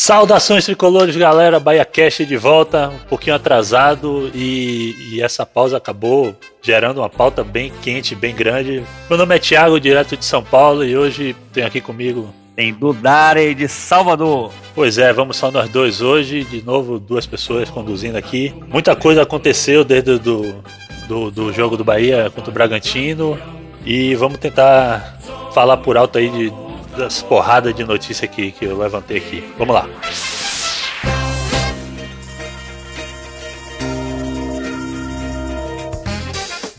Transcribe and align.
Saudações 0.00 0.64
tricolores, 0.64 1.16
galera. 1.16 1.58
Bahia 1.58 1.84
Cash 1.84 2.18
de 2.18 2.36
volta, 2.36 2.88
um 2.88 3.08
pouquinho 3.08 3.34
atrasado 3.34 4.30
e, 4.32 4.94
e, 5.10 5.20
essa 5.20 5.44
pausa 5.44 5.76
acabou 5.76 6.36
gerando 6.62 6.98
uma 6.98 7.10
pauta 7.10 7.42
bem 7.42 7.72
quente, 7.82 8.14
bem 8.14 8.32
grande. 8.32 8.84
Meu 9.10 9.18
nome 9.18 9.34
é 9.34 9.40
Thiago, 9.40 9.80
direto 9.80 10.16
de 10.16 10.24
São 10.24 10.40
Paulo, 10.40 10.84
e 10.84 10.96
hoje 10.96 11.34
tenho 11.52 11.66
aqui 11.66 11.80
comigo. 11.80 12.32
Tem 12.54 12.72
Dudare 12.72 13.52
de 13.56 13.66
Salvador. 13.66 14.52
Pois 14.72 14.98
é, 14.98 15.12
vamos 15.12 15.36
só 15.36 15.50
nós 15.50 15.68
dois 15.68 16.00
hoje, 16.00 16.44
de 16.44 16.62
novo, 16.62 17.00
duas 17.00 17.26
pessoas 17.26 17.68
conduzindo 17.68 18.16
aqui. 18.16 18.54
Muita 18.68 18.94
coisa 18.94 19.22
aconteceu 19.22 19.84
desde 19.84 20.16
do, 20.16 20.62
do, 21.08 21.30
do 21.32 21.52
jogo 21.52 21.76
do 21.76 21.82
Bahia 21.82 22.30
contra 22.32 22.52
o 22.52 22.54
Bragantino 22.54 23.36
e 23.84 24.14
vamos 24.14 24.38
tentar 24.38 25.18
falar 25.52 25.78
por 25.78 25.96
alto 25.96 26.18
aí 26.18 26.28
de 26.30 26.67
das 26.98 27.22
porradas 27.22 27.74
de 27.74 27.84
notícia 27.84 28.26
que, 28.26 28.50
que 28.50 28.64
eu 28.64 28.76
levantei 28.76 29.18
aqui. 29.18 29.54
Vamos 29.56 29.74
lá. 29.74 29.88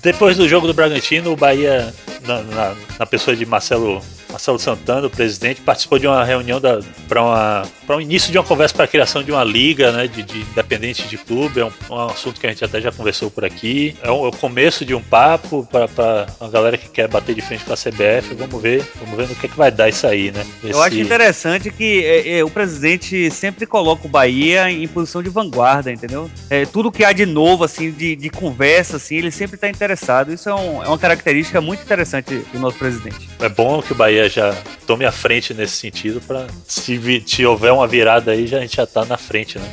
Depois 0.01 0.37
do 0.37 0.47
jogo 0.47 0.67
do 0.67 0.73
Bragantino, 0.73 1.31
o 1.31 1.35
Bahia, 1.35 1.93
na, 2.25 2.41
na, 2.43 2.75
na 2.99 3.05
pessoa 3.05 3.35
de 3.35 3.45
Marcelo 3.45 4.01
Marcelo 4.31 4.59
Santana, 4.59 5.07
o 5.07 5.09
presidente, 5.09 5.61
participou 5.61 5.97
de 5.97 6.07
uma 6.07 6.23
reunião 6.23 6.61
para 7.07 7.95
um 7.95 8.01
início 8.01 8.31
de 8.31 8.37
uma 8.37 8.43
conversa 8.43 8.75
para 8.75 8.85
a 8.85 8.87
criação 8.87 9.23
de 9.23 9.31
uma 9.31 9.43
liga 9.43 9.91
né, 9.91 10.07
de, 10.07 10.21
de 10.21 10.41
independentes 10.41 11.09
de 11.09 11.17
clube. 11.17 11.59
É 11.59 11.65
um, 11.65 11.71
um, 11.89 11.99
assunto 12.07 12.39
que 12.39 12.45
a 12.45 12.49
gente 12.49 12.63
até 12.63 12.79
já 12.79 12.91
conversou 12.91 13.31
por 13.31 13.43
aqui. 13.43 13.95
É, 14.03 14.11
um, 14.11 14.25
é 14.25 14.27
o 14.27 14.31
começo 14.31 14.85
de 14.85 14.93
um 14.93 15.01
papo 15.01 15.67
para 15.71 16.27
a 16.39 16.47
galera 16.47 16.77
que 16.77 16.87
quer 16.89 17.07
bater 17.07 17.33
de 17.33 17.41
frente 17.41 17.65
com 17.65 17.73
a 17.73 17.75
CBF. 17.75 18.35
Vamos 18.35 18.61
ver, 18.61 18.85
vamos 18.99 19.17
ver 19.17 19.27
no 19.27 19.35
que, 19.35 19.47
é 19.47 19.49
que 19.49 19.57
vai 19.57 19.71
dar 19.71 19.89
isso 19.89 20.05
aí, 20.05 20.31
né? 20.31 20.45
Esse... 20.63 20.73
Eu 20.73 20.81
acho 20.81 20.99
interessante 20.99 21.71
que 21.71 22.05
é, 22.05 22.37
é, 22.37 22.43
o 22.43 22.49
presidente 22.49 23.31
sempre 23.31 23.65
coloca 23.65 24.05
o 24.05 24.09
Bahia 24.09 24.69
em 24.69 24.87
posição 24.87 25.23
de 25.23 25.29
vanguarda, 25.29 25.91
entendeu? 25.91 26.29
É, 26.49 26.65
tudo 26.65 26.91
que 26.91 27.03
há 27.03 27.11
de 27.11 27.25
novo, 27.25 27.63
assim, 27.63 27.91
de, 27.91 28.15
de 28.15 28.29
conversa, 28.29 28.97
assim, 28.97 29.15
ele 29.15 29.31
sempre 29.31 29.55
está 29.55 29.67
interessado. 29.67 30.31
Isso 30.31 30.49
é, 30.49 30.53
um, 30.53 30.83
é 30.83 30.87
uma 30.87 30.99
característica 30.99 31.59
muito 31.59 31.81
interessante 31.81 32.45
do 32.53 32.59
nosso 32.59 32.77
presidente. 32.77 33.27
É 33.39 33.49
bom 33.49 33.81
que 33.81 33.91
o 33.91 33.95
Bahia 33.95 34.18
já 34.27 34.53
tome 34.85 35.05
a 35.05 35.11
frente 35.11 35.53
nesse 35.53 35.77
sentido 35.77 36.19
para 36.19 36.47
se, 36.67 37.23
se 37.25 37.45
houver 37.45 37.71
uma 37.71 37.87
virada 37.87 38.31
aí, 38.31 38.47
já, 38.47 38.57
a 38.57 38.61
gente 38.61 38.75
já 38.75 38.87
tá 38.87 39.05
na 39.05 39.17
frente, 39.17 39.57
né? 39.59 39.71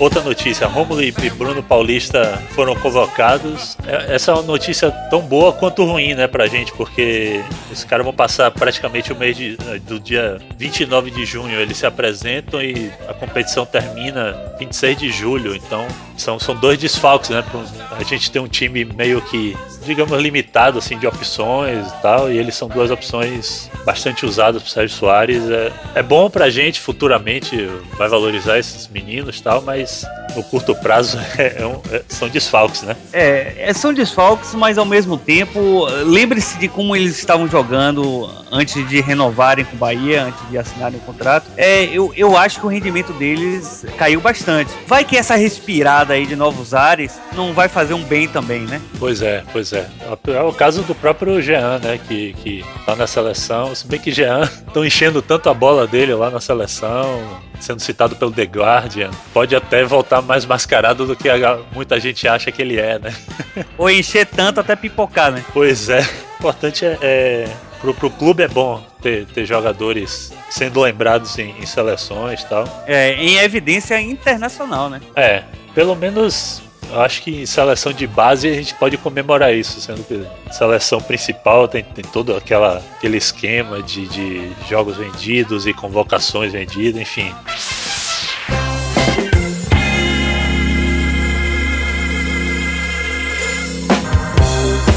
Outra 0.00 0.22
notícia, 0.22 0.66
Romulo 0.66 1.02
e 1.02 1.12
Bruno 1.12 1.62
Paulista 1.62 2.42
foram 2.54 2.74
convocados. 2.74 3.76
É, 3.86 4.14
essa 4.14 4.30
é 4.30 4.34
uma 4.34 4.42
notícia 4.42 4.90
tão 5.10 5.20
boa 5.20 5.52
quanto 5.52 5.84
ruim, 5.84 6.14
né, 6.14 6.26
pra 6.26 6.46
gente, 6.46 6.72
porque 6.72 7.42
esses 7.70 7.84
caras 7.84 8.02
vão 8.02 8.14
passar 8.14 8.50
praticamente 8.50 9.12
o 9.12 9.16
mês 9.16 9.36
de, 9.36 9.58
do 9.86 10.00
dia 10.00 10.40
29 10.56 11.10
de 11.10 11.26
junho. 11.26 11.60
Eles 11.60 11.76
se 11.76 11.84
apresentam 11.84 12.62
e 12.62 12.90
a 13.06 13.12
competição 13.12 13.66
termina 13.66 14.54
26 14.58 14.98
de 14.98 15.10
julho. 15.10 15.54
Então 15.54 15.86
são, 16.16 16.38
são 16.40 16.56
dois 16.56 16.78
desfalques, 16.78 17.28
né? 17.28 17.44
A 17.90 18.02
gente 18.02 18.30
tem 18.30 18.40
um 18.40 18.48
time 18.48 18.86
meio 18.86 19.20
que 19.20 19.54
digamos, 19.84 20.18
limitado 20.20 20.78
assim, 20.78 20.98
de 20.98 21.06
opções 21.06 21.86
e 21.86 22.02
tal, 22.02 22.30
e 22.30 22.38
eles 22.38 22.54
são 22.54 22.68
duas 22.68 22.90
opções 22.90 23.70
bastante 23.84 24.26
usadas 24.26 24.62
por 24.62 24.68
Sérgio 24.68 24.96
Soares. 24.96 25.48
É, 25.50 25.72
é 25.96 26.02
bom 26.02 26.28
pra 26.28 26.50
gente 26.50 26.80
futuramente, 26.80 27.68
vai 27.96 28.08
valorizar 28.08 28.58
esses 28.58 28.88
meninos 28.88 29.38
e 29.38 29.42
tal, 29.42 29.62
mas 29.62 29.89
no 30.34 30.42
curto 30.42 30.74
prazo 30.74 31.18
é, 31.38 31.62
é 31.62 31.66
um, 31.66 31.80
é, 31.90 32.02
são 32.08 32.28
desfalques, 32.28 32.82
né? 32.82 32.96
É, 33.12 33.54
é, 33.58 33.72
são 33.72 33.92
desfalques, 33.92 34.54
mas 34.54 34.78
ao 34.78 34.84
mesmo 34.84 35.16
tempo, 35.16 35.86
lembre-se 36.04 36.58
de 36.58 36.68
como 36.68 36.94
eles 36.94 37.18
estavam 37.18 37.48
jogando 37.48 38.30
antes 38.52 38.86
de 38.88 39.00
renovarem 39.00 39.64
com 39.64 39.76
o 39.76 39.78
Bahia, 39.78 40.24
antes 40.24 40.48
de 40.50 40.58
assinarem 40.58 40.98
o 40.98 41.02
contrato. 41.02 41.46
É, 41.56 41.84
eu, 41.84 42.12
eu 42.16 42.36
acho 42.36 42.60
que 42.60 42.66
o 42.66 42.68
rendimento 42.68 43.12
deles 43.12 43.84
caiu 43.96 44.20
bastante. 44.20 44.70
Vai 44.86 45.04
que 45.04 45.16
essa 45.16 45.36
respirada 45.36 46.14
aí 46.14 46.26
de 46.26 46.36
novos 46.36 46.74
ares 46.74 47.18
não 47.34 47.52
vai 47.52 47.68
fazer 47.68 47.94
um 47.94 48.02
bem 48.02 48.28
também, 48.28 48.62
né? 48.62 48.80
Pois 48.98 49.22
é, 49.22 49.42
pois 49.52 49.60
Pois 49.60 49.74
é. 49.74 49.86
É 50.28 50.40
o 50.40 50.54
caso 50.54 50.82
do 50.82 50.94
próprio 50.94 51.40
Jean, 51.42 51.78
né? 51.80 52.00
Que, 52.08 52.32
que 52.32 52.64
tá 52.86 52.96
na 52.96 53.06
seleção. 53.06 53.74
Se 53.74 53.86
bem 53.86 54.00
que 54.00 54.10
Jean 54.10 54.42
estão 54.66 54.84
enchendo 54.84 55.20
tanto 55.20 55.50
a 55.50 55.54
bola 55.54 55.86
dele 55.86 56.14
lá 56.14 56.30
na 56.30 56.40
seleção, 56.40 57.20
sendo 57.60 57.80
citado 57.80 58.16
pelo 58.16 58.30
The 58.30 58.44
Guardian. 58.44 59.10
Pode 59.32 59.54
até 59.54 59.84
voltar 59.84 60.22
mais 60.22 60.44
mascarado 60.44 61.06
do 61.06 61.16
que 61.16 61.28
a, 61.28 61.58
muita 61.72 61.98
gente 62.00 62.26
acha 62.26 62.50
que 62.50 62.60
ele 62.62 62.78
é, 62.78 62.98
né? 62.98 63.14
Ou 63.76 63.90
encher 63.90 64.26
tanto 64.26 64.60
até 64.60 64.74
pipocar, 64.76 65.30
né? 65.30 65.44
Pois 65.52 65.88
é. 65.88 66.00
O 66.00 66.38
importante 66.40 66.84
é. 66.84 66.98
é 67.00 67.48
pro, 67.80 67.94
pro 67.94 68.10
clube 68.10 68.42
é 68.42 68.48
bom 68.48 68.84
ter, 69.00 69.26
ter 69.26 69.44
jogadores 69.46 70.32
sendo 70.48 70.80
lembrados 70.80 71.38
em, 71.38 71.54
em 71.58 71.66
seleções 71.66 72.42
e 72.42 72.46
tal. 72.46 72.84
É, 72.86 73.14
em 73.14 73.36
evidência 73.38 74.00
internacional, 74.00 74.90
né? 74.90 75.00
É. 75.16 75.44
Pelo 75.74 75.94
menos 75.94 76.62
eu 76.92 77.00
acho 77.00 77.22
que 77.22 77.42
em 77.42 77.46
seleção 77.46 77.92
de 77.92 78.06
base 78.06 78.48
a 78.48 78.54
gente 78.54 78.74
pode 78.74 78.96
comemorar 78.96 79.54
isso, 79.54 79.80
sendo 79.80 80.02
que 80.02 80.26
seleção 80.52 81.00
principal 81.00 81.68
tem, 81.68 81.84
tem 81.84 82.04
todo 82.04 82.36
aquela, 82.36 82.82
aquele 82.96 83.16
esquema 83.16 83.82
de, 83.82 84.08
de 84.08 84.50
jogos 84.68 84.96
vendidos 84.96 85.66
e 85.66 85.72
convocações 85.72 86.52
vendidas, 86.52 87.00
enfim. 87.00 87.32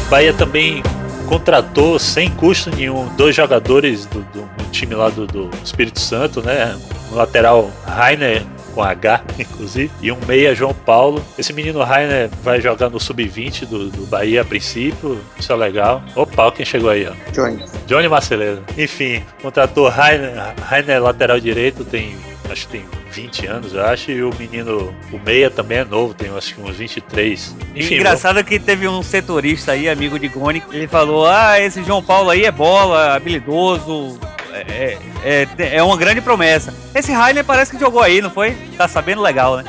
Bahia 0.10 0.34
também 0.34 0.84
contratou 1.28 1.98
sem 1.98 2.30
custo 2.30 2.70
nenhum 2.70 3.08
dois 3.16 3.36
jogadores 3.36 4.06
do, 4.06 4.22
do, 4.22 4.42
do 4.42 4.72
time 4.72 4.94
lá 4.94 5.10
do, 5.10 5.26
do, 5.26 5.50
Espírito 5.64 6.00
Santo, 6.00 6.42
né? 6.42 6.78
O 7.12 7.16
lateral 7.16 7.72
Rainer 7.86 8.44
com 8.74 8.84
H, 8.84 9.24
inclusive, 9.40 9.92
e 10.02 10.12
um 10.12 10.18
meia 10.26 10.54
João 10.56 10.74
Paulo. 10.74 11.24
Esse 11.38 11.54
menino 11.54 11.84
Rainer 11.84 12.30
vai 12.44 12.60
jogar 12.60 12.90
no 12.90 13.00
sub-20 13.00 13.66
do, 13.66 13.90
do 13.90 14.06
Bahia 14.06 14.42
a 14.42 14.46
princípio, 14.46 15.20
isso 15.38 15.52
é 15.52 15.56
legal. 15.56 16.04
Opa, 16.16 16.52
quem 16.52 16.66
chegou 16.66 16.90
aí, 16.90 17.08
ó? 17.08 17.32
Johnny. 17.32 17.64
Johnny 17.86 18.08
Marceleiro. 18.08 18.64
Enfim, 18.78 19.24
contratou 19.42 19.88
Rainer, 19.88 20.34
Rainer 20.62 21.02
lateral 21.02 21.40
direito, 21.40 21.84
tem 21.86 22.16
acho 22.52 22.68
que 22.68 22.78
tem 22.78 22.86
20 23.12 23.48
anos, 23.48 23.74
eu 23.74 23.86
acho, 23.86 24.12
e 24.12 24.24
o 24.24 24.34
menino, 24.40 24.94
o 25.12 25.20
Meia 25.20 25.50
também 25.50 25.80
é 25.80 25.86
novo, 25.86 26.14
tem 26.14 26.30
acho 26.36 26.56
que 26.56 26.62
uns 26.62 26.76
23. 26.76 27.56
Enfim, 27.76 27.96
Engraçado 27.96 28.36
vamos... 28.36 28.50
que 28.50 28.60
teve 28.60 28.88
um 28.88 29.04
setorista 29.04 29.74
aí, 29.74 29.88
amigo 29.88 30.18
de 30.18 30.28
Goni, 30.28 30.64
ele 30.72 30.88
falou: 30.88 31.28
Ah, 31.28 31.60
esse 31.60 31.84
João 31.84 32.02
Paulo 32.02 32.30
aí 32.30 32.46
é 32.46 32.52
bola, 32.52 33.16
habilidoso, 33.16 34.20
é, 34.68 34.98
é, 35.24 35.48
é, 35.58 35.76
é 35.78 35.84
uma 35.84 35.98
grande 35.98 36.22
promessa. 36.22 36.74
Esse 36.94 37.12
Rainer 37.12 37.44
parece 37.44 37.72
que 37.72 37.80
jogou 37.80 38.02
aí, 38.02 38.22
não 38.22 38.30
foi? 38.30 38.56
Tá 38.78 38.88
sabendo 38.88 39.22
legal, 39.22 39.58
né? 39.58 39.64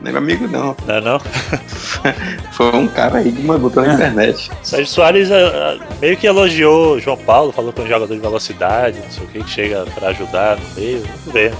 não 0.00 0.08
é 0.08 0.12
meu 0.12 0.18
amigo, 0.18 0.46
não. 0.48 0.76
Não 0.86 0.94
é 0.94 1.00
não? 1.00 1.20
Foi 2.52 2.70
um 2.74 2.86
cara 2.86 3.18
aí 3.18 3.32
que 3.32 3.42
mandou 3.42 3.70
pela 3.70 3.92
internet. 3.92 4.50
Sérgio 4.62 4.86
Soares 4.86 5.30
uh, 5.30 5.82
meio 6.00 6.16
que 6.16 6.26
elogiou 6.26 7.00
João 7.00 7.16
Paulo, 7.16 7.52
falou 7.52 7.72
que 7.72 7.80
é 7.80 7.84
um 7.84 7.88
jogador 7.88 8.14
de 8.14 8.20
velocidade, 8.20 8.98
não 8.98 9.10
sei 9.10 9.24
o 9.24 9.28
que, 9.28 9.44
que 9.44 9.50
chega 9.50 9.84
para 9.94 10.08
ajudar 10.08 10.56
no 10.56 10.74
meio. 10.76 11.02
Vamos 11.02 11.32
ver. 11.32 11.54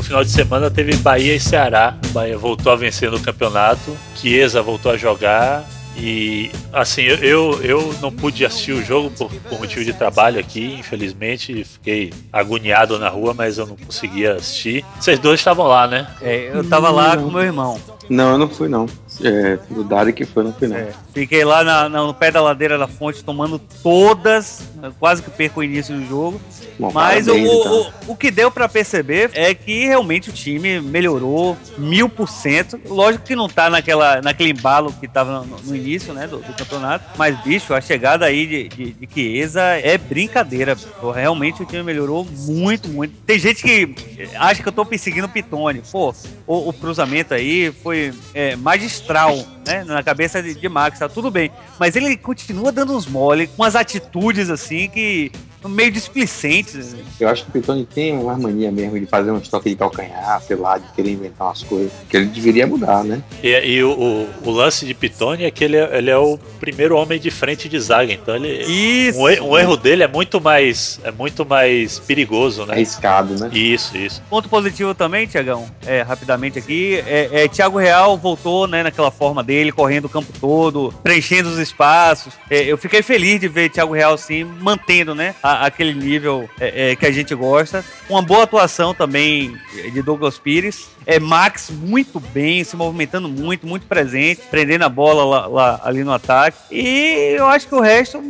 No 0.00 0.02
final 0.02 0.24
de 0.24 0.30
semana 0.30 0.70
teve 0.70 0.96
Bahia 0.96 1.34
e 1.34 1.40
Ceará. 1.40 1.94
Bahia 2.12 2.38
voltou 2.38 2.72
a 2.72 2.76
vencer 2.76 3.10
no 3.10 3.20
campeonato. 3.20 3.94
Chiesa 4.16 4.62
voltou 4.62 4.90
a 4.90 4.96
jogar. 4.96 5.62
E 5.94 6.50
assim, 6.72 7.02
eu, 7.02 7.60
eu 7.62 7.94
não 8.00 8.10
pude 8.10 8.46
assistir 8.46 8.72
o 8.72 8.82
jogo 8.82 9.10
por, 9.10 9.30
por, 9.30 9.58
motivo 9.58 9.84
de 9.84 9.92
trabalho 9.92 10.40
aqui, 10.40 10.76
infelizmente. 10.78 11.64
Fiquei 11.64 12.14
agoniado 12.32 12.98
na 12.98 13.10
rua, 13.10 13.34
mas 13.34 13.58
eu 13.58 13.66
não 13.66 13.76
conseguia 13.76 14.36
assistir. 14.36 14.82
Vocês 14.98 15.18
dois 15.18 15.38
estavam 15.38 15.66
lá, 15.66 15.86
né? 15.86 16.06
É, 16.22 16.50
eu 16.54 16.66
tava 16.66 16.90
lá 16.90 17.14
com 17.18 17.30
meu 17.30 17.42
irmão. 17.42 17.78
Não, 18.10 18.32
eu 18.32 18.38
não 18.38 18.48
fui 18.48 18.68
não. 18.68 18.86
É, 19.22 19.56
do 19.70 19.84
Dari 19.84 20.12
que 20.12 20.24
foi 20.24 20.42
no 20.42 20.52
final. 20.52 20.76
É, 20.76 20.92
fiquei 21.14 21.44
lá 21.44 21.62
na, 21.62 21.88
na, 21.88 22.02
no 22.02 22.12
pé 22.12 22.32
da 22.32 22.42
ladeira 22.42 22.76
da 22.76 22.88
fonte 22.88 23.22
tomando 23.22 23.56
todas, 23.82 24.68
quase 24.98 25.22
que 25.22 25.30
perco 25.30 25.60
o 25.60 25.62
início 25.62 25.94
do 25.94 26.04
jogo. 26.06 26.40
Bom, 26.76 26.90
Mas 26.92 27.26
parabéns, 27.26 27.28
o, 27.28 27.60
então. 27.60 27.92
o, 28.08 28.12
o, 28.12 28.16
que 28.16 28.30
deu 28.30 28.50
para 28.50 28.68
perceber 28.68 29.30
é 29.34 29.54
que 29.54 29.86
realmente 29.86 30.30
o 30.30 30.32
time 30.32 30.80
melhorou 30.80 31.56
mil 31.78 32.08
por 32.08 32.28
cento. 32.28 32.80
Lógico 32.88 33.24
que 33.24 33.36
não 33.36 33.48
tá 33.48 33.70
naquela, 33.70 34.20
naquele 34.20 34.50
embalo 34.50 34.92
que 34.98 35.06
tava 35.06 35.44
no, 35.44 35.60
no 35.60 35.76
início 35.76 36.12
né, 36.12 36.26
do, 36.26 36.38
do, 36.38 36.52
campeonato. 36.54 37.04
Mas, 37.16 37.38
bicho, 37.44 37.72
a 37.74 37.80
chegada 37.80 38.24
aí 38.24 38.46
de, 38.46 38.68
de, 38.68 38.92
de 38.92 39.08
Chiesa 39.12 39.60
é 39.62 39.96
brincadeira. 39.96 40.74
Pô, 41.00 41.12
realmente 41.12 41.62
o 41.62 41.66
time 41.66 41.84
melhorou 41.84 42.26
muito, 42.48 42.88
muito. 42.88 43.14
Tem 43.24 43.38
gente 43.38 43.62
que 43.62 43.94
acha 44.34 44.62
que 44.62 44.68
eu 44.68 44.72
tô 44.72 44.84
perseguindo 44.84 45.26
o 45.26 45.30
Pitone. 45.30 45.82
Pô, 45.92 46.12
o, 46.46 46.70
o 46.70 46.72
cruzamento 46.72 47.34
aí 47.34 47.70
foi 47.82 47.99
é, 48.34 48.56
magistral 48.56 49.36
né? 49.70 49.84
Na 49.84 50.02
cabeça 50.02 50.42
de, 50.42 50.54
de 50.54 50.68
Max, 50.68 50.98
tá 50.98 51.08
tudo 51.08 51.30
bem. 51.30 51.50
Mas 51.78 51.96
ele 51.96 52.16
continua 52.16 52.72
dando 52.72 52.96
uns 52.96 53.06
mole, 53.06 53.46
com 53.46 53.62
as 53.62 53.76
atitudes 53.76 54.50
assim 54.50 54.88
que 54.88 55.30
meio 55.68 55.90
displicentes. 55.90 56.94
Eu 57.18 57.28
acho 57.28 57.44
que 57.44 57.50
o 57.50 57.52
Pitoni 57.52 57.84
tem 57.84 58.16
uma 58.16 58.36
mania 58.36 58.70
mesmo 58.70 58.98
de 58.98 59.06
fazer 59.06 59.30
um 59.30 59.38
estoque 59.38 59.70
de 59.70 59.76
calcanhar, 59.76 60.40
sei 60.42 60.56
lá, 60.56 60.78
de 60.78 60.90
querer 60.92 61.12
inventar 61.12 61.48
umas 61.48 61.62
coisas. 61.62 61.92
Que 62.08 62.16
ele 62.16 62.26
deveria 62.26 62.66
mudar, 62.66 63.04
né? 63.04 63.22
E, 63.42 63.48
e 63.48 63.82
o, 63.82 63.90
o, 63.90 64.28
o, 64.44 64.50
lance 64.50 64.86
de 64.86 64.94
Pitoni 64.94 65.44
é 65.44 65.50
que 65.50 65.64
ele 65.64 65.76
é, 65.76 65.98
ele 65.98 66.10
é 66.10 66.18
o 66.18 66.38
primeiro 66.58 66.96
homem 66.96 67.18
de 67.18 67.30
frente 67.30 67.68
de 67.68 67.78
zaga, 67.78 68.12
então 68.12 68.36
ele. 68.36 68.62
Isso! 68.64 69.18
Um, 69.18 69.50
um 69.50 69.58
erro 69.58 69.76
dele 69.76 70.02
é 70.02 70.08
muito 70.08 70.40
mais. 70.40 71.00
É 71.04 71.10
muito 71.10 71.44
mais 71.44 71.98
perigoso, 71.98 72.64
né? 72.66 72.74
Arriscado, 72.74 73.38
né? 73.38 73.50
Isso, 73.52 73.96
isso. 73.96 74.22
Ponto 74.28 74.48
positivo 74.48 74.94
também, 74.94 75.26
Tiagão, 75.26 75.66
é, 75.86 76.02
rapidamente 76.02 76.58
aqui, 76.58 77.02
é, 77.06 77.44
é 77.44 77.48
Thiago 77.48 77.78
Real 77.78 78.16
voltou, 78.16 78.66
né, 78.66 78.82
naquela 78.82 79.10
forma 79.10 79.42
dele, 79.42 79.72
correndo 79.72 80.04
o 80.04 80.08
campo 80.08 80.32
todo, 80.40 80.92
preenchendo 81.02 81.48
os 81.48 81.58
espaços. 81.58 82.34
É, 82.48 82.62
eu 82.64 82.78
fiquei 82.78 83.02
feliz 83.02 83.40
de 83.40 83.48
ver 83.48 83.70
Thiago 83.70 83.92
Real, 83.92 84.16
sim, 84.16 84.44
mantendo, 84.44 85.14
né, 85.14 85.34
a, 85.42 85.49
aquele 85.54 85.94
nível 85.94 86.48
é, 86.58 86.90
é, 86.90 86.96
que 86.96 87.06
a 87.06 87.10
gente 87.10 87.34
gosta. 87.34 87.84
Uma 88.08 88.22
boa 88.22 88.44
atuação 88.44 88.94
também 88.94 89.56
de 89.92 90.02
Douglas 90.02 90.38
Pires. 90.38 90.88
É, 91.06 91.18
Max 91.18 91.70
muito 91.70 92.20
bem, 92.20 92.62
se 92.64 92.76
movimentando 92.76 93.28
muito, 93.28 93.66
muito 93.66 93.86
presente, 93.86 94.42
prendendo 94.50 94.84
a 94.84 94.88
bola 94.88 95.24
lá, 95.24 95.46
lá 95.46 95.80
ali 95.84 96.04
no 96.04 96.12
ataque. 96.12 96.58
E 96.70 97.34
eu 97.36 97.46
acho 97.46 97.66
que 97.66 97.74
o 97.74 97.80
resto, 97.80 98.22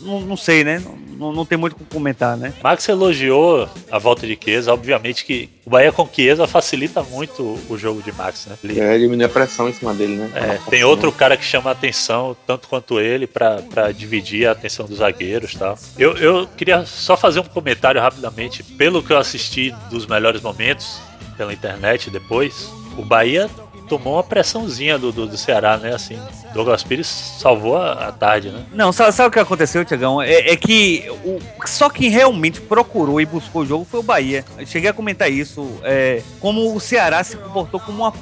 não, 0.00 0.20
não 0.20 0.36
sei, 0.36 0.64
né? 0.64 0.78
Não, 0.78 1.01
não, 1.16 1.32
não 1.32 1.44
tem 1.44 1.58
muito 1.58 1.74
o 1.74 1.76
que 1.76 1.84
comentar, 1.84 2.36
né? 2.36 2.52
Max 2.62 2.88
elogiou 2.88 3.68
a 3.90 3.98
volta 3.98 4.26
de 4.26 4.38
Chiesa, 4.42 4.72
obviamente 4.72 5.24
que 5.24 5.48
o 5.64 5.70
Bahia 5.70 5.92
com 5.92 6.08
Chiesa 6.10 6.46
facilita 6.46 7.02
muito 7.02 7.58
o 7.68 7.78
jogo 7.78 8.02
de 8.02 8.12
Max, 8.12 8.46
né? 8.46 8.56
Ele 8.62 8.80
é, 8.80 8.98
diminui 8.98 9.24
a 9.24 9.28
pressão 9.28 9.68
em 9.68 9.72
cima 9.72 9.94
dele, 9.94 10.16
né? 10.16 10.30
É, 10.34 10.70
tem 10.70 10.84
outro 10.84 11.12
cara 11.12 11.36
que 11.36 11.44
chama 11.44 11.70
a 11.70 11.72
atenção, 11.72 12.36
tanto 12.46 12.68
quanto 12.68 13.00
ele, 13.00 13.26
para 13.26 13.92
dividir 13.92 14.46
a 14.46 14.52
atenção 14.52 14.86
dos 14.86 14.98
zagueiros 14.98 15.52
e 15.52 15.58
tal. 15.58 15.78
Eu, 15.98 16.16
eu 16.16 16.48
queria 16.56 16.84
só 16.84 17.16
fazer 17.16 17.40
um 17.40 17.44
comentário 17.44 18.00
rapidamente, 18.00 18.62
pelo 18.62 19.02
que 19.02 19.12
eu 19.12 19.18
assisti 19.18 19.74
dos 19.90 20.06
melhores 20.06 20.40
momentos 20.40 21.00
pela 21.36 21.52
internet 21.52 22.10
depois, 22.10 22.70
o 22.96 23.04
Bahia 23.04 23.48
tomou 23.92 24.14
uma 24.14 24.24
pressãozinha 24.24 24.98
do, 24.98 25.12
do, 25.12 25.26
do, 25.26 25.36
Ceará, 25.36 25.76
né? 25.76 25.94
Assim, 25.94 26.18
Douglas 26.54 26.82
Pires 26.82 27.06
salvou 27.06 27.76
a, 27.76 28.08
a 28.08 28.12
tarde, 28.12 28.48
né? 28.48 28.64
Não, 28.72 28.90
sabe, 28.90 29.12
sabe, 29.12 29.28
o 29.28 29.30
que 29.30 29.38
aconteceu, 29.38 29.84
Tiagão? 29.84 30.22
É, 30.22 30.50
é, 30.50 30.56
que 30.56 31.04
o, 31.22 31.38
só 31.66 31.90
quem 31.90 32.08
realmente 32.08 32.58
procurou 32.58 33.20
e 33.20 33.26
buscou 33.26 33.62
o 33.62 33.66
jogo 33.66 33.84
foi 33.84 34.00
o 34.00 34.02
Bahia. 34.02 34.46
Eu 34.56 34.64
cheguei 34.64 34.88
a 34.88 34.94
comentar 34.94 35.30
isso. 35.30 35.78
É, 35.82 36.22
como 36.40 36.74
o 36.74 36.80
Ceará 36.80 37.22
se 37.22 37.36
comportou 37.36 37.78
como 37.80 38.02
uma 38.02 38.14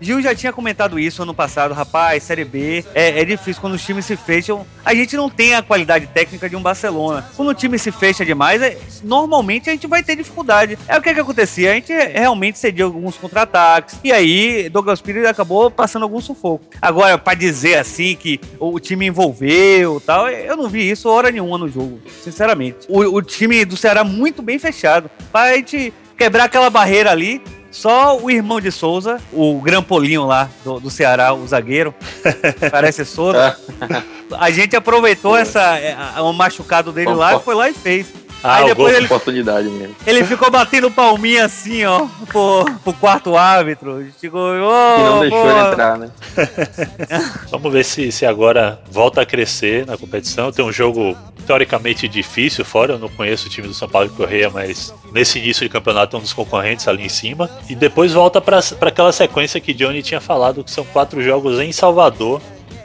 Gil 0.00 0.22
já 0.22 0.34
tinha 0.34 0.52
comentado 0.52 0.98
isso 0.98 1.22
ano 1.22 1.34
passado, 1.34 1.74
rapaz, 1.74 2.22
Série 2.22 2.44
B 2.44 2.84
é, 2.94 3.20
é, 3.20 3.24
difícil 3.24 3.60
quando 3.60 3.74
os 3.74 3.84
times 3.84 4.06
se 4.06 4.16
fecham. 4.16 4.66
A 4.84 4.94
gente 4.94 5.16
não 5.16 5.28
tem 5.28 5.54
a 5.54 5.62
qualidade 5.62 6.06
técnica 6.06 6.48
de 6.48 6.56
um 6.56 6.62
Barcelona. 6.62 7.26
Quando 7.36 7.48
o 7.48 7.54
time 7.54 7.78
se 7.78 7.90
fecha 7.90 8.24
demais, 8.24 8.62
é, 8.62 8.78
normalmente 9.02 9.68
a 9.68 9.72
gente 9.72 9.86
vai 9.86 10.02
ter 10.02 10.16
dificuldade. 10.16 10.78
É 10.86 10.96
o 10.96 11.02
que, 11.02 11.12
que 11.12 11.20
acontecia, 11.20 11.72
a 11.72 11.74
gente 11.74 11.92
realmente 11.92 12.58
cedia 12.58 12.84
alguns 12.84 13.16
contra-ataques. 13.16 13.98
E 14.04 14.12
aí, 14.12 14.68
Douglas 14.68 15.00
Pires 15.00 15.26
acabou 15.26 15.70
passando 15.70 16.04
algum 16.04 16.20
sufoco. 16.20 16.64
Agora, 16.80 17.18
para 17.18 17.36
dizer 17.36 17.76
assim 17.76 18.16
que 18.16 18.40
o 18.58 18.78
time 18.78 19.06
envolveu 19.06 20.00
tal, 20.00 20.28
eu 20.28 20.56
não 20.56 20.68
vi 20.68 20.88
isso 20.88 21.08
hora 21.08 21.30
nenhuma 21.30 21.58
no 21.58 21.68
jogo, 21.68 22.00
sinceramente. 22.22 22.86
O, 22.88 23.00
o 23.00 23.22
time 23.22 23.64
do 23.64 23.76
Ceará 23.76 24.04
muito 24.04 24.42
bem 24.42 24.58
fechado. 24.58 25.10
Pra 25.32 25.54
gente 25.54 25.92
quebrar 26.16 26.44
aquela 26.44 26.68
barreira 26.68 27.10
ali, 27.10 27.40
só 27.70 28.18
o 28.18 28.30
irmão 28.30 28.60
de 28.60 28.70
Souza, 28.70 29.20
o 29.32 29.60
grampolinho 29.60 30.24
lá 30.26 30.48
do, 30.64 30.80
do 30.80 30.90
Ceará, 30.90 31.32
o 31.32 31.46
zagueiro, 31.46 31.94
parece 32.70 33.04
Souza. 33.04 33.56
A 34.38 34.50
gente 34.50 34.76
aproveitou 34.76 35.34
essa, 35.36 35.78
o 36.20 36.32
machucado 36.34 36.92
dele 36.92 37.14
lá, 37.14 37.40
foi 37.40 37.54
lá 37.54 37.70
e 37.70 37.72
fez. 37.72 38.12
Ah, 38.42 38.56
Aí 38.56 38.66
depois 38.66 38.94
ele, 38.94 39.06
oportunidade 39.06 39.68
mesmo. 39.68 39.96
Ele 40.06 40.24
ficou 40.24 40.50
batendo 40.50 40.90
palminha 40.90 41.44
assim, 41.44 41.84
ó, 41.84 42.06
pro, 42.26 42.64
pro 42.84 42.92
quarto 42.92 43.36
árbitro. 43.36 44.06
Ficou, 44.20 44.40
oh, 44.40 44.98
não 44.98 45.20
deixou 45.20 45.50
ele 45.50 45.70
entrar, 45.70 45.98
né? 45.98 46.10
Vamos 47.50 47.72
ver 47.72 47.84
se, 47.84 48.12
se 48.12 48.24
agora 48.24 48.80
volta 48.90 49.22
a 49.22 49.26
crescer 49.26 49.84
na 49.86 49.96
competição. 49.96 50.52
Tem 50.52 50.64
um 50.64 50.72
jogo 50.72 51.16
teoricamente 51.46 52.06
difícil 52.06 52.64
fora. 52.64 52.92
Eu 52.92 52.98
não 52.98 53.08
conheço 53.08 53.46
o 53.46 53.50
time 53.50 53.66
do 53.66 53.74
São 53.74 53.88
Paulo 53.88 54.08
de 54.08 54.14
Correia, 54.14 54.50
mas 54.50 54.94
nesse 55.12 55.38
início 55.38 55.64
de 55.64 55.68
campeonato 55.68 56.16
é 56.16 56.18
um 56.18 56.22
dos 56.22 56.32
concorrentes 56.32 56.86
ali 56.86 57.04
em 57.04 57.08
cima. 57.08 57.50
E 57.68 57.74
depois 57.74 58.12
volta 58.12 58.40
para 58.40 58.60
aquela 58.82 59.12
sequência 59.12 59.60
que 59.60 59.74
Johnny 59.74 60.02
tinha 60.02 60.20
falado, 60.20 60.62
que 60.62 60.70
são 60.70 60.84
quatro 60.84 61.20
jogos 61.22 61.58
em 61.58 61.72
Salvador. 61.72 62.40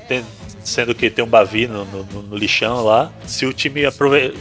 Tem, 0.08 0.24
sendo 0.63 0.95
que 0.95 1.10
tem 1.10 1.24
um 1.24 1.27
Bavi 1.27 1.68
no, 1.68 1.86
no, 1.86 2.24
no 2.24 2.36
lixão 2.36 2.83
lá. 2.83 3.12
Se 3.25 3.45
o 3.45 3.54
time 3.54 3.81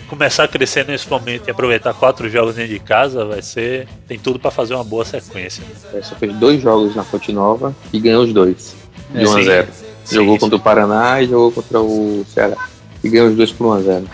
começar 0.08 0.44
a 0.44 0.48
crescer 0.48 0.86
nesse 0.86 1.08
momento 1.10 1.48
e 1.48 1.50
aproveitar 1.50 1.92
quatro 1.94 2.28
jogos 2.28 2.54
dentro 2.54 2.72
de 2.72 2.78
casa, 2.78 3.24
vai 3.24 3.42
ser. 3.42 3.88
Tem 4.06 4.18
tudo 4.18 4.38
para 4.38 4.50
fazer 4.50 4.74
uma 4.74 4.84
boa 4.84 5.04
sequência. 5.04 5.62
É, 5.92 6.02
só 6.02 6.14
fez 6.14 6.34
dois 6.36 6.60
jogos 6.62 6.94
na 6.94 7.04
Fonte 7.04 7.32
Nova 7.32 7.74
e 7.92 8.00
ganhou 8.00 8.24
os 8.24 8.32
dois. 8.32 8.74
De 9.10 9.26
1 9.26 9.36
a 9.36 9.42
0 9.42 9.68
Jogou 10.10 10.34
sim. 10.34 10.40
contra 10.40 10.56
o 10.56 10.60
Paraná 10.60 11.22
e 11.22 11.26
jogou 11.26 11.52
contra 11.52 11.80
o 11.80 12.24
Ceará. 12.28 12.56
E 13.04 13.08
ganhou 13.08 13.28
os 13.28 13.36
dois 13.36 13.52
por 13.52 13.66
1 13.66 13.72
a 13.72 13.80
0 13.80 14.06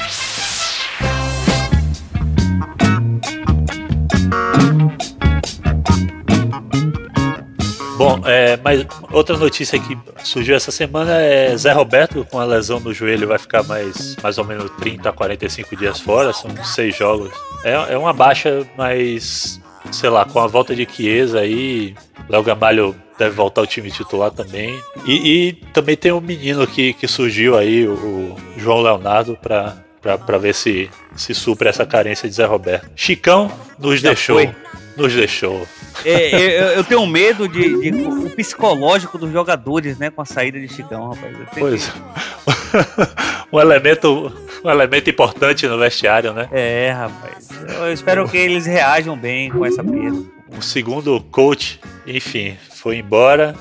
Bom, 7.98 8.20
é, 8.24 8.56
mas 8.62 8.86
outra 9.10 9.36
notícia 9.36 9.76
que 9.78 9.98
surgiu 10.22 10.54
essa 10.54 10.70
semana 10.70 11.20
é 11.20 11.56
Zé 11.56 11.72
Roberto 11.72 12.24
com 12.30 12.38
a 12.38 12.44
lesão 12.44 12.78
no 12.78 12.94
joelho 12.94 13.26
vai 13.26 13.38
ficar 13.38 13.64
mais, 13.64 14.14
mais 14.22 14.38
ou 14.38 14.44
menos 14.44 14.70
30 14.78 15.08
a 15.08 15.12
45 15.12 15.76
dias 15.76 15.98
fora, 15.98 16.32
são 16.32 16.48
seis 16.64 16.96
jogos. 16.96 17.30
É, 17.64 17.72
é 17.94 17.98
uma 17.98 18.12
baixa, 18.12 18.64
mas 18.76 19.60
sei 19.90 20.10
lá, 20.10 20.24
com 20.24 20.38
a 20.38 20.46
volta 20.46 20.76
de 20.76 20.86
Chiesa 20.88 21.40
aí, 21.40 21.94
Léo 22.28 22.44
Gamalho 22.44 22.94
deve 23.18 23.34
voltar 23.34 23.62
ao 23.62 23.66
time 23.66 23.90
titular 23.90 24.30
também. 24.30 24.80
E, 25.04 25.48
e, 25.48 25.52
também 25.72 25.96
tem 25.96 26.12
um 26.12 26.20
menino 26.20 26.66
que, 26.68 26.92
que 26.92 27.08
surgiu 27.08 27.58
aí, 27.58 27.84
o, 27.86 27.94
o 27.94 28.36
João 28.56 28.80
Leonardo, 28.80 29.36
para 29.36 29.76
para 30.00 30.38
ver 30.38 30.54
se 30.54 30.88
se 31.16 31.34
supre 31.34 31.68
essa 31.68 31.84
carência 31.84 32.28
de 32.28 32.34
Zé 32.34 32.44
Roberto. 32.44 32.88
Chicão 32.94 33.50
nos 33.78 34.00
Já 34.00 34.10
deixou. 34.10 34.36
Foi. 34.36 34.54
Nos 34.96 35.12
deixou. 35.12 35.66
É, 36.04 36.60
eu, 36.60 36.66
eu, 36.76 36.84
tenho 36.84 37.06
medo 37.06 37.48
de, 37.48 37.90
de, 37.90 38.04
o 38.06 38.30
psicológico 38.30 39.18
dos 39.18 39.32
jogadores, 39.32 39.98
né, 39.98 40.10
com 40.10 40.22
a 40.22 40.24
saída 40.24 40.58
de 40.60 40.68
Chicão, 40.68 41.08
rapaz. 41.08 41.36
Pois. 41.58 41.92
Um 43.50 43.58
elemento, 43.58 44.30
um 44.62 44.70
elemento 44.70 45.08
importante 45.08 45.66
no 45.66 45.78
vestiário, 45.78 46.34
né? 46.34 46.48
É, 46.52 46.90
rapaz. 46.90 47.48
Eu 47.78 47.90
espero 47.90 48.28
que 48.28 48.36
eles 48.36 48.66
reajam 48.66 49.16
bem 49.16 49.50
com 49.50 49.64
essa 49.64 49.82
perda. 49.82 50.22
O 50.56 50.60
segundo 50.60 51.18
coach, 51.30 51.80
enfim, 52.06 52.58
foi 52.70 52.96
embora. 52.98 53.54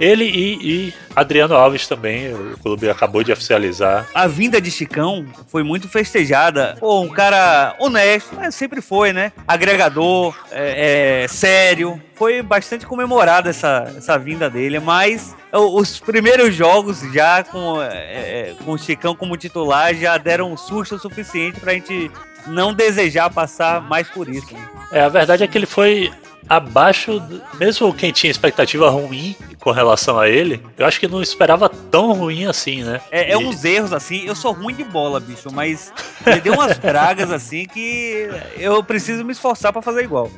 Ele 0.00 0.24
e, 0.24 0.54
e, 0.88 0.94
Adriano 1.14 1.54
Alves 1.54 1.86
também, 1.86 2.32
o 2.32 2.56
clube 2.58 2.88
acabou 2.88 3.22
de 3.22 3.30
oficializar. 3.30 4.06
A 4.14 4.26
vinda 4.26 4.58
de 4.58 4.70
Chicão 4.70 5.26
foi 5.46 5.62
muito 5.62 5.90
festejada. 5.90 6.74
Pô, 6.80 7.02
um 7.02 7.10
cara 7.10 7.76
honesto, 7.78 8.34
mas 8.34 8.54
sempre 8.54 8.80
foi, 8.80 9.12
né? 9.12 9.30
Agregador, 9.46 10.34
é, 10.50 11.24
é, 11.24 11.28
sério. 11.28 12.00
Foi 12.14 12.42
bastante 12.42 12.86
comemorada 12.86 13.50
essa, 13.50 13.92
essa 13.94 14.18
vinda 14.18 14.48
dele, 14.48 14.80
mas 14.80 15.36
os 15.52 16.00
primeiros 16.00 16.54
jogos 16.54 17.00
já 17.12 17.44
com, 17.44 17.82
é, 17.82 17.88
é, 17.92 18.54
com 18.64 18.72
o 18.72 18.78
Chicão 18.78 19.14
como 19.14 19.36
titular 19.36 19.94
já 19.94 20.16
deram 20.16 20.52
um 20.52 20.56
susto 20.56 20.98
suficiente 20.98 21.60
pra 21.60 21.74
gente 21.74 22.10
não 22.46 22.72
desejar 22.72 23.30
passar 23.30 23.82
mais 23.82 24.08
por 24.08 24.28
isso. 24.28 24.52
Né? 24.54 24.68
É, 24.92 25.00
a 25.02 25.08
verdade 25.08 25.44
é 25.44 25.46
que 25.46 25.58
ele 25.58 25.66
foi 25.66 26.10
abaixo, 26.50 27.22
mesmo 27.60 27.94
quem 27.94 28.10
tinha 28.10 28.28
expectativa 28.28 28.90
ruim 28.90 29.36
com 29.60 29.70
relação 29.70 30.18
a 30.18 30.28
ele, 30.28 30.60
eu 30.76 30.84
acho 30.84 30.98
que 30.98 31.06
não 31.06 31.22
esperava 31.22 31.68
tão 31.68 32.12
ruim 32.12 32.46
assim, 32.46 32.82
né? 32.82 33.00
É, 33.08 33.30
é 33.32 33.38
uns 33.38 33.64
erros 33.64 33.92
assim, 33.92 34.24
eu 34.26 34.34
sou 34.34 34.50
ruim 34.50 34.74
de 34.74 34.82
bola, 34.82 35.20
bicho, 35.20 35.48
mas 35.52 35.92
ele 36.26 36.40
deu 36.40 36.54
umas 36.54 36.76
dragas 36.76 37.30
assim 37.30 37.66
que 37.66 38.28
eu 38.58 38.82
preciso 38.82 39.24
me 39.24 39.30
esforçar 39.30 39.72
para 39.72 39.80
fazer 39.80 40.02
igual. 40.02 40.28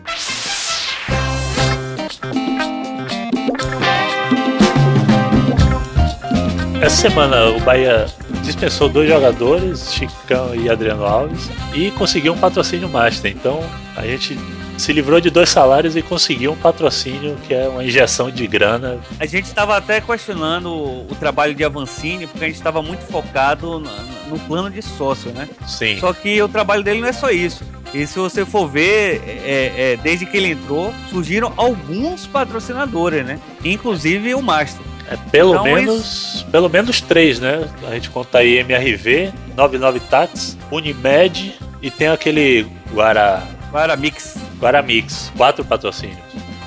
Essa 6.82 6.96
semana 6.96 7.46
o 7.50 7.60
Bahia 7.60 8.06
dispensou 8.42 8.88
dois 8.88 9.08
jogadores, 9.08 9.94
Chicão 9.94 10.54
e 10.54 10.68
Adriano 10.68 11.06
Alves, 11.06 11.48
e 11.72 11.90
conseguiu 11.92 12.34
um 12.34 12.38
patrocínio 12.38 12.88
master. 12.88 13.30
Então 13.30 13.62
a 13.96 14.02
gente 14.02 14.36
se 14.82 14.92
livrou 14.92 15.20
de 15.20 15.30
dois 15.30 15.48
salários 15.48 15.94
e 15.94 16.02
conseguiu 16.02 16.52
um 16.52 16.56
patrocínio 16.56 17.36
que 17.46 17.54
é 17.54 17.68
uma 17.68 17.84
injeção 17.84 18.30
de 18.30 18.46
grana. 18.48 18.98
A 19.20 19.26
gente 19.26 19.44
estava 19.44 19.76
até 19.76 20.00
questionando 20.00 20.68
o 20.68 21.16
trabalho 21.18 21.54
de 21.54 21.62
Avancini, 21.62 22.26
porque 22.26 22.44
a 22.44 22.48
gente 22.48 22.56
estava 22.56 22.82
muito 22.82 23.04
focado 23.06 23.80
no 24.28 24.38
plano 24.40 24.68
de 24.68 24.82
sócio, 24.82 25.30
né? 25.30 25.48
Sim. 25.66 26.00
Só 26.00 26.12
que 26.12 26.42
o 26.42 26.48
trabalho 26.48 26.82
dele 26.82 27.00
não 27.00 27.08
é 27.08 27.12
só 27.12 27.30
isso. 27.30 27.64
E 27.94 28.06
se 28.06 28.18
você 28.18 28.44
for 28.44 28.66
ver, 28.68 29.22
é, 29.26 29.92
é, 29.92 29.96
desde 30.02 30.26
que 30.26 30.36
ele 30.36 30.50
entrou, 30.50 30.92
surgiram 31.10 31.52
alguns 31.56 32.26
patrocinadores, 32.26 33.24
né? 33.24 33.38
Inclusive 33.64 34.34
o 34.34 34.42
Master. 34.42 34.84
É, 35.08 35.16
pelo 35.30 35.52
então, 35.52 35.64
menos 35.64 36.34
isso... 36.34 36.46
pelo 36.46 36.68
menos 36.68 37.00
três, 37.00 37.38
né? 37.38 37.68
A 37.86 37.94
gente 37.94 38.10
conta 38.10 38.38
aí 38.38 38.58
MRV, 38.58 39.32
99 39.56 40.00
Tats, 40.00 40.56
Unimed 40.72 41.54
E 41.80 41.88
tem 41.88 42.08
aquele 42.08 42.66
Guara... 42.92 43.61
Guaramix. 43.72 44.36
Guaramix, 44.60 45.32
quatro 45.36 45.64
patrocínios. 45.64 46.18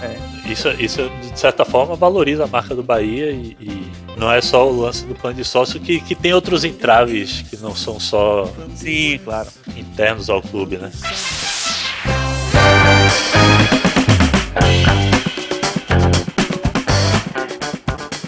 É. 0.02 0.52
Isso, 0.52 0.70
isso, 0.80 1.10
de 1.32 1.40
certa 1.40 1.64
forma, 1.64 1.96
valoriza 1.96 2.44
a 2.44 2.48
marca 2.48 2.76
do 2.76 2.84
Bahia 2.84 3.32
e, 3.32 3.56
e 3.60 3.92
não 4.18 4.32
é 4.32 4.42
só 4.42 4.68
o 4.68 4.82
lance 4.82 5.06
do 5.06 5.16
plano 5.16 5.36
de 5.36 5.44
sócio 5.44 5.80
que, 5.80 6.00
que 6.00 6.16
tem 6.16 6.34
outros 6.34 6.64
entraves 6.64 7.42
que 7.44 7.58
não 7.58 7.76
são 7.76 8.00
só 8.00 8.52
Sim, 8.76 9.20
claro. 9.24 9.50
internos 9.76 10.30
ao 10.30 10.42
clube, 10.42 10.78
né? 10.78 10.92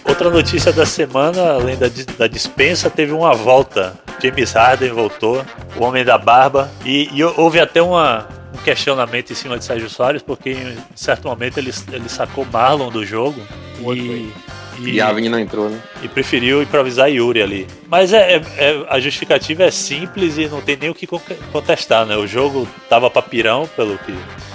Outra 0.08 0.30
notícia 0.32 0.74
da 0.74 0.86
semana, 0.86 1.54
além 1.54 1.78
da, 1.78 1.88
da 2.18 2.28
dispensa, 2.28 2.90
teve 2.90 3.12
uma 3.12 3.34
volta. 3.34 3.94
James 4.20 4.52
Harden 4.52 4.92
voltou, 4.92 5.46
o 5.76 5.84
homem 5.84 6.04
da 6.04 6.18
barba, 6.18 6.72
e, 6.84 7.08
e 7.14 7.24
houve 7.24 7.60
até 7.60 7.82
uma, 7.82 8.28
um 8.32 8.37
questionamento 8.68 9.32
em 9.32 9.36
cima 9.36 9.58
de 9.58 9.64
Sérgio 9.64 9.90
Soares, 9.90 10.22
porque 10.22 10.50
em 10.50 10.78
certo 10.94 11.26
momento 11.26 11.58
ele, 11.58 11.72
ele 11.90 12.10
sacou 12.10 12.46
Marlon 12.52 12.90
do 12.90 13.06
jogo 13.06 13.42
e, 13.80 14.30
e, 14.78 14.90
e 14.96 15.02
Avni 15.02 15.30
não 15.30 15.40
entrou, 15.40 15.70
né? 15.70 15.82
E 16.04 16.10
preferiu 16.10 16.62
improvisar 16.62 17.10
Yuri 17.10 17.42
ali. 17.42 17.66
Mas 17.88 18.12
é, 18.12 18.36
é, 18.36 18.42
é, 18.58 18.86
a 18.90 19.00
justificativa 19.00 19.64
é 19.64 19.72
simples 19.72 20.38
e 20.38 20.50
não 20.50 20.60
tem 20.60 20.76
nem 20.76 20.90
o 20.90 20.94
que 20.94 21.08
contestar, 21.08 22.06
né? 22.06 22.18
O 22.18 22.28
jogo 22.28 22.68
tava 22.90 23.10
pra 23.10 23.22
pirão, 23.22 23.70
pelo 23.74 23.98
que, 24.00 24.14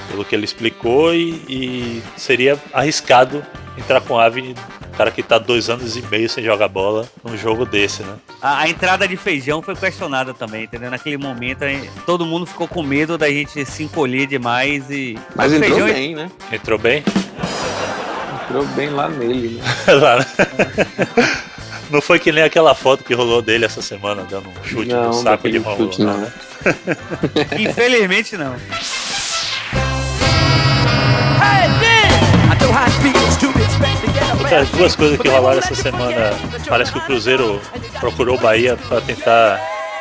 pelo 0.09 0.25
que 0.25 0.35
ele 0.35 0.44
explicou, 0.44 1.14
e, 1.14 1.42
e 1.49 2.02
seria 2.16 2.59
arriscado 2.73 3.44
entrar 3.76 4.00
com 4.00 4.18
Avni 4.18 4.54
cara 4.92 5.11
que 5.11 5.23
tá 5.23 5.38
dois 5.38 5.68
anos 5.68 5.97
e 5.97 6.02
meio 6.02 6.28
sem 6.28 6.44
jogar 6.44 6.68
bola 6.68 7.09
num 7.25 7.37
jogo 7.37 7.64
desse, 7.64 8.02
né? 8.02 8.14
A, 8.40 8.61
a 8.61 8.68
entrada 8.68 9.09
de 9.09 9.16
feijão 9.16 9.62
foi 9.62 9.75
questionada 9.75 10.35
também, 10.35 10.64
entendeu? 10.64 10.90
Naquele 10.90 11.16
momento 11.16 11.64
gente, 11.64 11.90
todo 12.06 12.26
mundo 12.26 12.47
ficou 12.47 12.68
com 12.68 12.82
medo 12.82 13.16
da 13.16 13.28
gente 13.28 13.64
se 13.64 13.82
encolher 13.82 14.26
demais 14.26 14.88
e. 14.90 15.18
Mas 15.35 15.52
entrou 15.52 15.71
feijão... 15.71 15.87
bem, 15.87 16.14
né? 16.14 16.30
Entrou 16.52 16.78
bem? 16.78 17.02
Entrou 18.44 18.66
bem 18.66 18.90
lá 18.90 19.09
nele, 19.09 19.61
né? 19.61 19.64
lá, 19.94 20.18
né? 20.18 20.26
Não 21.90 22.00
foi 22.00 22.18
que 22.18 22.32
nem 22.32 22.44
aquela 22.44 22.75
foto 22.75 23.04
que 23.04 23.12
rolou 23.12 23.42
dele 23.42 23.64
essa 23.64 23.82
semana, 23.82 24.25
dando 24.28 24.49
um 24.49 24.64
chute 24.64 24.88
não, 24.88 25.09
no 25.09 25.12
saco 25.14 25.50
de 25.50 25.59
rolou. 25.59 25.92
Chute, 25.92 26.02
não. 26.02 26.16
Né? 26.16 26.32
Infelizmente 27.59 28.37
não. 28.37 28.56
Outras 34.38 34.68
duas 34.70 34.96
coisas 34.96 35.18
que 35.18 35.28
rolaram 35.28 35.58
essa 35.58 35.75
semana. 35.75 36.32
Parece 36.68 36.92
que 36.92 36.99
o 36.99 37.02
Cruzeiro 37.02 37.61
procurou 38.00 38.37
o 38.37 38.40
Bahia 38.40 38.76
para 38.76 39.00
tentar 39.00 39.61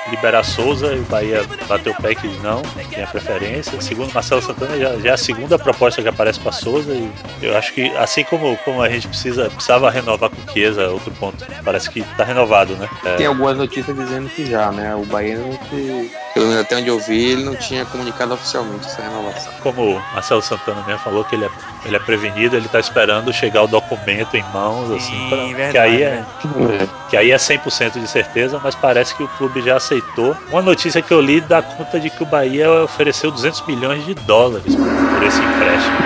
liberar 0.10 0.44
Souza 0.44 0.94
e 0.94 1.00
o 1.00 1.04
Bahia 1.04 1.44
bateu 1.68 1.94
o 1.94 2.02
pé 2.02 2.16
que 2.16 2.28
não, 2.40 2.62
tem 2.62 3.04
a 3.04 3.08
preferência. 3.08 3.80
Segundo 3.82 4.12
Marcelo 4.14 4.42
Santana, 4.42 4.78
já, 4.78 4.98
já 4.98 5.10
é 5.10 5.14
a 5.14 5.18
segunda 5.18 5.60
proposta 5.60 6.02
que 6.02 6.08
aparece 6.08 6.40
para 6.40 6.52
Souza 6.52 6.92
e 6.92 7.12
eu 7.42 7.56
acho 7.58 7.74
que 7.74 7.96
assim 7.98 8.24
como, 8.24 8.58
como 8.58 8.82
a 8.82 8.90
gente 8.90 9.08
precisa, 9.08 9.50
precisava 9.50 9.90
renovar 9.90 10.30
com 10.30 10.52
Chiesa, 10.52 10.88
outro 10.90 11.12
ponto, 11.14 11.46
parece 11.64 11.90
que 11.90 12.00
está 12.00 12.24
renovado, 12.24 12.74
né? 12.76 12.90
É... 13.06 13.16
Tem 13.16 13.28
algumas 13.28 13.58
notícias 13.58 13.96
dizendo 13.96 14.30
que 14.30 14.46
já, 14.46 14.72
né? 14.72 14.96
O 14.96 15.06
Bahia 15.06 15.38
não 15.38 15.52
se... 15.70 16.12
Pelo 16.34 16.48
menos 16.48 16.62
até 16.62 16.78
onde 16.78 16.88
eu 16.88 16.98
vi, 16.98 17.32
ele 17.32 17.44
não 17.44 17.56
tinha 17.56 17.86
comunicado 17.86 18.34
oficialmente 18.34 18.88
essa 18.88 19.02
renovação. 19.02 19.52
Como 19.62 19.96
o 19.96 20.02
Marcelo 20.14 20.42
Santana 20.42 20.82
mesmo 20.84 21.00
falou 21.00 21.26
que 21.26 21.36
ele 21.36 21.46
é, 21.46 21.50
ele 21.86 21.96
é 21.96 22.00
prevenido, 22.00 22.56
ele 22.56 22.68
está 22.68 22.80
esperando 22.80 23.34
chegar 23.34 23.64
o 23.64 23.68
documento 23.68 24.36
em 24.36 24.44
mãos, 24.54 24.92
assim, 24.92 25.30
pra, 25.30 25.38
verdade, 25.38 25.72
que 25.72 25.78
aí 25.78 26.04
é, 26.04 26.06
é. 26.06 26.88
que 27.10 27.18
aí 27.18 27.32
é 27.32 27.36
100% 27.36 28.00
de 28.00 28.08
certeza, 28.08 28.60
mas 28.64 28.76
parece 28.76 29.14
que 29.14 29.24
o 29.24 29.28
clube 29.28 29.62
já 29.62 29.76
aceitou. 29.76 30.36
Uma 30.50 30.62
notícia 30.62 31.02
que 31.02 31.14
eu 31.14 31.20
li 31.20 31.42
dá 31.42 31.62
conta 31.62 32.00
de 32.00 32.10
que 32.10 32.24
o 32.24 32.26
Bahia 32.26 32.72
ofereceu 32.84 33.30
200 33.30 33.68
milhões 33.68 34.06
de 34.06 34.14
dólares 34.14 34.74
por 34.74 35.24
esse 35.24 35.40
empréstimo. 35.40 35.98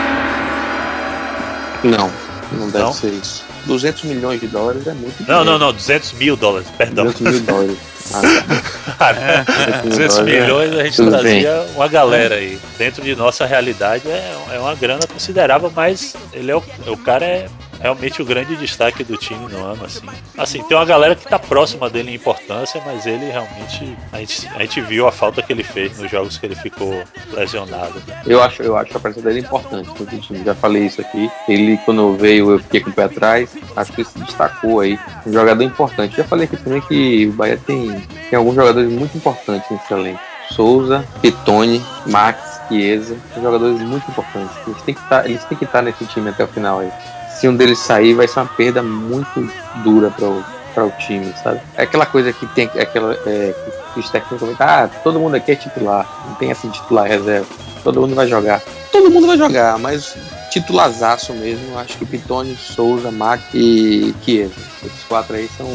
Não, 1.84 2.12
não 2.52 2.70
deve 2.70 2.84
não? 2.84 2.94
ser 2.94 3.14
isso. 3.14 3.55
200 3.66 4.04
milhões 4.04 4.40
de 4.40 4.48
dólares 4.48 4.86
é 4.88 4.94
muito 4.94 5.20
Não, 5.20 5.26
dinheiro. 5.26 5.46
não, 5.46 5.58
não, 5.60 5.74
200 5.74 6.14
mil 6.14 6.36
dólares, 6.36 6.68
perdão. 6.78 7.06
200 7.06 7.22
mil 7.32 7.40
dólares. 7.42 7.78
Ah, 9.00 9.14
tá. 9.14 9.82
200 9.84 10.20
milhões 10.20 10.72
a 10.74 10.84
gente 10.84 11.10
trazia 11.10 11.54
bem. 11.64 11.74
uma 11.76 11.88
galera 11.88 12.36
aí. 12.36 12.60
Dentro 12.78 13.04
de 13.04 13.16
nossa 13.16 13.46
realidade 13.48 14.08
é, 14.08 14.36
é 14.54 14.60
uma 14.60 14.76
grana 14.76 15.06
considerável, 15.12 15.72
mas 15.76 16.16
ele 16.32 16.52
é 16.52 16.56
o, 16.56 16.64
o 16.88 16.96
cara 16.98 17.26
é 17.26 17.48
realmente 17.80 18.22
o 18.22 18.26
grande 18.26 18.56
destaque 18.56 19.04
do 19.04 19.18
time 19.18 19.52
no 19.52 19.64
ano, 19.64 19.86
assim. 19.86 20.08
Assim, 20.38 20.64
tem 20.64 20.78
uma 20.78 20.86
galera 20.86 21.16
que 21.16 21.28
tá 21.28 21.38
próxima 21.38 21.90
dele 21.90 22.12
em 22.12 22.16
importância, 22.16 22.82
mas 22.86 23.06
ele 23.06 23.26
realmente. 23.26 23.98
A 24.12 24.20
gente, 24.20 24.48
a 24.56 24.60
gente 24.60 24.82
viu 24.82 25.08
a 25.08 25.12
falta 25.12 25.42
que 25.42 25.52
ele 25.52 25.64
fez 25.64 25.98
nos 26.00 26.10
jogos 26.10 26.38
que 26.38 26.46
ele 26.46 26.56
ficou 26.56 27.04
lesionado. 27.34 28.02
Eu 28.26 28.42
acho, 28.42 28.64
eu 28.64 28.76
acho 28.78 28.96
a 28.96 29.00
presença 29.00 29.28
dele 29.28 29.40
importante 29.40 29.90
no 29.98 30.06
time. 30.06 30.44
Já 30.44 30.56
falei 30.56 30.86
isso 30.86 31.02
aqui. 31.02 31.30
Ele, 31.48 31.78
quando 31.86 32.16
veio, 32.18 32.52
eu 32.52 32.60
fiquei 32.60 32.82
com 32.82 32.90
o 32.90 32.94
pé 32.94 33.04
atrás. 33.04 33.56
Acho 33.76 33.92
que 33.94 34.04
se 34.04 34.18
destacou 34.20 34.80
aí. 34.80 35.00
Um 35.26 35.34
jogador 35.34 35.64
importante. 35.64 36.18
Já 36.18 36.24
falei 36.24 36.46
aqui 36.46 36.58
também 36.58 36.82
que 36.82 37.28
o 37.28 37.34
Bahia 37.34 37.60
tem, 37.66 38.00
tem 38.30 38.38
alguns 38.38 38.56
jogadores 38.56 38.92
muito 38.92 39.18
importantes 39.18 39.70
nesse 39.70 39.94
elenco. 39.94 40.20
Souza, 40.50 41.06
Pitone, 41.22 41.84
Max, 42.06 42.62
Chiesa, 42.68 43.18
jogadores 43.36 43.82
muito 43.82 44.10
importantes. 44.10 44.56
Eles 44.68 44.82
têm 44.84 44.94
que 44.94 45.02
estar, 45.02 45.22
tá, 45.22 45.30
eles 45.30 45.44
têm 45.46 45.58
que 45.58 45.66
estar 45.66 45.80
tá 45.80 45.82
nesse 45.82 46.06
time 46.06 46.30
até 46.30 46.44
o 46.44 46.48
final 46.48 46.80
aí 46.80 46.92
se 47.36 47.48
um 47.48 47.56
deles 47.56 47.80
sair, 47.80 48.14
vai 48.14 48.28
ser 48.28 48.40
uma 48.40 48.46
perda 48.48 48.82
muito 48.82 49.52
dura 49.84 50.10
para 50.10 50.26
o, 50.26 50.44
para 50.74 50.86
o 50.86 50.92
time, 50.92 51.34
sabe? 51.44 51.60
É 51.76 51.84
aquela 51.84 52.06
coisa 52.06 52.32
que 52.32 52.46
tem 52.48 52.66
aquela 52.80 53.14
é, 53.26 53.54
que 53.94 54.00
os 54.00 54.10
técnicos 54.10 54.40
comentam, 54.40 54.68
ah, 54.68 54.90
todo 55.04 55.20
mundo 55.20 55.36
aqui 55.36 55.52
é 55.52 55.56
titular, 55.56 56.08
não 56.28 56.36
tem 56.36 56.50
essa 56.50 56.68
titular 56.70 57.08
reserva, 57.08 57.48
todo 57.84 58.02
mundo 58.02 58.16
vai 58.16 58.28
jogar. 58.28 58.62
Todo 58.96 59.12
mundo 59.12 59.28
vai 59.28 59.38
jogar, 59.38 59.78
mas 59.78 60.16
titularzaço 60.50 61.34
mesmo, 61.34 61.78
acho 61.78 61.98
que 61.98 62.06
Pitone, 62.06 62.56
Souza, 62.56 63.12
Mac 63.12 63.42
e 63.54 64.16
Chiesa. 64.24 64.54
Esses 64.86 65.04
quatro 65.04 65.36
aí 65.36 65.50
são 65.58 65.68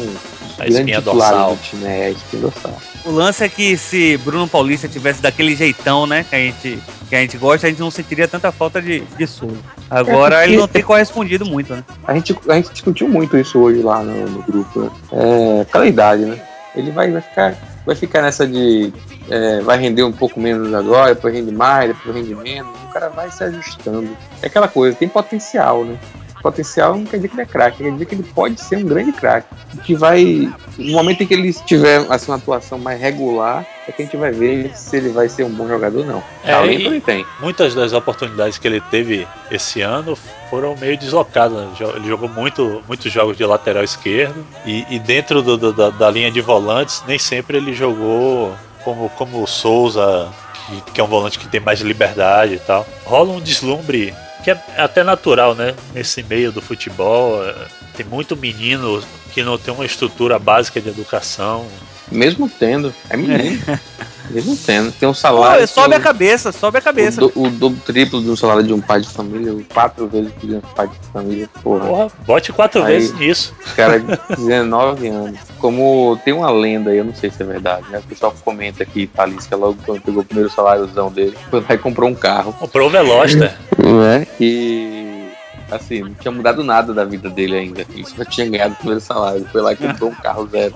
a 0.57 0.65
grandes 0.65 0.95
titulares 0.95 1.37
dorsal. 1.37 1.55
do 1.55 1.61
time, 1.61 1.85
é 1.85 2.05
a 2.05 2.09
espinha 2.09 2.41
dorsal. 2.41 2.81
O 3.05 3.11
lance 3.11 3.43
é 3.43 3.47
que 3.47 3.77
se 3.77 4.17
Bruno 4.17 4.47
Paulista 4.47 4.87
tivesse 4.87 5.21
daquele 5.21 5.55
jeitão, 5.55 6.07
né, 6.07 6.25
que 6.27 6.35
a 6.35 6.39
gente, 6.39 6.79
que 7.07 7.15
a 7.15 7.21
gente 7.21 7.37
gosta, 7.37 7.67
a 7.67 7.69
gente 7.69 7.79
não 7.79 7.91
sentiria 7.91 8.27
tanta 8.27 8.51
falta 8.51 8.81
de, 8.81 9.01
de 9.01 9.27
Souza. 9.27 9.59
Agora 9.87 10.41
é 10.41 10.47
ele 10.47 10.57
não 10.57 10.67
tem 10.67 10.81
correspondido 10.81 11.45
muito, 11.45 11.75
né? 11.75 11.83
A 12.07 12.15
gente, 12.15 12.35
a 12.49 12.55
gente 12.55 12.71
discutiu 12.71 13.07
muito 13.07 13.37
isso 13.37 13.59
hoje 13.59 13.83
lá 13.83 14.01
no, 14.01 14.29
no 14.31 14.41
grupo, 14.41 14.79
né? 14.79 14.91
É, 15.11 15.61
aquela 15.61 15.85
idade, 15.85 16.25
né? 16.25 16.41
Ele 16.75 16.89
vai, 16.89 17.11
vai, 17.11 17.21
ficar, 17.21 17.55
vai 17.85 17.95
ficar 17.95 18.21
nessa 18.21 18.47
de. 18.47 18.93
É, 19.29 19.61
vai 19.61 19.77
render 19.77 20.03
um 20.03 20.11
pouco 20.11 20.39
menos 20.39 20.73
agora, 20.73 21.15
depois 21.15 21.33
rende 21.33 21.51
mais, 21.51 21.89
depois 21.95 22.15
rende 22.15 22.35
menos. 22.35 22.71
O 22.89 22.93
cara 22.93 23.09
vai 23.09 23.29
se 23.31 23.43
ajustando. 23.43 24.09
É 24.41 24.47
aquela 24.47 24.67
coisa, 24.67 24.97
tem 24.97 25.07
potencial, 25.07 25.85
né? 25.85 25.97
Potencial 26.41 26.95
não 26.95 27.05
quer 27.05 27.17
dizer 27.17 27.27
que 27.29 27.35
ele 27.35 27.41
é 27.41 27.45
craque, 27.45 27.83
quer 27.83 27.91
dizer 27.91 28.05
que 28.05 28.15
ele 28.15 28.23
pode 28.23 28.59
ser 28.59 28.77
um 28.77 28.85
grande 28.85 29.11
craque. 29.11 29.47
Que 29.83 29.95
vai. 29.95 30.51
No 30.77 30.93
momento 30.93 31.23
em 31.23 31.27
que 31.27 31.33
ele 31.33 31.53
tiver 31.53 32.05
assim, 32.09 32.31
uma 32.31 32.37
atuação 32.37 32.77
mais 32.77 32.99
regular, 32.99 33.65
é 33.87 33.91
que 33.91 34.01
a 34.01 34.05
gente 34.05 34.17
vai 34.17 34.31
ver 34.31 34.75
se 34.75 34.97
ele 34.97 35.09
vai 35.09 35.29
ser 35.29 35.43
um 35.43 35.49
bom 35.49 35.67
jogador 35.67 35.99
ou 35.99 36.05
não. 36.05 36.23
É, 36.43 36.51
Talento 36.51 36.87
ele 36.87 37.01
tem. 37.01 37.25
Muitas 37.39 37.73
das 37.75 37.93
oportunidades 37.93 38.57
que 38.57 38.67
ele 38.67 38.81
teve 38.81 39.27
esse 39.49 39.81
ano 39.81 40.17
foram 40.49 40.75
meio 40.75 40.97
deslocadas. 40.97 41.57
Né? 41.57 41.69
Ele 41.95 42.07
jogou 42.07 42.29
muito, 42.29 42.83
muitos 42.87 43.11
jogos 43.11 43.37
de 43.37 43.45
lateral 43.45 43.83
esquerdo 43.83 44.45
e, 44.65 44.85
e 44.89 44.99
dentro 44.99 45.41
do, 45.41 45.57
do, 45.57 45.73
da, 45.73 45.89
da 45.89 46.09
linha 46.09 46.31
de 46.31 46.41
volantes, 46.41 47.03
nem 47.07 47.19
sempre 47.19 47.57
ele 47.57 47.73
jogou 47.73 48.53
como, 48.83 49.09
como 49.09 49.41
o 49.41 49.47
Souza, 49.47 50.29
que, 50.67 50.91
que, 50.93 51.01
é 51.01 51.03
um 51.03 51.07
volante 51.07 51.39
que 51.39 51.47
tem 51.47 51.59
mais 51.59 51.81
liberdade 51.81 52.55
e 52.55 52.59
tal. 52.59 52.85
Rola 53.05 53.33
um 53.33 53.39
deslumbre 53.39 54.13
que 54.43 54.51
é 54.51 54.61
até 54.77 55.03
natural, 55.03 55.55
né? 55.55 55.75
Nesse 55.93 56.23
meio 56.23 56.51
do 56.51 56.61
futebol, 56.61 57.43
é, 57.43 57.55
tem 57.95 58.05
muito 58.05 58.35
menino 58.35 59.03
que 59.33 59.43
não 59.43 59.57
tem 59.57 59.73
uma 59.73 59.85
estrutura 59.85 60.37
básica 60.37 60.81
de 60.81 60.89
educação. 60.89 61.67
Mesmo 62.11 62.49
tendo, 62.49 62.93
é 63.09 63.17
menino. 63.17 63.61
É. 63.67 63.79
Mesmo 64.31 64.57
tendo, 64.57 64.91
tem 64.91 65.07
um 65.07 65.13
salário. 65.13 65.61
Pô, 65.61 65.67
sobe 65.67 65.95
a 65.95 65.99
cabeça, 65.99 66.51
sobe 66.51 66.77
a 66.77 66.81
cabeça. 66.81 67.23
O, 67.23 67.49
do, 67.49 67.67
o 67.67 67.75
triplo 67.75 68.21
do 68.21 68.35
salário 68.35 68.63
de 68.63 68.73
um 68.73 68.81
pai 68.81 69.01
de 69.01 69.09
família, 69.09 69.55
quatro 69.73 70.07
vezes 70.07 70.31
que 70.39 70.47
de 70.47 70.55
um 70.55 70.61
pai 70.61 70.87
de 70.87 71.07
família, 71.11 71.49
porra. 71.61 71.85
porra 71.85 72.11
bote 72.25 72.53
quatro 72.53 72.83
aí, 72.83 72.93
vezes 72.93 73.13
nisso. 73.17 73.53
Cara, 73.75 73.99
19 74.37 75.07
anos. 75.07 75.39
Como 75.59 76.19
tem 76.23 76.33
uma 76.33 76.49
lenda 76.49 76.91
aí, 76.91 76.97
eu 76.97 77.05
não 77.05 77.13
sei 77.13 77.29
se 77.29 77.41
é 77.43 77.45
verdade, 77.45 77.85
né? 77.89 77.99
O 77.99 78.03
pessoal 78.03 78.33
comenta 78.43 78.83
aqui, 78.83 79.07
Thalys, 79.07 79.47
logo 79.51 79.77
quando 79.85 80.01
pegou 80.01 80.21
o 80.21 80.25
primeiro 80.25 80.49
saláriozão 80.49 81.11
dele, 81.11 81.37
foi 81.49 81.59
lá 81.61 81.75
e 81.75 81.77
comprou 81.77 82.09
um 82.09 82.15
carro. 82.15 82.53
Comprou 82.53 82.87
o 82.87 82.91
Veloster. 82.91 83.55
né? 83.77 84.27
E 84.39 85.10
assim, 85.71 86.01
não 86.01 86.13
tinha 86.13 86.31
mudado 86.31 86.63
nada 86.63 86.93
da 86.93 87.05
vida 87.05 87.29
dele 87.29 87.55
ainda. 87.55 87.81
Ele 87.89 88.05
só 88.05 88.23
tinha 88.25 88.49
ganhado 88.49 88.73
o 88.73 88.77
primeiro 88.77 89.01
salário. 89.01 89.47
Foi 89.51 89.61
lá 89.61 89.73
e 89.73 89.75
comprou 89.77 90.09
um 90.09 90.15
carro 90.15 90.47
zero. 90.47 90.75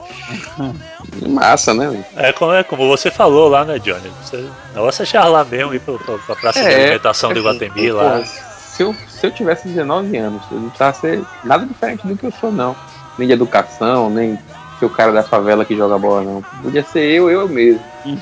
Massa, 1.28 1.74
né? 1.74 2.04
É 2.16 2.32
como, 2.32 2.54
é 2.54 2.64
como 2.64 2.88
você 2.88 3.12
falou 3.12 3.50
lá, 3.50 3.66
né, 3.66 3.78
Johnny? 3.80 4.12
Você, 4.24 4.48
negócio 4.74 5.04
é 5.04 5.06
charlar 5.06 5.46
mesmo 5.46 5.74
ir 5.74 5.80
pra, 5.80 5.94
pra, 5.96 6.18
pra 6.18 6.36
praça 6.36 6.60
é, 6.60 6.70
de 6.70 6.76
alimentação 6.76 7.32
assim, 7.32 7.42
do 7.42 7.48
Iguatemi 7.48 7.92
lá. 7.92 8.24
se, 8.26 8.84
eu, 8.84 8.96
se 9.10 9.28
eu 9.28 9.32
tivesse 9.32 9.68
19 9.68 10.18
anos, 10.18 10.42
eu 10.52 10.60
não 10.60 10.70
tá 10.70 10.94
ser 10.94 11.22
nada 11.44 11.66
diferente 11.66 12.08
do 12.08 12.18
que 12.18 12.26
eu 12.26 12.32
sou, 12.32 12.52
não. 12.52 12.76
Nem 13.18 13.28
de 13.28 13.34
educação, 13.34 14.10
nem 14.10 14.38
ser 14.80 14.86
o 14.86 14.90
cara 14.90 15.12
da 15.12 15.24
favela 15.24 15.66
que 15.66 15.76
joga 15.76 15.98
bola, 15.98 16.24
não. 16.24 16.42
Podia 16.62 16.84
ser 16.84 17.04
eu, 17.04 17.30
eu 17.30 17.48
mesmo. 17.48 17.82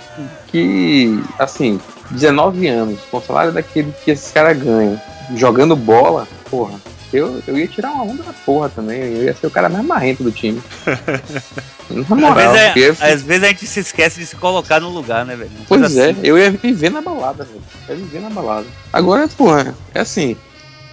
que, 0.48 1.22
assim, 1.40 1.80
19 2.12 2.68
anos, 2.68 3.00
com 3.10 3.18
o 3.18 3.22
salário 3.22 3.52
daquele 3.52 3.94
que 4.04 4.12
esses 4.12 4.32
caras 4.32 4.58
ganham, 4.58 5.00
jogando 5.36 5.76
bola, 5.76 6.28
porra, 6.54 6.80
eu, 7.12 7.42
eu 7.48 7.58
ia 7.58 7.68
tirar 7.68 7.90
uma 7.90 8.04
onda 8.04 8.22
da 8.22 8.32
porra 8.32 8.70
também. 8.70 9.02
Eu 9.02 9.24
ia 9.24 9.34
ser 9.34 9.48
o 9.48 9.52
cara 9.52 9.68
mais 9.70 9.84
marrento 9.84 10.22
do 10.22 10.32
time. 10.32 10.62
Na 11.90 12.16
moral, 12.16 12.52
às, 12.54 12.74
vezes 12.74 13.02
é, 13.02 13.12
às 13.12 13.24
vezes 13.24 13.44
a 13.44 13.48
gente 13.48 13.66
se 13.66 13.80
esquece 13.80 14.20
de 14.20 14.26
se 14.28 14.36
colocar 14.36 14.80
no 14.80 14.90
lugar, 14.90 15.26
né, 15.26 15.36
velho? 15.36 15.50
Pois 15.68 15.82
assim. 15.82 16.00
é, 16.00 16.16
eu 16.24 16.38
ia 16.38 16.52
viver 16.52 16.92
na 16.92 17.02
balada, 17.02 17.44
velho. 17.44 17.62
Eu 17.90 17.96
ia 17.96 18.02
viver 18.04 18.22
na 18.22 18.30
balada. 18.30 18.68
Agora, 18.92 19.28
porra, 19.28 19.76
é 19.96 20.00
assim. 20.00 20.38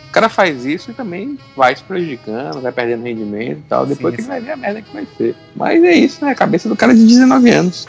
O 0.09 0.13
cara 0.13 0.29
faz 0.31 0.65
isso 0.65 0.91
e 0.91 0.95
também 0.95 1.39
vai 1.55 1.77
se 1.77 1.83
prejudicando, 1.85 2.61
vai 2.61 2.73
perdendo 2.73 3.05
rendimento 3.05 3.59
e 3.59 3.69
tal. 3.69 3.87
Depois 3.87 4.17
sim, 4.17 4.23
que 4.23 4.29
vai 4.29 4.41
ver 4.41 4.53
a 4.53 4.57
merda 4.57 4.83
que 4.83 4.93
vai 4.93 5.07
ser. 5.17 5.37
Mas 5.55 5.85
é 5.85 5.93
isso, 5.93 6.25
né? 6.25 6.33
A 6.33 6.35
cabeça 6.35 6.69
do 6.69 6.77
cara 6.77 6.95
de 6.95 7.07
19 7.07 7.51
anos. 7.51 7.87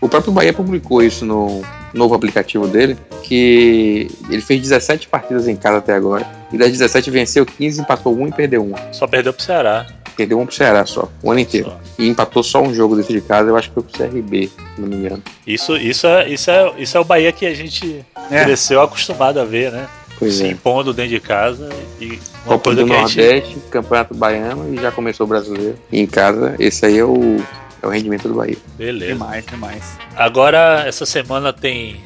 O 0.00 0.08
próprio 0.08 0.32
Bahia 0.32 0.52
publicou 0.52 1.02
isso 1.02 1.24
no 1.24 1.62
novo 1.92 2.14
aplicativo 2.14 2.68
dele, 2.68 2.96
que 3.22 4.08
ele 4.30 4.40
fez 4.40 4.60
17 4.62 5.08
partidas 5.08 5.48
em 5.48 5.56
casa 5.56 5.78
até 5.78 5.94
agora. 5.94 6.26
E 6.52 6.56
das 6.56 6.70
17 6.70 7.10
venceu 7.10 7.44
15, 7.44 7.80
empatou 7.80 8.16
1 8.16 8.28
e 8.28 8.32
perdeu 8.32 8.62
1. 8.62 8.92
Só 8.92 9.06
perdeu 9.06 9.32
pro 9.32 9.42
Ceará. 9.42 9.86
Perdeu 10.16 10.38
um 10.38 10.46
pro 10.46 10.54
Ceará 10.54 10.84
só, 10.84 11.08
o 11.22 11.30
ano 11.30 11.40
inteiro. 11.40 11.70
Só. 11.70 11.78
E 11.98 12.08
empatou 12.08 12.42
só 12.42 12.62
um 12.62 12.74
jogo 12.74 12.96
dentro 12.96 13.12
de 13.12 13.20
casa, 13.20 13.48
eu 13.48 13.56
acho 13.56 13.68
que 13.68 13.74
foi 13.74 13.82
pro 13.82 13.98
CRB, 13.98 14.48
se 14.48 14.80
não 14.80 14.88
me 14.88 14.96
engano. 14.96 15.22
Isso, 15.46 15.76
isso, 15.76 16.06
é, 16.06 16.28
isso, 16.28 16.50
é, 16.50 16.72
isso 16.78 16.96
é 16.96 17.00
o 17.00 17.04
Bahia 17.04 17.32
que 17.32 17.46
a 17.46 17.54
gente 17.54 18.04
é. 18.30 18.44
cresceu 18.44 18.80
acostumado 18.80 19.38
a 19.38 19.44
ver, 19.44 19.70
né? 19.70 19.86
Pois 20.18 20.34
se 20.34 20.44
é. 20.44 20.48
impondo 20.48 20.92
dentro 20.92 21.12
de 21.12 21.20
casa 21.20 21.68
e 22.00 22.18
uma 22.44 22.54
Copa 22.56 22.64
coisa 22.64 22.82
do 22.82 22.86
que 22.86 22.92
Nordeste, 22.92 23.54
gente... 23.54 23.60
Campeonato 23.70 24.14
Baiano 24.14 24.74
e 24.74 24.80
já 24.80 24.90
começou 24.90 25.24
o 25.24 25.28
brasileiro. 25.28 25.78
E 25.92 26.00
em 26.00 26.06
casa, 26.06 26.56
esse 26.58 26.84
aí 26.84 26.98
é 26.98 27.04
o 27.04 27.40
é 27.82 27.86
o 27.86 27.90
rendimento 27.90 28.28
do 28.28 28.34
Bahia. 28.34 28.56
Beleza. 28.76 29.12
Demais, 29.12 29.46
demais. 29.46 29.98
Agora, 30.16 30.84
essa 30.86 31.06
semana 31.06 31.52
tem 31.52 32.00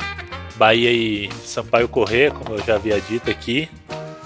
Bahia 0.56 0.90
e 0.90 1.30
Sampaio 1.44 1.88
Correr, 1.88 2.32
como 2.32 2.56
eu 2.56 2.64
já 2.64 2.76
havia 2.76 3.00
dito 3.00 3.30
aqui. 3.30 3.68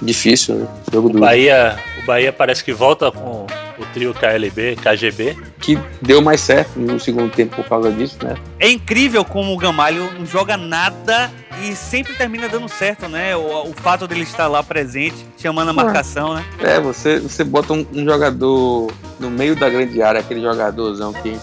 Difícil, 0.01 0.57
né? 0.57 0.69
Jogo 0.93 1.09
do 1.09 1.19
Bahia, 1.19 1.79
o 2.03 2.07
Bahia 2.07 2.33
parece 2.33 2.63
que 2.63 2.73
volta 2.73 3.11
com 3.11 3.47
o 3.79 3.87
trio 3.95 4.13
KLB, 4.13 4.77
KGB. 4.77 5.37
Que 5.61 5.79
deu 6.03 6.21
mais 6.21 6.41
certo 6.41 6.79
no 6.79 7.01
segundo 7.01 7.31
tempo 7.31 7.57
por 7.57 7.69
causa 7.69 7.91
disso, 7.91 8.19
né? 8.23 8.35
É 8.59 8.69
incrível 8.69 9.25
como 9.25 9.55
o 9.55 9.57
Gamalho 9.57 10.13
não 10.19 10.27
joga 10.27 10.57
nada 10.57 11.31
e 11.63 11.75
sempre 11.75 12.15
termina 12.15 12.49
dando 12.49 12.69
certo, 12.69 13.09
né? 13.09 13.37
O, 13.37 13.71
o 13.71 13.73
fato 13.73 14.07
dele 14.07 14.23
estar 14.23 14.47
lá 14.47 14.63
presente, 14.63 15.27
chamando 15.39 15.71
a 15.71 15.73
marcação, 15.73 16.35
né? 16.35 16.45
É, 16.61 16.81
você, 16.81 17.21
você 17.21 17.45
bota 17.45 17.73
um, 17.73 17.87
um 17.93 18.05
jogador 18.05 18.93
no 19.19 19.31
meio 19.31 19.57
da 19.57 19.69
grande 19.69 20.03
área, 20.03 20.21
aquele 20.21 20.41
jogadorzão 20.41 21.13
que 21.13 21.39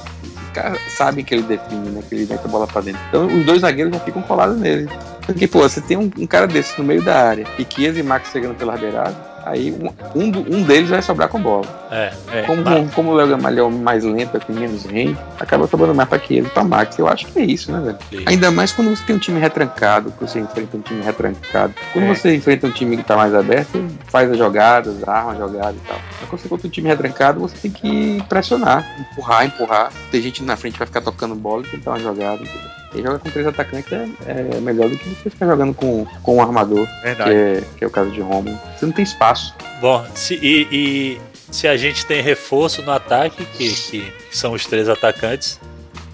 sabe 0.90 1.24
que 1.24 1.34
ele 1.34 1.44
define, 1.44 1.90
né? 1.90 2.04
Que 2.08 2.16
ele 2.16 2.28
mete 2.28 2.46
a 2.46 2.48
bola 2.48 2.68
pra 2.68 2.82
dentro. 2.82 3.02
Então 3.10 3.26
os 3.28 3.46
dois 3.46 3.62
zagueiros 3.62 3.94
já 3.94 4.00
ficam 4.00 4.22
colados 4.22 4.58
nele. 4.58 4.90
Porque, 5.26 5.48
pô, 5.48 5.60
você 5.60 5.82
tem 5.82 5.98
um, 5.98 6.12
um 6.18 6.28
cara 6.28 6.48
desse 6.48 6.78
no 6.80 6.86
meio 6.86 7.02
da 7.02 7.16
área 7.16 7.48
e 7.58 7.66
Chiesa 7.68 8.00
e 8.00 8.04
Max 8.04 8.30
chegando 8.32 8.56
pela 8.56 8.78
beirada, 8.78 9.16
aí 9.46 9.72
um, 10.16 10.58
um, 10.58 10.64
deles 10.64 10.90
vai 10.90 11.02
sobrar 11.02 11.30
com 11.30 11.42
bola. 11.42 11.66
É, 11.92 12.14
é. 12.32 12.42
Como, 12.44 12.64
como 12.92 13.12
o 13.12 13.16
Léo 13.16 13.30
Gamalhão 13.30 13.68
é 13.68 13.72
mais 13.72 14.04
lento, 14.04 14.40
tem 14.40 14.56
menos 14.56 14.86
range, 14.86 15.18
acaba 15.40 15.68
sobrando 15.68 15.94
mais 15.94 16.10
pra 16.10 16.20
Chiesa 16.20 16.48
e 16.48 16.52
pra 16.52 16.64
Max. 16.64 16.98
Eu 16.98 17.08
acho 17.08 17.26
que 17.28 17.40
é 17.40 17.44
isso, 17.44 17.72
né, 17.72 17.80
velho? 17.80 17.98
Sim. 18.10 18.24
Ainda 18.26 18.52
mais 18.52 18.72
quando 18.72 18.96
você 18.96 19.04
tem 19.04 19.16
um 19.16 19.20
time 19.20 19.40
retrancado, 19.40 20.12
que 20.12 20.22
você 20.22 20.40
enfrenta 20.40 20.78
um 20.78 20.82
time 20.82 21.04
retrancado. 21.04 21.74
Quando 21.92 22.06
é. 22.06 22.16
você 22.16 22.36
enfrenta 22.36 22.68
um 22.68 22.72
time 22.72 22.98
que 22.98 23.04
tá 23.04 23.16
mais 23.16 23.34
aberto, 23.34 23.86
faz 24.06 24.32
as 24.32 24.38
jogadas, 24.38 25.08
arma 25.08 25.32
a 25.32 25.36
jogada 25.36 25.74
e 25.74 25.88
tal. 25.88 25.98
Mas 26.20 26.30
quando 26.30 26.42
você 26.42 26.48
encontra 26.48 26.68
um 26.68 26.72
time 26.72 26.88
retrancado, 26.88 27.40
você 27.40 27.56
tem 27.58 27.72
que 27.72 28.24
pressionar, 28.30 28.86
empurrar, 29.00 29.46
empurrar. 29.46 29.92
Tem 30.12 30.22
gente 30.22 30.44
na 30.44 30.56
frente 30.56 30.74
que 30.74 30.80
vai 30.80 30.88
ficar 30.88 31.02
tocando 31.02 31.36
bola 31.36 31.64
e 31.66 31.70
tentar 31.70 31.92
uma 31.92 32.00
jogada, 32.00 32.42
entendeu? 32.42 32.83
E 32.96 33.02
jogar 33.02 33.20
com 33.20 33.30
três 33.30 33.48
atacantes 33.48 33.92
é, 33.92 34.08
é, 34.28 34.60
melhor 34.60 34.90
do 34.90 34.98
que 34.98 35.10
você 35.10 35.30
ficar 35.30 35.48
jogando 35.48 35.74
com, 35.74 36.06
com 36.22 36.38
um 36.38 36.42
armador, 36.42 36.88
Verdade. 37.02 37.30
Que, 37.30 37.36
é, 37.36 37.64
que 37.78 37.84
é 37.84 37.88
o 37.88 37.90
caso 37.90 38.12
de 38.12 38.22
Romulo. 38.22 38.60
Você 38.78 38.86
não 38.86 38.94
tem 38.94 39.04
espaço. 39.04 39.56
Bom, 39.82 40.06
se, 40.14 40.36
e, 40.36 40.68
e 40.72 41.22
se 41.52 41.68
a 41.68 41.76
gente 41.76 42.06
tem 42.06 42.22
reforço 42.22 42.82
no 42.82 42.92
ataque, 42.92 43.46
que, 43.46 43.70
que 43.70 44.14
são 44.32 44.54
os 44.54 44.66
três 44.66 44.88
atacantes, 44.88 45.60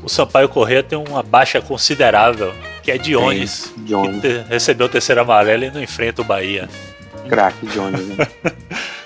o 0.04 0.10
Sampaio 0.10 0.48
Corrêa 0.48 0.82
tem 0.82 0.98
uma 0.98 1.22
baixa 1.22 1.62
considerável, 1.62 2.54
que 2.82 2.92
é 2.92 2.98
Dionis, 2.98 3.74
que 3.86 4.20
te, 4.22 4.46
recebeu 4.50 4.88
o 4.88 4.90
terceiro 4.90 5.22
amarelo 5.22 5.66
e 5.66 5.72
não 5.72 5.82
enfrenta 5.82 6.22
o 6.22 6.26
Bahia. 6.26 6.70
Craque 7.28 7.66
Dionis, 7.68 8.08
né? 8.08 8.28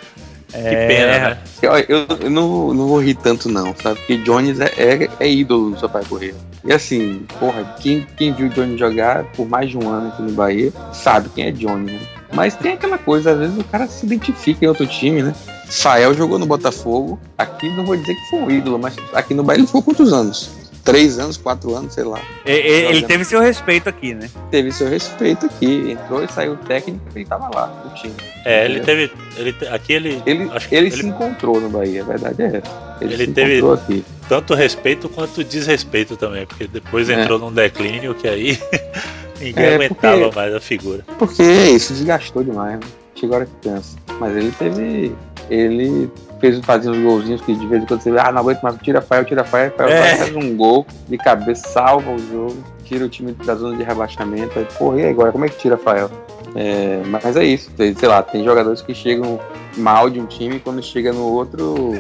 Que 0.54 0.68
é... 0.68 0.88
pena, 0.88 1.30
né? 1.30 1.38
Eu, 1.62 1.72
eu, 2.20 2.30
não, 2.30 2.74
não 2.74 2.88
vou 2.88 3.02
rir 3.02 3.16
tanto, 3.16 3.50
não, 3.50 3.76
sabe? 3.76 4.00
Porque 4.00 4.18
Jones 4.18 4.60
é, 4.60 4.72
é, 4.78 5.10
é 5.20 5.30
ídolo 5.30 5.72
do 5.72 5.80
Sampaio 5.80 6.06
Correia. 6.06 6.36
E 6.64 6.72
assim, 6.72 7.26
porra, 7.40 7.76
quem, 7.82 8.08
quem 8.16 8.32
viu 8.32 8.48
Johnny 8.50 8.78
jogar 8.78 9.26
por 9.34 9.48
mais 9.48 9.70
de 9.70 9.78
um 9.78 9.90
ano 9.90 10.10
aqui 10.10 10.22
no 10.22 10.32
Bahia 10.32 10.72
sabe 10.94 11.30
quem 11.30 11.46
é 11.46 11.52
Johnny, 11.52 11.92
né? 11.92 12.00
Mas 12.34 12.56
tem 12.56 12.74
aquela 12.74 12.98
coisa, 12.98 13.32
às 13.32 13.40
vezes 13.40 13.58
o 13.58 13.64
cara 13.66 13.86
se 13.88 14.06
identifica 14.06 14.64
em 14.64 14.68
outro 14.68 14.88
time, 14.88 15.22
né? 15.22 15.36
Fael 15.66 16.14
jogou 16.14 16.40
no 16.40 16.46
Botafogo. 16.46 17.20
Aqui 17.38 17.70
não 17.76 17.86
vou 17.86 17.96
dizer 17.96 18.16
que 18.16 18.30
foi 18.30 18.40
um 18.40 18.50
ídolo, 18.52 18.80
mas 18.80 18.96
aqui 19.14 19.34
no 19.34 19.44
Bahia 19.44 19.60
ele 19.60 19.68
ficou 19.68 19.84
quantos 19.84 20.14
anos? 20.14 20.63
Três 20.84 21.18
anos, 21.18 21.38
quatro 21.38 21.76
anos, 21.76 21.94
sei 21.94 22.04
lá. 22.04 22.22
Ele, 22.46 22.68
ele 22.68 23.02
teve 23.04 23.24
seu 23.24 23.40
respeito 23.40 23.88
aqui, 23.88 24.14
né? 24.14 24.30
Teve 24.52 24.72
seu 24.72 24.90
respeito 24.90 25.46
aqui. 25.46 25.92
Entrou 25.92 26.24
e 26.24 26.28
saiu 26.28 26.58
técnico 26.58 27.02
e 27.16 27.26
tava 27.26 27.50
lá 27.54 27.84
no 27.86 27.94
time. 27.94 28.14
É, 28.46 28.66
ele 28.66 28.82
teve. 28.82 29.12
Ele, 29.38 29.56
aqui 29.70 29.94
ele. 29.94 30.22
Ele, 30.26 30.50
ele 30.72 30.92
se 30.92 31.06
encontrou 31.06 31.60
no 31.60 31.70
Bahia, 31.70 32.02
a 32.02 32.06
verdade 32.06 32.42
é 32.42 32.58
essa. 32.58 32.98
Ele, 33.02 33.14
ele 33.14 33.28
teve 33.28 33.72
aqui. 33.72 34.06
tanto 34.28 34.54
respeito 34.54 35.10
quanto 35.10 35.44
desrespeito 35.44 36.16
também, 36.16 36.46
porque 36.46 36.68
depois 36.68 37.10
é. 37.10 37.22
entrou 37.22 37.40
num 37.40 37.52
declínio 37.52 38.14
que 38.14 38.28
aí 38.28 38.60
ninguém 39.40 39.64
é, 39.64 39.76
aguentava 39.76 40.20
porque, 40.20 40.36
mais 40.36 40.54
a 40.54 40.60
figura. 40.60 41.06
Porque 41.18 41.44
isso, 41.44 41.94
desgastou 41.94 42.44
demais, 42.44 42.80
né? 42.80 42.86
Chegou 43.16 43.36
a 43.36 43.40
hora 43.40 43.46
que 43.46 43.70
cansa. 43.70 43.98
Mas 44.20 44.36
ele 44.36 44.52
teve. 44.52 45.16
Ele 45.50 46.12
fez 46.40 46.60
fazer 46.60 46.90
uns 46.90 47.02
golzinhos 47.02 47.42
que 47.42 47.56
de 47.56 47.66
vez 47.68 47.84
em 47.84 47.86
quando 47.86 48.02
você 48.02 48.12
vê, 48.12 48.20
ah, 48.20 48.32
não 48.32 48.42
aguento 48.42 48.62
mais, 48.62 48.76
tira 48.82 49.02
Fael, 49.02 49.24
tira 49.24 49.44
Fael, 49.44 49.72
Fael 49.72 49.90
é. 49.90 50.18
faz 50.18 50.36
um 50.36 50.58
gol 50.58 50.86
de 51.08 51.18
cabeça, 51.18 51.70
salva 51.70 52.12
o 52.12 52.20
jogo, 52.20 52.58
tira 52.84 53.06
o 53.06 53.10
time 53.10 53.32
da 53.32 53.56
zona 53.56 53.78
de 53.78 53.84
rebaixamento. 53.84 54.60
Aí, 54.60 54.68
porra, 54.78 55.00
e 55.00 55.08
agora? 55.08 55.32
Como 55.32 55.46
é 55.46 55.50
que 55.50 55.58
tira 55.58 55.78
Fael? 55.78 56.10
É, 56.56 57.02
mas 57.08 57.36
é 57.36 57.44
isso, 57.44 57.72
sei 57.76 58.08
lá, 58.08 58.22
tem 58.22 58.44
jogadores 58.44 58.82
que 58.82 58.94
chegam 58.94 59.40
mal 59.78 60.10
de 60.10 60.20
um 60.20 60.26
time 60.26 60.58
e 60.58 60.60
quando 60.60 60.84
chega 60.84 61.12
no 61.12 61.26
outro 61.26 61.94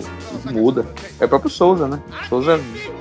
muda. 0.51 0.85
É 1.19 1.25
o 1.25 1.29
próprio 1.29 1.49
Souza, 1.49 1.87
né? 1.87 1.99
Souza, 2.29 2.59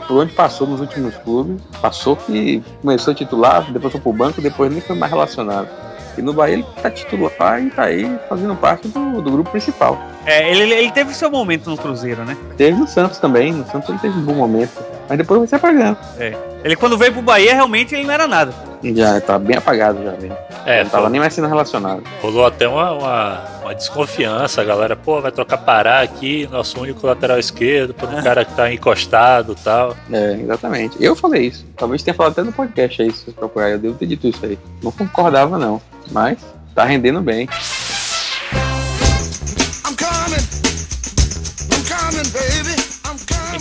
por 0.08 0.18
onde 0.18 0.32
passou 0.32 0.66
nos 0.66 0.80
últimos 0.80 1.14
clubes, 1.16 1.60
passou 1.80 2.16
que 2.16 2.62
começou 2.80 3.12
a 3.12 3.14
titular, 3.14 3.70
depois 3.70 3.92
foi 3.92 4.00
pro 4.00 4.12
banco, 4.12 4.40
depois 4.40 4.72
nem 4.72 4.80
foi 4.80 4.96
mais 4.96 5.12
relacionado. 5.12 5.68
E 6.16 6.22
no 6.22 6.32
Bahia 6.32 6.54
ele 6.54 6.66
tá 6.82 6.90
titular 6.90 7.62
e 7.62 7.70
tá 7.70 7.84
aí 7.84 8.18
fazendo 8.28 8.54
parte 8.56 8.88
do, 8.88 9.22
do 9.22 9.30
grupo 9.30 9.50
principal. 9.50 9.98
É, 10.24 10.50
ele, 10.50 10.72
ele 10.72 10.90
teve 10.92 11.14
seu 11.14 11.30
momento 11.30 11.70
no 11.70 11.76
Cruzeiro, 11.76 12.24
né? 12.24 12.36
Teve 12.56 12.78
no 12.78 12.86
Santos 12.86 13.18
também. 13.18 13.52
No 13.52 13.66
Santos 13.66 13.88
ele 13.88 13.98
teve 13.98 14.18
um 14.18 14.22
bom 14.22 14.34
momento. 14.34 14.72
Mas 15.12 15.18
depois 15.18 15.40
vai 15.40 15.46
se 15.46 15.54
apagando. 15.54 15.98
É. 16.18 16.34
Ele 16.64 16.74
quando 16.74 16.96
veio 16.96 17.12
pro 17.12 17.20
Bahia, 17.20 17.52
realmente 17.52 17.94
ele 17.94 18.04
não 18.04 18.14
era 18.14 18.26
nada. 18.26 18.50
Já, 18.82 19.20
tá 19.20 19.38
bem 19.38 19.58
apagado 19.58 20.02
já, 20.02 20.12
velho. 20.12 20.34
É, 20.64 20.84
não 20.84 20.90
tava 20.90 21.10
nem 21.10 21.20
mais 21.20 21.34
sendo 21.34 21.48
relacionado. 21.48 22.02
Rolou 22.22 22.46
até 22.46 22.66
uma, 22.66 22.92
uma, 22.92 23.44
uma, 23.60 23.74
desconfiança, 23.74 24.62
a 24.62 24.64
galera, 24.64 24.96
pô, 24.96 25.20
vai 25.20 25.30
trocar 25.30 25.58
Pará 25.58 26.00
aqui, 26.00 26.48
nosso 26.50 26.80
único 26.80 27.06
lateral 27.06 27.38
esquerdo, 27.38 27.92
por 27.92 28.08
um 28.08 28.20
é. 28.20 28.22
cara 28.22 28.42
que 28.42 28.54
tá 28.54 28.72
encostado 28.72 29.52
e 29.52 29.62
tal. 29.62 29.94
É, 30.10 30.32
exatamente. 30.40 30.96
Eu 30.98 31.14
falei 31.14 31.48
isso. 31.48 31.66
Talvez 31.76 32.02
tenha 32.02 32.14
falado 32.14 32.32
até 32.32 32.42
no 32.42 32.52
podcast 32.52 33.02
aí, 33.02 33.12
se 33.12 33.24
vocês 33.24 33.36
procurarem. 33.36 33.74
Eu 33.74 33.78
devo 33.80 33.98
ter 33.98 34.06
dito 34.06 34.26
isso 34.26 34.46
aí. 34.46 34.58
Não 34.82 34.90
concordava, 34.90 35.58
não. 35.58 35.78
Mas 36.10 36.38
tá 36.74 36.84
rendendo 36.84 37.20
bem. 37.20 37.46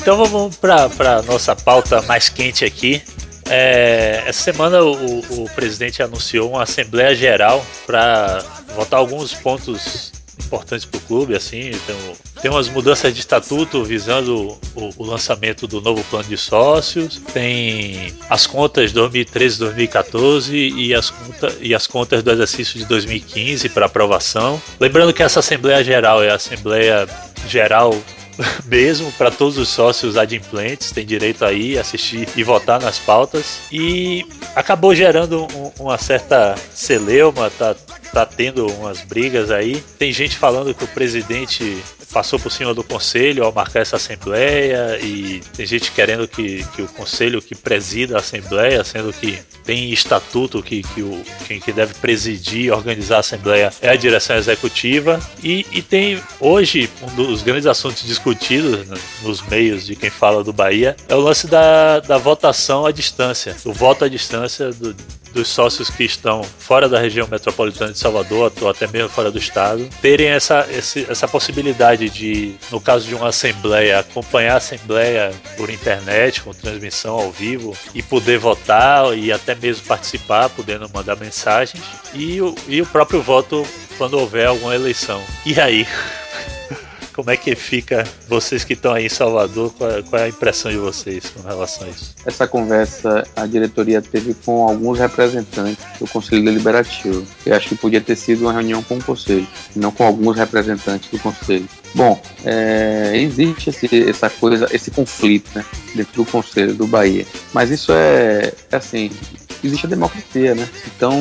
Então 0.02 0.26
vamos 0.26 0.56
para 0.56 1.22
nossa 1.28 1.56
pauta 1.56 2.02
mais 2.02 2.28
quente 2.28 2.66
aqui. 2.66 3.04
É, 3.48 4.24
essa 4.26 4.42
semana 4.42 4.82
o, 4.82 5.44
o, 5.44 5.50
presidente 5.54 6.02
anunciou 6.02 6.50
uma 6.50 6.64
Assembleia 6.64 7.14
Geral 7.14 7.64
para 7.86 8.44
votar 8.76 9.00
alguns 9.00 9.32
pontos 9.32 10.12
importantes 10.40 10.86
para 10.86 10.98
o 10.98 11.02
clube. 11.02 11.36
Assim, 11.36 11.70
então, 11.70 11.96
tem 12.42 12.50
umas 12.50 12.68
mudanças 12.68 13.14
de 13.14 13.20
estatuto 13.20 13.84
visando 13.84 14.58
o, 14.76 14.90
o, 14.98 15.06
lançamento 15.06 15.68
do 15.68 15.80
novo 15.80 16.04
plano 16.06 16.28
de 16.28 16.38
sócios, 16.38 17.22
tem 17.32 18.12
as 18.28 18.48
contas 18.48 18.92
2013-2014 18.94 20.52
e, 20.52 20.96
as 20.96 21.12
conta, 21.12 21.56
e 21.62 21.76
as 21.76 21.86
contas 21.86 22.24
do 22.24 22.32
exercício 22.32 22.80
de 22.80 22.86
2015 22.86 23.70
para 23.70 23.86
aprovação. 23.86 24.60
Lembrando 24.80 25.14
que 25.14 25.22
essa 25.22 25.42
Assembleia 25.42 25.84
Geral 25.84 26.24
é 26.24 26.32
a 26.32 26.36
Assembleia 26.36 27.08
Geral 27.48 27.94
mesmo 28.66 29.12
para 29.14 29.32
todos 29.32 29.58
os 29.58 29.70
sócios 29.70 30.18
adimplentes, 30.18 30.92
tem 30.92 31.06
direito 31.06 31.44
aí 31.46 31.78
assistir 31.78 32.28
e 32.36 32.44
votar 32.44 32.80
nas 32.82 33.00
pautas. 33.00 33.60
E 33.72 34.26
acabou 34.56 34.94
gerando 34.94 35.48
um, 35.56 35.72
uma 35.80 35.98
certa 35.98 36.56
celeuma, 36.74 37.50
tá 37.50 37.76
tá 38.12 38.26
tendo 38.26 38.68
umas 38.68 39.02
brigas 39.02 39.50
aí. 39.52 39.82
Tem 39.98 40.12
gente 40.12 40.38
falando 40.38 40.74
que 40.74 40.84
o 40.84 40.88
presidente 40.88 41.82
passou 42.12 42.40
por 42.40 42.52
cima 42.52 42.74
do 42.74 42.84
conselho 42.84 43.44
ao 43.44 43.52
marcar 43.52 43.82
essa 43.82 43.96
assembleia 43.96 45.00
e 45.02 45.42
tem 45.56 45.66
gente 45.66 45.92
querendo 45.92 46.28
que, 46.28 46.64
que 46.76 46.82
o 46.82 46.88
conselho 46.88 47.42
que 47.42 47.56
presida 47.56 48.18
a 48.18 48.20
assembleia, 48.20 48.84
sendo 48.84 49.12
que 49.14 49.40
tem 49.64 49.92
estatuto 49.92 50.62
que, 50.62 50.82
que 50.82 51.02
o, 51.02 51.22
quem 51.48 51.60
que 51.60 51.72
deve 51.72 51.94
presidir 51.96 52.66
e 52.66 52.72
organizar 52.72 53.18
a 53.18 53.20
assembleia 53.20 53.72
é 53.82 53.90
a 53.90 53.96
direção 53.96 54.36
executiva. 54.36 55.20
E, 55.44 55.66
e 55.72 55.82
tem 55.82 56.22
hoje 56.40 56.90
um 57.02 57.16
dos 57.16 57.42
grandes 57.42 57.66
assuntos 57.66 58.04
discutidos 58.04 58.88
nos 59.22 59.42
meios 59.48 59.86
de 59.86 59.96
quem 59.96 60.10
fala 60.10 60.44
do 60.44 60.52
Bahia 60.52 60.96
é 61.08 61.16
o 61.16 61.20
lance 61.20 61.48
da, 61.48 62.00
da 62.00 62.18
votação 62.18 62.86
à 62.86 62.92
distância, 62.92 63.56
o 63.66 63.74
voto 63.74 64.06
à 64.06 64.10
distância 64.10 64.72
do, 64.72 64.96
dos 65.32 65.48
sócios 65.48 65.90
que 65.90 66.04
estão 66.04 66.44
fora 66.44 66.88
da 66.88 67.00
região 67.00 67.28
metropolitana 67.28 67.92
de 67.92 68.00
Salvador, 68.00 68.52
ou 68.62 68.70
até 68.70 68.88
mesmo 68.88 69.10
fora 69.10 69.32
do 69.32 69.38
estado, 69.38 69.88
terem 70.02 70.28
essa, 70.28 70.68
esse, 70.72 71.06
essa 71.10 71.28
possibilidade 71.28 72.10
de, 72.10 72.56
no 72.72 72.80
caso 72.80 73.08
de 73.08 73.16
uma 73.16 73.30
assembleia, 73.30 74.00
acompanhar 74.00 74.54
a 74.54 74.58
assembleia 74.58 75.32
por 75.58 75.70
internet, 75.70 76.42
com 76.42 76.54
transmissão 76.54 77.16
ao 77.16 77.32
vivo, 77.32 77.76
e 77.94 78.02
poder 78.02 78.38
votar 78.38 79.18
e 79.18 79.32
até 79.32 79.56
mesmo 79.56 79.86
participar, 79.86 80.50
podendo 80.50 80.90
mandar 80.94 81.16
mensagens, 81.16 81.84
e 82.14 82.42
o, 82.42 82.56
e 82.68 82.82
o 82.82 82.86
próprio 82.86 83.22
voto 83.22 83.66
quando 83.98 84.20
houver 84.20 84.48
alguma 84.48 84.76
eleição. 84.76 85.22
E 85.46 85.60
aí? 85.60 85.88
Como 87.14 87.30
é 87.30 87.36
que 87.36 87.56
fica 87.56 88.06
vocês 88.28 88.64
que 88.64 88.74
estão 88.74 88.94
aí 88.94 89.06
em 89.06 89.10
Salvador? 89.10 89.74
Qual 89.78 89.92
é, 89.92 90.02
qual 90.02 90.22
é, 90.22 90.26
a 90.26 90.30
impressão 90.30 90.72
de 90.72 90.78
vocês 90.78 91.30
com 91.30 91.42
relação 91.48 91.86
a 91.86 91.90
isso? 91.90 92.16
Essa 92.26 92.48
conversa 92.48 93.28
a 93.36 93.46
diretoria 93.46 94.02
teve 94.02 94.34
com 94.34 94.68
alguns 94.68 94.98
representantes 94.98 95.84
do 96.00 96.08
Conselho 96.08 96.44
Deliberativo. 96.44 97.26
Eu 97.46 97.56
acho 97.56 97.70
que 97.70 97.76
podia 97.76 98.00
ter 98.00 98.16
sido 98.16 98.42
uma 98.42 98.54
reunião 98.54 98.82
com 98.82 98.98
o 98.98 99.04
Conselho, 99.04 99.48
não 99.76 99.92
com 99.92 100.06
alguns 100.06 100.38
representantes 100.38 101.10
do 101.10 101.20
Conselho. 101.20 101.68
Bom, 101.94 102.22
é, 102.46 103.12
existe 103.16 103.70
esse, 103.70 104.10
essa 104.10 104.30
coisa, 104.30 104.68
esse 104.72 104.90
conflito 104.90 105.50
né, 105.54 105.66
dentro 105.94 106.24
do 106.24 106.26
Conselho 106.26 106.74
do 106.74 106.88
Bahia. 106.88 107.26
Mas 107.54 107.70
isso 107.70 107.92
é, 107.92 108.54
é 108.72 108.76
assim, 108.78 109.12
existe 109.62 109.86
a 109.86 109.90
democracia, 109.90 110.56
né? 110.56 110.68
Então, 110.96 111.14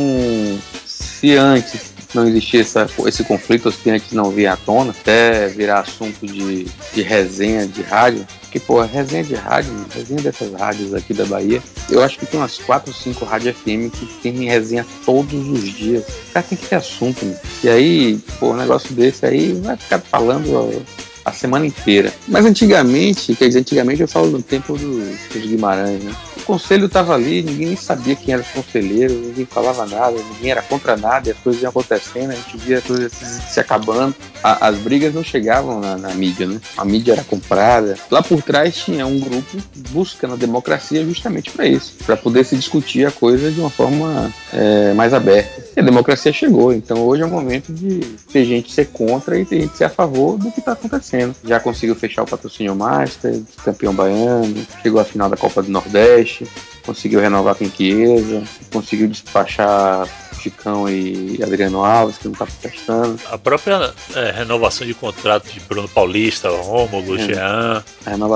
se 0.87 1.37
antes 1.37 1.93
não 2.15 2.27
existia 2.27 2.61
essa, 2.61 2.89
esse 3.07 3.25
conflito, 3.25 3.71
se 3.71 3.91
antes 3.91 4.13
não 4.13 4.31
via 4.31 4.53
à 4.53 4.57
tona, 4.57 4.91
até 4.91 5.49
virar 5.49 5.81
assunto 5.81 6.27
de, 6.27 6.65
de 6.93 7.03
resenha 7.03 7.67
de 7.67 7.83
rádio, 7.83 8.27
que, 8.51 8.59
pô, 8.59 8.83
resenha 8.83 9.23
de 9.23 9.35
rádio, 9.35 9.73
resenha 9.95 10.21
dessas 10.23 10.53
rádios 10.53 10.93
aqui 10.93 11.15
da 11.15 11.25
Bahia, 11.25 11.63
eu 11.89 12.03
acho 12.03 12.19
que 12.19 12.27
tem 12.27 12.41
umas 12.41 12.59
4 12.59 12.91
ou 12.91 12.97
5 12.97 13.25
rádios 13.25 13.57
FM 13.57 13.91
que 13.93 14.07
tem 14.23 14.33
resenha 14.45 14.85
todos 15.05 15.49
os 15.49 15.63
dias. 15.73 16.05
O 16.05 16.33
cara 16.33 16.47
tem 16.49 16.59
que 16.59 16.67
ter 16.67 16.77
assunto, 16.77 17.25
né? 17.25 17.39
E 17.63 17.69
aí, 17.69 18.19
pô, 18.39 18.51
um 18.51 18.57
negócio 18.57 18.93
desse 18.95 19.25
aí 19.25 19.53
vai 19.53 19.77
ficar 19.77 20.01
falando 20.01 20.85
a 21.31 21.33
semana 21.33 21.67
inteira. 21.67 22.13
Mas 22.29 22.45
antigamente, 22.45 23.35
quer 23.35 23.49
dizer, 23.49 23.61
antigamente 23.61 24.03
eu 24.03 24.09
falo 24.09 24.31
no 24.31 24.43
tempo 24.43 24.77
do, 24.77 25.01
dos 25.33 25.43
Guimarães, 25.43 26.03
né? 26.03 26.15
O 26.37 26.43
conselho 26.43 26.87
estava 26.87 27.15
ali, 27.15 27.43
ninguém 27.43 27.69
nem 27.69 27.77
sabia 27.77 28.17
quem 28.17 28.35
era 28.35 28.43
os 28.43 28.49
conselheiros, 28.49 29.17
ninguém 29.17 29.47
falava 29.47 29.87
nada, 29.87 30.17
ninguém 30.35 30.51
era 30.51 30.63
contra 30.63 30.97
nada, 30.97 31.29
e 31.29 31.33
as 31.33 31.39
coisas 31.39 31.63
iam 31.63 31.71
acontecendo, 31.71 32.31
a 32.31 32.35
gente 32.35 32.57
via 32.57 32.79
as 32.79 32.85
coisas 32.85 33.13
se, 33.13 33.53
se 33.53 33.61
acabando. 33.61 34.15
A, 34.43 34.69
as 34.69 34.77
brigas 34.79 35.15
não 35.15 35.23
chegavam 35.23 35.81
na, 35.81 35.97
na, 35.97 36.15
mídia, 36.15 36.47
né? 36.47 36.61
A 36.77 36.85
mídia 36.85 37.13
era 37.13 37.25
comprada. 37.25 37.97
Lá 38.11 38.23
por 38.23 38.43
trás 38.43 38.75
tinha 38.77 39.07
um 39.07 39.21
grupo 39.21 39.59
buscando 39.91 40.35
a 40.35 40.37
democracia 40.37 41.05
justamente 41.05 41.51
para 41.51 41.67
isso, 41.67 41.95
para 42.05 42.17
poder 42.17 42.45
se 42.45 42.57
discutir 42.57 43.07
a 43.07 43.11
coisa 43.11 43.51
de 43.51 43.61
uma 43.61 43.71
forma 43.71 44.33
é, 44.53 44.93
mais 44.95 45.15
aberta. 45.15 45.60
A 45.77 45.83
democracia 45.83 46.33
chegou, 46.33 46.73
então 46.73 46.99
hoje 47.07 47.23
é 47.23 47.27
o 47.27 47.31
momento 47.31 47.73
de 47.73 48.01
ter 48.33 48.45
gente 48.45 48.73
ser 48.73 48.87
contra 48.89 49.39
e 49.39 49.45
ter 49.45 49.63
gente 49.63 49.77
ser 49.77 49.85
a 49.85 49.89
favor 49.89 50.37
do 50.37 50.51
que 50.51 50.61
está 50.61 50.73
acontecendo. 50.73 51.35
Já 51.45 51.61
conseguiu 51.61 51.95
fechar 51.95 52.23
o 52.23 52.27
patrocínio 52.27 52.75
Master, 52.75 53.41
campeão 53.65 53.95
baiano, 53.95 54.67
chegou 54.83 55.01
à 55.01 55.05
final 55.05 55.29
da 55.29 55.37
Copa 55.37 55.63
do 55.63 55.71
Nordeste 55.71 56.47
conseguiu 56.91 57.21
renovar 57.21 57.55
com 57.55 57.69
Chiesa, 57.71 58.43
conseguiu 58.73 59.09
despachar 59.09 60.09
Chicão 60.41 60.89
e 60.89 61.39
Adriano 61.43 61.85
Alves, 61.85 62.19
que 62.19 62.25
não 62.25 62.33
está 62.33 62.47
prestando. 62.47 63.19
A 63.31 63.39
própria 63.39 63.93
é, 64.15 64.31
renovação 64.31 64.87
de 64.87 64.95
contrato 64.95 65.51
de 65.53 65.61
Bruno 65.61 65.89
Paulista, 65.89 66.49
Rômulo, 66.49 67.17
é. 67.17 67.19
Jean, 67.19 67.85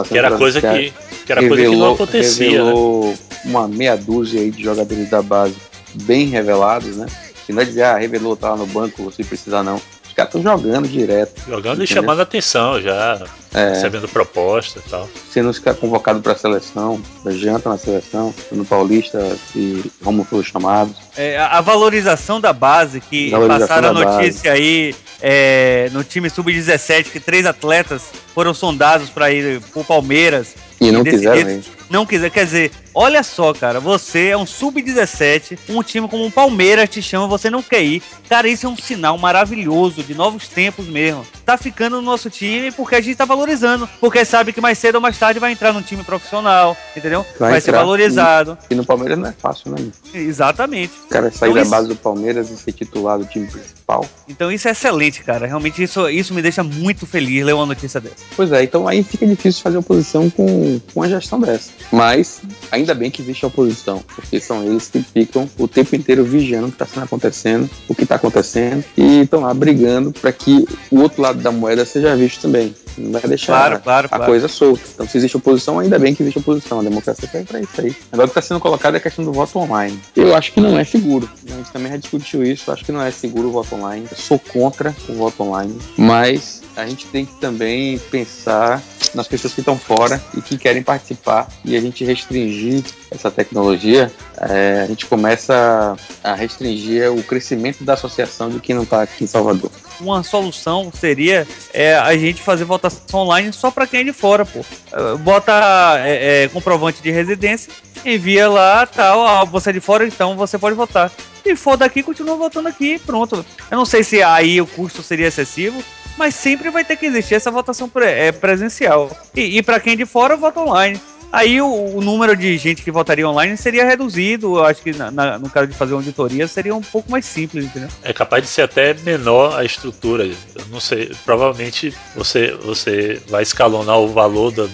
que 0.08 0.18
era 0.18 0.36
coisa 0.36 0.60
que, 0.60 0.92
que, 1.24 1.32
era 1.32 1.40
revelou, 1.40 1.56
coisa 1.56 1.70
que 1.70 1.76
não 1.76 1.92
acontecia. 1.94 2.50
Né? 2.50 2.56
Revelou 2.56 3.08
né? 3.08 3.18
uma 3.44 3.68
meia 3.68 3.96
dúzia 3.96 4.40
aí 4.40 4.50
de 4.50 4.62
jogadores 4.62 5.10
da 5.10 5.22
base 5.22 5.54
bem 5.94 6.26
revelados, 6.26 6.96
né? 6.96 7.06
Se 7.46 7.52
não 7.52 7.62
é 7.62 7.64
dizer, 7.64 7.82
ah, 7.82 7.96
revelou, 7.96 8.36
tá 8.36 8.50
lá 8.50 8.56
no 8.56 8.66
banco, 8.66 9.12
se 9.12 9.22
precisar 9.22 9.62
não. 9.62 9.80
Os 10.06 10.14
caras 10.14 10.34
estão 10.34 10.42
jogando 10.42 10.88
direto. 10.88 11.40
Jogando 11.40 11.82
entendeu? 11.82 11.84
e 11.84 11.86
chamando 11.88 12.22
atenção 12.22 12.80
já 12.80 13.20
é. 13.52 13.70
recebendo 13.70 14.08
proposta 14.08 14.80
e 14.84 14.88
tal. 14.88 15.08
Sendo 15.30 15.52
convocado 15.74 16.20
para 16.20 16.32
a 16.32 16.36
seleção, 16.36 17.02
janta 17.26 17.68
na 17.68 17.76
seleção, 17.76 18.32
no 18.52 18.64
Paulista 18.64 19.36
e 19.56 19.82
Romulo 20.02 20.24
foi 20.24 20.44
chamado. 20.44 20.94
É, 21.16 21.38
a 21.38 21.60
valorização 21.60 22.40
da 22.40 22.52
base, 22.52 23.00
que 23.00 23.30
valorização 23.30 23.66
passaram 23.66 23.88
a 23.88 23.92
notícia 23.92 24.52
base. 24.52 24.62
aí 24.62 24.94
é, 25.20 25.90
no 25.92 26.04
time 26.04 26.30
sub-17 26.30 27.04
que 27.10 27.18
três 27.18 27.44
atletas 27.44 28.04
foram 28.34 28.54
sondados 28.54 29.10
para 29.10 29.32
ir 29.32 29.60
para 29.60 29.82
o 29.82 29.84
Palmeiras. 29.84 30.54
E 30.80 30.92
não 30.92 31.02
quiseram 31.02 31.60
Não 31.90 32.06
quiser, 32.06 32.30
quer 32.30 32.44
dizer, 32.44 32.70
olha 32.94 33.22
só, 33.22 33.52
cara, 33.52 33.80
você 33.80 34.28
é 34.28 34.36
um 34.36 34.46
sub-17, 34.46 35.58
um 35.68 35.82
time 35.82 36.08
como 36.08 36.26
o 36.26 36.30
Palmeiras 36.30 36.88
te 36.88 37.02
chama, 37.02 37.26
você 37.26 37.50
não 37.50 37.62
quer 37.62 37.82
ir. 37.82 38.02
Cara, 38.28 38.48
isso 38.48 38.66
é 38.66 38.68
um 38.68 38.76
sinal 38.76 39.18
maravilhoso 39.18 40.02
de 40.02 40.14
novos 40.14 40.48
tempos 40.48 40.86
mesmo. 40.86 41.26
Tá 41.44 41.58
ficando 41.58 41.96
no 41.96 42.02
nosso 42.02 42.30
time 42.30 42.70
porque 42.72 42.94
a 42.94 43.00
gente 43.00 43.16
tá 43.16 43.24
valorizando, 43.24 43.88
porque 44.00 44.24
sabe 44.24 44.52
que 44.52 44.60
mais 44.60 44.78
cedo 44.78 44.96
ou 44.96 45.00
mais 45.00 45.18
tarde 45.18 45.40
vai 45.40 45.52
entrar 45.52 45.72
num 45.72 45.82
time 45.82 46.02
profissional, 46.02 46.76
entendeu? 46.96 47.24
Vai, 47.38 47.52
vai 47.52 47.60
ser 47.60 47.72
valorizado. 47.72 48.56
E, 48.70 48.74
no 48.74 48.84
Palmeiras 48.84 49.18
não 49.18 49.28
é 49.28 49.32
fácil, 49.32 49.72
né? 49.72 49.86
Exatamente. 50.14 50.92
O 51.06 51.08
cara 51.08 51.30
sair 51.30 51.50
então, 51.50 51.54
da 51.54 51.62
isso... 51.62 51.70
base 51.70 51.88
do 51.88 51.96
Palmeiras 51.96 52.50
e 52.50 52.56
ser 52.56 52.72
titular 52.72 53.18
do 53.18 53.26
time 53.26 53.46
principal. 53.46 54.06
Então 54.28 54.50
isso 54.50 54.68
é 54.68 54.70
excelente, 54.70 55.22
cara. 55.22 55.46
Realmente 55.46 55.82
isso, 55.82 56.08
isso 56.08 56.32
me 56.32 56.40
deixa 56.40 56.62
muito 56.62 57.06
feliz 57.06 57.44
ler 57.44 57.54
uma 57.54 57.66
notícia 57.66 58.00
dessa. 58.00 58.16
Pois 58.36 58.50
é, 58.52 58.62
então 58.62 58.86
aí 58.88 59.02
fica 59.02 59.26
difícil 59.26 59.62
fazer 59.62 59.78
oposição 59.78 60.30
com, 60.30 60.80
com 60.92 61.00
uma 61.00 61.08
gestão 61.08 61.40
dessa. 61.40 61.70
Mas 61.92 62.40
ainda 62.70 62.83
bem 62.92 63.10
que 63.10 63.22
existe 63.22 63.44
a 63.44 63.48
oposição, 63.48 64.02
porque 64.14 64.40
são 64.40 64.62
eles 64.64 64.88
que 64.88 65.00
ficam 65.00 65.48
o 65.56 65.66
tempo 65.66 65.94
inteiro 65.96 66.24
vigiando 66.24 66.66
o 66.66 66.72
que 66.72 66.82
está 66.82 67.02
acontecendo, 67.02 67.70
o 67.88 67.94
que 67.94 68.02
está 68.02 68.16
acontecendo, 68.16 68.84
e 68.96 69.20
estão 69.20 69.40
lá 69.40 69.54
brigando 69.54 70.12
para 70.12 70.32
que 70.32 70.66
o 70.90 71.00
outro 71.00 71.22
lado 71.22 71.40
da 71.40 71.52
moeda 71.52 71.84
seja 71.84 72.14
visto 72.16 72.42
também. 72.42 72.74
Não 72.96 73.12
vai 73.12 73.22
deixar 73.22 73.52
claro, 73.52 73.80
claro, 73.80 74.06
a 74.06 74.08
claro. 74.08 74.24
coisa 74.26 74.48
solta. 74.48 74.82
Então, 74.94 75.08
se 75.08 75.18
existe 75.18 75.36
oposição, 75.36 75.78
ainda 75.78 75.98
bem 75.98 76.14
que 76.14 76.22
existe 76.22 76.38
oposição. 76.38 76.80
A 76.80 76.82
democracia 76.82 77.28
serve 77.28 77.46
para 77.46 77.60
isso 77.60 77.80
aí. 77.80 77.96
Agora, 78.12 78.26
o 78.26 78.30
que 78.30 78.38
está 78.38 78.42
sendo 78.42 78.60
colocado 78.60 78.94
é 78.94 78.98
a 78.98 79.00
questão 79.00 79.24
do 79.24 79.32
voto 79.32 79.58
online. 79.58 79.98
Eu 80.14 80.34
acho 80.34 80.52
que 80.52 80.60
não 80.60 80.78
é 80.78 80.84
seguro. 80.84 81.28
A 81.46 81.56
gente 81.56 81.72
também 81.72 81.90
já 81.90 81.98
discutiu 81.98 82.44
isso. 82.44 82.70
Eu 82.70 82.74
acho 82.74 82.84
que 82.84 82.92
não 82.92 83.02
é 83.02 83.10
seguro 83.10 83.48
o 83.48 83.50
voto 83.50 83.74
online. 83.74 84.06
Eu 84.10 84.16
sou 84.16 84.38
contra 84.38 84.94
o 85.08 85.14
voto 85.14 85.42
online. 85.42 85.76
Mas 85.96 86.62
a 86.76 86.86
gente 86.86 87.06
tem 87.06 87.24
que 87.24 87.34
também 87.34 87.98
pensar 88.10 88.82
nas 89.14 89.28
pessoas 89.28 89.54
que 89.54 89.60
estão 89.60 89.78
fora 89.78 90.22
e 90.36 90.40
que 90.40 90.58
querem 90.58 90.82
participar 90.82 91.48
e 91.64 91.76
a 91.76 91.80
gente 91.80 92.04
restringir 92.04 92.82
essa 93.10 93.30
tecnologia, 93.30 94.12
é, 94.40 94.82
a 94.82 94.86
gente 94.86 95.06
começa 95.06 95.96
a 96.22 96.34
restringir 96.34 97.12
o 97.12 97.22
crescimento 97.22 97.84
da 97.84 97.94
associação 97.94 98.50
de 98.50 98.58
quem 98.58 98.74
não 98.74 98.82
está 98.82 99.02
aqui 99.02 99.24
em 99.24 99.26
Salvador. 99.26 99.70
Uma 100.00 100.22
solução 100.24 100.90
seria 100.92 101.46
é, 101.72 101.96
a 101.96 102.16
gente 102.16 102.42
fazer 102.42 102.64
votação 102.64 103.20
online 103.20 103.52
só 103.52 103.70
para 103.70 103.86
quem 103.86 104.00
é 104.00 104.04
de 104.04 104.12
fora, 104.12 104.44
pô. 104.44 104.64
É, 104.92 105.16
bota 105.18 105.52
é, 105.98 106.44
é, 106.44 106.48
comprovante 106.48 107.00
de 107.00 107.10
residência, 107.10 107.72
envia 108.04 108.48
lá, 108.48 108.84
tal, 108.86 109.24
ah, 109.26 109.44
você 109.44 109.70
é 109.70 109.74
de 109.74 109.80
fora, 109.80 110.06
então 110.06 110.36
você 110.36 110.58
pode 110.58 110.74
votar. 110.74 111.12
E 111.44 111.54
for 111.54 111.76
daqui, 111.76 112.02
continua 112.02 112.36
votando 112.36 112.68
aqui, 112.68 112.98
pronto. 112.98 113.44
Eu 113.70 113.76
não 113.76 113.84
sei 113.84 114.02
se 114.02 114.22
aí 114.22 114.60
o 114.60 114.66
custo 114.66 115.02
seria 115.02 115.28
excessivo, 115.28 115.84
mas 116.16 116.34
sempre 116.34 116.70
vai 116.70 116.84
ter 116.84 116.96
que 116.96 117.06
existir 117.06 117.34
essa 117.34 117.50
votação 117.50 117.90
é, 118.02 118.32
presencial. 118.32 119.10
E, 119.34 119.58
e 119.58 119.62
para 119.62 119.80
quem 119.80 119.94
é 119.94 119.96
de 119.96 120.06
fora, 120.06 120.36
vota 120.36 120.60
online. 120.60 121.00
Aí 121.34 121.60
o, 121.60 121.96
o, 121.96 122.00
número 122.00 122.36
de 122.36 122.56
gente 122.56 122.82
que 122.82 122.92
votaria 122.92 123.28
online 123.28 123.56
seria 123.56 123.84
reduzido. 123.84 124.58
Eu 124.58 124.64
acho 124.64 124.80
que 124.80 124.92
na, 124.92 125.10
na, 125.10 125.36
no 125.36 125.50
caso 125.50 125.66
de 125.66 125.74
fazer 125.74 125.92
uma 125.92 125.98
auditoria 125.98 126.46
seria 126.46 126.72
um 126.72 126.80
pouco 126.80 127.10
mais 127.10 127.24
simples, 127.24 127.64
entendeu? 127.64 127.88
É 128.04 128.12
capaz 128.12 128.44
de 128.44 128.48
ser 128.48 128.62
até 128.62 128.94
menor 128.94 129.58
a 129.58 129.64
estrutura. 129.64 130.24
Eu 130.24 130.66
não 130.70 130.78
sei. 130.78 131.10
Provavelmente 131.24 131.92
você, 132.14 132.52
você 132.62 133.20
vai 133.28 133.42
escalonar 133.42 133.98
o 133.98 134.06
valor 134.06 134.52
da, 134.52 134.68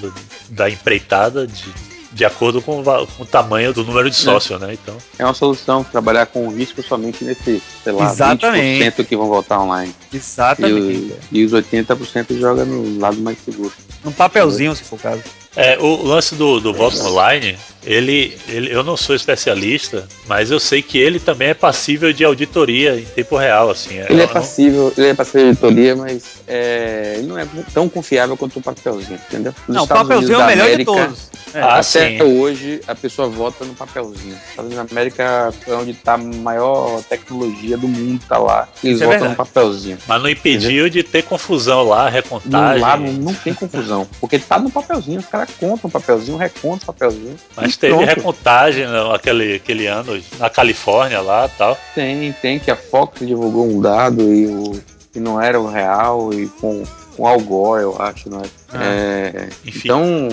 da 0.50 0.68
empreitada 0.68 1.46
de, 1.46 1.72
de 2.12 2.24
acordo 2.24 2.60
com 2.60 2.80
o, 2.80 2.84
com 2.84 3.22
o, 3.22 3.26
tamanho 3.26 3.72
do 3.72 3.84
número 3.84 4.10
de 4.10 4.16
sócio, 4.16 4.56
é. 4.56 4.58
né? 4.58 4.74
Então. 4.74 4.96
É 5.18 5.24
uma 5.24 5.34
solução 5.34 5.84
trabalhar 5.84 6.26
com 6.26 6.46
o 6.46 6.54
risco 6.54 6.82
somente 6.82 7.24
nesse, 7.24 7.62
sei 7.82 7.92
lá, 7.92 8.10
Exatamente. 8.10 8.84
20% 8.84 9.06
que 9.06 9.16
vão 9.16 9.28
votar 9.28 9.60
online. 9.60 9.94
Exatamente. 10.12 11.14
E, 11.30 11.38
e 11.38 11.44
os 11.44 11.52
80% 11.52 12.38
joga 12.38 12.64
no 12.64 12.98
lado 12.98 13.18
mais 13.18 13.38
seguro. 13.44 13.72
num 14.04 14.12
papelzinho, 14.12 14.74
se 14.74 14.82
for 14.82 14.96
o 14.96 14.98
caso. 14.98 15.22
É, 15.56 15.78
o 15.78 16.02
lance 16.04 16.34
do, 16.34 16.60
do 16.60 16.72
voto 16.72 17.00
online 17.00 17.58
ele, 17.84 18.36
ele, 18.48 18.72
eu 18.72 18.82
não 18.82 18.96
sou 18.96 19.16
especialista, 19.16 20.06
mas 20.26 20.50
eu 20.50 20.60
sei 20.60 20.82
que 20.82 20.98
ele 20.98 21.18
também 21.18 21.48
é 21.48 21.54
passível 21.54 22.12
de 22.12 22.24
auditoria 22.24 22.96
em 23.00 23.04
tempo 23.04 23.36
real, 23.36 23.70
assim. 23.70 23.98
É, 23.98 24.06
ele 24.10 24.22
é 24.22 24.26
passível, 24.26 24.92
ele 24.96 25.08
é 25.08 25.14
passível 25.14 25.40
de 25.40 25.48
auditoria, 25.48 25.96
mas 25.96 26.24
é, 26.46 27.14
ele 27.18 27.26
não 27.26 27.38
é 27.38 27.46
tão 27.72 27.88
confiável 27.88 28.36
quanto 28.36 28.58
o 28.58 28.62
papelzinho, 28.62 29.18
entendeu? 29.28 29.54
Nos 29.66 29.76
não, 29.76 29.84
o 29.84 29.88
papelzinho 29.88 30.40
é 30.40 30.44
o 30.44 30.46
melhor 30.46 30.66
América, 30.66 30.92
de 30.92 30.98
todos. 30.98 31.30
É. 31.54 31.60
Ah, 31.60 31.78
até 31.78 31.82
sim. 31.82 32.22
hoje 32.22 32.80
a 32.86 32.94
pessoa 32.94 33.28
vota 33.28 33.64
no 33.64 33.74
papelzinho. 33.74 34.36
Estados 34.50 34.70
Unidos 34.70 34.86
da 34.86 34.92
América 34.92 35.54
é 35.66 35.72
onde 35.72 35.90
está 35.92 36.14
a 36.14 36.18
maior 36.18 37.02
tecnologia 37.04 37.76
do 37.76 37.88
mundo, 37.88 38.22
tá 38.28 38.38
lá. 38.38 38.68
Eles 38.84 38.98
Isso 39.00 39.06
votam 39.06 39.26
é 39.26 39.28
no 39.30 39.34
papelzinho. 39.36 39.98
Mas 40.06 40.22
não 40.22 40.28
impediu 40.28 40.86
entendeu? 40.86 40.90
de 40.90 41.02
ter 41.02 41.22
confusão 41.22 41.82
lá, 41.82 42.08
recontagem. 42.08 42.80
Lá 42.80 42.96
não, 42.96 43.12
não 43.12 43.34
tem 43.34 43.54
confusão, 43.54 44.06
porque 44.20 44.38
tá 44.38 44.58
no 44.58 44.70
papelzinho, 44.70 45.18
os 45.18 45.26
caras 45.26 45.39
contam 45.46 45.88
o 45.88 45.90
papelzinho, 45.90 46.36
recontam 46.36 46.82
o 46.82 46.86
papelzinho. 46.92 47.36
Mas 47.56 47.76
teve 47.76 48.04
recontagem 48.04 48.84
aquele, 49.14 49.56
aquele 49.56 49.86
ano 49.86 50.20
na 50.38 50.50
Califórnia 50.50 51.20
lá 51.20 51.48
tal. 51.48 51.78
Tem, 51.94 52.32
tem, 52.32 52.58
que 52.58 52.70
a 52.70 52.76
Fox 52.76 53.24
divulgou 53.26 53.66
um 53.66 53.80
dado 53.80 54.22
e, 54.32 54.46
o, 54.46 54.80
e 55.14 55.20
não 55.20 55.40
era 55.40 55.60
o 55.60 55.66
real 55.68 56.32
e 56.32 56.46
com, 56.60 56.82
com 57.16 57.26
Al 57.26 57.40
Gore, 57.40 57.82
eu 57.82 58.00
acho, 58.00 58.28
não 58.28 58.40
é? 58.40 58.44
Ah, 58.72 58.84
é 58.84 59.48
enfim. 59.64 59.88
Então, 59.88 60.28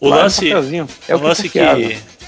o 0.00 0.08
lance, 0.08 0.50
é 0.50 1.14
o, 1.14 1.18
o 1.18 1.22
lance 1.22 1.48
que, 1.48 1.60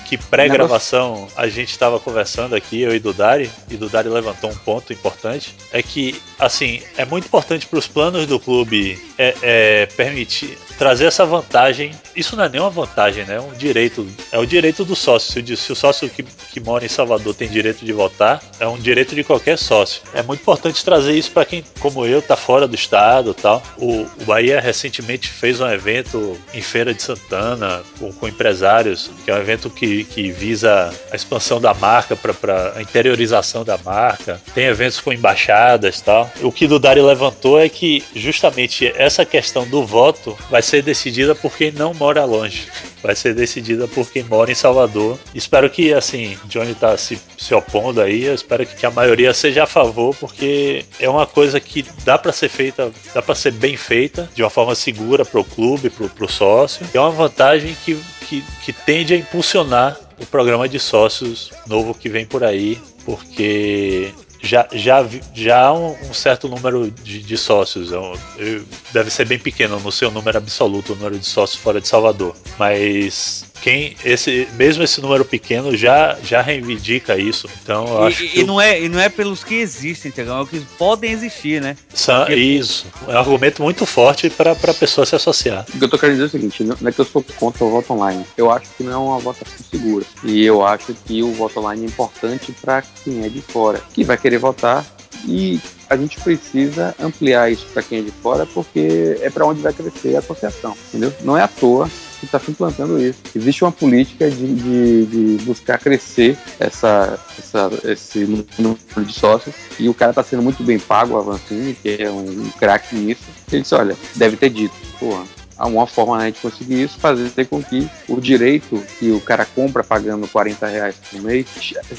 que 0.04 0.16
pré-gravação 0.16 1.26
a 1.36 1.48
gente 1.48 1.70
estava 1.70 1.98
conversando 1.98 2.54
aqui, 2.54 2.80
eu 2.80 2.94
e 2.94 3.00
Dudari, 3.00 3.50
e 3.68 3.76
Dudari 3.76 4.08
levantou 4.08 4.50
um 4.50 4.54
ponto 4.54 4.92
importante, 4.92 5.56
é 5.72 5.82
que, 5.82 6.20
assim, 6.38 6.80
é 6.96 7.04
muito 7.04 7.24
importante 7.24 7.66
para 7.66 7.78
os 7.78 7.88
planos 7.88 8.26
do 8.26 8.38
clube 8.38 8.96
é, 9.18 9.34
é, 9.42 9.86
permitir 9.96 10.56
trazer 10.78 11.06
essa 11.06 11.24
vantagem. 11.24 11.92
Isso 12.14 12.36
não 12.36 12.44
é 12.44 12.48
nenhuma 12.48 12.70
vantagem, 12.70 13.24
né? 13.24 13.36
É 13.36 13.40
um 13.40 13.52
direito. 13.52 14.06
É 14.30 14.38
o 14.38 14.46
direito 14.46 14.84
do 14.84 14.94
sócio. 14.94 15.44
Se 15.56 15.72
o, 15.72 15.76
sócio 15.76 16.08
que, 16.08 16.22
que 16.22 16.60
mora 16.60 16.84
em 16.84 16.88
Salvador 16.88 17.34
tem 17.34 17.48
direito 17.48 17.84
de 17.84 17.92
votar, 17.92 18.42
é 18.60 18.66
um 18.66 18.78
direito 18.78 19.14
de 19.14 19.24
qualquer 19.24 19.58
sócio. 19.58 20.02
É 20.12 20.22
muito 20.22 20.40
importante 20.40 20.84
trazer 20.84 21.12
isso 21.12 21.30
para 21.30 21.44
quem, 21.44 21.64
como 21.80 22.06
eu, 22.06 22.20
tá 22.22 22.36
fora 22.36 22.66
do 22.68 22.74
estado 22.74 23.34
tal. 23.34 23.62
O, 23.76 24.02
o 24.02 24.24
Bahia 24.24 24.60
recentemente 24.60 25.28
fez 25.28 25.60
um 25.60 25.68
evento 25.68 26.38
em 26.52 26.62
Feira 26.62 26.94
de 26.94 27.02
Santana 27.02 27.82
com, 27.98 28.12
com 28.12 28.28
empresários, 28.28 29.10
que 29.24 29.30
é 29.30 29.34
um 29.34 29.38
evento 29.38 29.70
que, 29.70 30.04
que 30.04 30.30
visa 30.30 30.92
a 31.10 31.16
expansão 31.16 31.60
da 31.60 31.74
marca 31.74 32.16
para 32.16 32.74
a 32.76 32.82
interiorização 32.82 33.64
da 33.64 33.76
marca. 33.78 34.40
Tem 34.54 34.64
eventos 34.64 35.00
com 35.00 35.12
embaixadas 35.12 36.00
tal. 36.00 36.30
O 36.42 36.52
que 36.52 36.66
o 36.66 36.78
Dari 36.78 37.00
levantou 37.00 37.60
é 37.60 37.68
que 37.68 38.02
justamente 38.14 38.92
essa 38.96 39.24
questão 39.24 39.66
do 39.66 39.84
voto 39.84 40.36
vai 40.50 40.62
ser 40.64 40.82
decidida 40.82 41.34
por 41.34 41.56
quem 41.56 41.70
não 41.70 41.94
mora 41.94 42.24
longe. 42.24 42.66
Vai 43.02 43.14
ser 43.14 43.34
decidida 43.34 43.86
por 43.86 44.10
quem 44.10 44.24
mora 44.24 44.50
em 44.50 44.54
Salvador. 44.54 45.18
Espero 45.34 45.70
que, 45.70 45.92
assim, 45.92 46.36
Johnny 46.46 46.72
está 46.72 46.96
se, 46.96 47.20
se 47.38 47.54
opondo 47.54 48.00
aí. 48.00 48.24
Eu 48.24 48.34
espero 48.34 48.66
que, 48.66 48.84
a 48.84 48.90
maioria 48.90 49.32
seja 49.32 49.64
a 49.64 49.66
favor, 49.66 50.16
porque 50.16 50.84
é 50.98 51.08
uma 51.08 51.26
coisa 51.26 51.60
que 51.60 51.84
dá 52.04 52.18
para 52.18 52.32
ser 52.32 52.48
feita, 52.48 52.90
dá 53.14 53.22
para 53.22 53.34
ser 53.34 53.52
bem 53.52 53.76
feita, 53.76 54.28
de 54.34 54.42
uma 54.42 54.50
forma 54.50 54.74
segura 54.74 55.24
para 55.24 55.40
o 55.40 55.44
clube, 55.44 55.90
para 55.90 56.24
o 56.24 56.28
sócio. 56.28 56.86
É 56.92 56.98
uma 56.98 57.10
vantagem 57.10 57.76
que, 57.84 57.96
que, 58.26 58.42
que 58.64 58.72
tende 58.72 59.14
a 59.14 59.16
impulsionar 59.16 59.98
o 60.20 60.26
programa 60.26 60.68
de 60.68 60.78
sócios 60.78 61.50
novo 61.66 61.94
que 61.94 62.08
vem 62.08 62.24
por 62.24 62.42
aí, 62.42 62.80
porque 63.04 64.12
já, 64.44 64.68
já, 64.72 65.06
já 65.32 65.66
há 65.66 65.72
um, 65.72 65.96
um 66.08 66.14
certo 66.14 66.48
número 66.48 66.90
de, 66.90 67.20
de 67.20 67.36
sócios. 67.36 67.90
Eu, 67.90 68.18
eu, 68.38 68.64
deve 68.92 69.10
ser 69.10 69.26
bem 69.26 69.38
pequeno, 69.38 69.80
não 69.80 69.90
sei 69.90 70.06
o 70.06 70.10
número 70.10 70.38
absoluto, 70.38 70.92
o 70.92 70.96
número 70.96 71.18
de 71.18 71.26
sócios 71.26 71.60
fora 71.60 71.80
de 71.80 71.88
Salvador. 71.88 72.36
Mas 72.58 73.44
quem 73.60 73.96
esse 74.04 74.46
mesmo 74.56 74.82
esse 74.82 75.00
número 75.00 75.24
pequeno 75.24 75.76
já 75.76 76.18
já 76.22 76.42
reivindica 76.42 77.16
isso. 77.16 77.48
Então 77.62 77.86
eu 77.86 78.04
e, 78.04 78.06
acho 78.08 78.24
e, 78.24 78.28
que 78.28 78.44
não 78.44 78.60
é 78.60 78.82
e 78.82 78.88
não 78.88 79.00
é 79.00 79.08
pelos 79.08 79.42
que 79.42 79.54
existem, 79.54 80.10
entendeu? 80.10 80.34
É 80.34 80.40
o 80.40 80.46
que 80.46 80.60
podem 80.78 81.12
existir, 81.12 81.60
né? 81.60 81.76
Porque... 81.88 82.34
Isso 82.34 82.86
é 83.08 83.12
um 83.12 83.18
argumento 83.18 83.62
muito 83.62 83.86
forte 83.86 84.28
para 84.28 84.52
a 84.52 84.74
pessoa 84.74 85.06
se 85.06 85.14
associar. 85.14 85.64
O 85.74 85.78
que 85.78 85.84
eu 85.84 85.88
tô 85.88 85.98
querendo 85.98 86.16
dizer 86.16 86.24
é 86.24 86.26
o 86.26 86.30
seguinte: 86.30 86.64
não 86.64 86.88
é 86.88 86.92
que 86.92 87.00
eu 87.00 87.04
sou 87.04 87.24
contra 87.36 87.64
o 87.64 87.70
voto 87.70 87.92
online. 87.92 88.24
Eu 88.36 88.50
acho 88.50 88.68
que 88.76 88.82
não 88.82 88.92
é 88.92 88.96
uma 88.96 89.18
votação 89.18 89.56
segura 89.70 90.04
e 90.22 90.44
eu 90.44 90.64
acho 90.64 90.94
que 91.06 91.22
o 91.22 91.32
voto 91.32 91.60
online 91.60 91.84
é 91.84 91.86
importante 91.86 92.52
para 92.52 92.82
quem 92.82 93.24
é 93.24 93.28
de 93.28 93.40
fora, 93.40 93.80
que 93.92 94.04
vai 94.04 94.16
querer 94.16 94.38
votar 94.38 94.84
e 95.26 95.60
a 95.88 95.96
gente 95.96 96.20
precisa 96.20 96.94
ampliar 97.00 97.50
isso 97.50 97.66
para 97.72 97.82
quem 97.82 98.00
é 98.00 98.02
de 98.02 98.10
fora, 98.10 98.46
porque 98.46 99.18
é 99.20 99.30
para 99.30 99.46
onde 99.46 99.60
vai 99.60 99.72
crescer 99.72 100.16
a 100.16 100.18
associação, 100.18 100.76
entendeu? 100.88 101.12
Não 101.22 101.36
é 101.36 101.42
à 101.42 101.48
toa 101.48 101.90
que 102.24 102.36
está 102.36 102.38
se 102.38 102.50
implantando 102.50 103.00
isso. 103.00 103.18
Existe 103.34 103.64
uma 103.64 103.72
política 103.72 104.30
de, 104.30 104.54
de, 104.54 105.06
de 105.06 105.44
buscar 105.44 105.78
crescer 105.78 106.36
essa, 106.58 107.18
essa, 107.38 107.70
esse 107.84 108.20
número 108.58 108.78
de 108.98 109.12
sócios 109.12 109.54
e 109.78 109.88
o 109.88 109.94
cara 109.94 110.10
está 110.10 110.22
sendo 110.22 110.42
muito 110.42 110.62
bem 110.62 110.78
pago, 110.78 111.14
o 111.14 111.18
Avancini, 111.18 111.74
que 111.74 112.02
é 112.02 112.10
um, 112.10 112.50
craque 112.58 112.94
nisso. 112.96 113.22
Ele 113.50 113.62
disse, 113.62 113.74
olha, 113.74 113.96
deve 114.14 114.36
ter 114.36 114.50
dito, 114.50 114.74
porra, 114.98 115.24
há 115.56 115.66
uma 115.66 115.86
forma 115.86 116.18
né, 116.18 116.30
de 116.30 116.40
conseguir 116.40 116.82
isso, 116.82 116.98
fazer 116.98 117.46
com 117.46 117.62
que 117.62 117.88
o 118.08 118.20
direito 118.20 118.82
que 118.98 119.10
o 119.10 119.20
cara 119.20 119.44
compra 119.44 119.82
pagando 119.84 120.28
40 120.28 120.66
reais 120.66 120.96
por 121.10 121.20
mês 121.22 121.46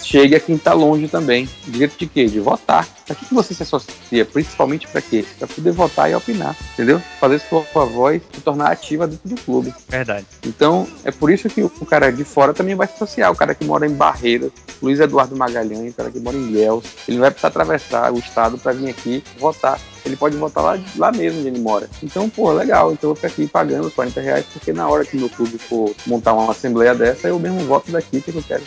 chegue 0.03 0.35
a 0.35 0.39
quem 0.39 0.55
está 0.55 0.73
longe 0.73 1.07
também. 1.07 1.47
Direito 1.67 1.97
de 1.97 2.07
quê? 2.07 2.25
De 2.25 2.39
votar. 2.39 2.87
Para 3.05 3.15
que 3.15 3.33
você 3.33 3.53
se 3.53 3.63
associa? 3.63 4.25
Principalmente 4.25 4.87
para 4.87 5.01
quê? 5.01 5.25
Para 5.37 5.47
poder 5.47 5.71
votar 5.71 6.09
e 6.09 6.15
opinar, 6.15 6.55
entendeu? 6.73 7.01
Fazer 7.19 7.39
sua 7.39 7.61
voz 7.85 8.21
se 8.33 8.41
tornar 8.41 8.71
ativa 8.71 9.07
dentro 9.07 9.29
do 9.29 9.41
clube. 9.41 9.73
Verdade. 9.87 10.25
Então, 10.45 10.87
é 11.03 11.11
por 11.11 11.31
isso 11.31 11.49
que 11.49 11.61
o 11.61 11.85
cara 11.85 12.11
de 12.11 12.23
fora 12.23 12.53
também 12.53 12.75
vai 12.75 12.87
se 12.87 12.93
associar. 12.93 13.31
O 13.31 13.35
cara 13.35 13.53
que 13.53 13.63
mora 13.63 13.85
em 13.85 13.93
Barreiras, 13.93 14.51
Luiz 14.81 14.99
Eduardo 14.99 15.35
Magalhães, 15.35 15.93
o 15.93 15.95
cara 15.95 16.09
que 16.09 16.19
mora 16.19 16.35
em 16.35 16.47
Ilhéus, 16.47 16.83
ele 17.07 17.17
não 17.17 17.21
vai 17.21 17.31
precisar 17.31 17.49
atravessar 17.49 18.11
o 18.11 18.17
estado 18.17 18.57
para 18.57 18.73
vir 18.73 18.89
aqui 18.89 19.23
votar 19.39 19.79
ele 20.05 20.15
pode 20.15 20.37
votar 20.37 20.63
lá, 20.63 20.79
lá 20.97 21.11
mesmo 21.11 21.39
onde 21.39 21.47
ele 21.47 21.59
mora. 21.59 21.89
Então, 22.01 22.29
pô, 22.29 22.51
legal. 22.51 22.91
Então 22.91 23.09
eu 23.09 23.13
vou 23.13 23.15
ficar 23.15 23.27
aqui 23.27 23.47
pagando 23.47 23.87
os 23.87 23.93
40 23.93 24.21
reais, 24.21 24.45
porque 24.53 24.71
na 24.71 24.87
hora 24.87 25.03
que 25.03 25.17
meu 25.17 25.29
clube 25.29 25.57
for 25.57 25.93
montar 26.05 26.33
uma 26.33 26.51
assembleia 26.51 26.93
dessa, 26.93 27.27
eu 27.27 27.39
mesmo 27.39 27.59
voto 27.61 27.91
daqui, 27.91 28.21
que 28.21 28.33
eu 28.33 28.43
quero, 28.43 28.63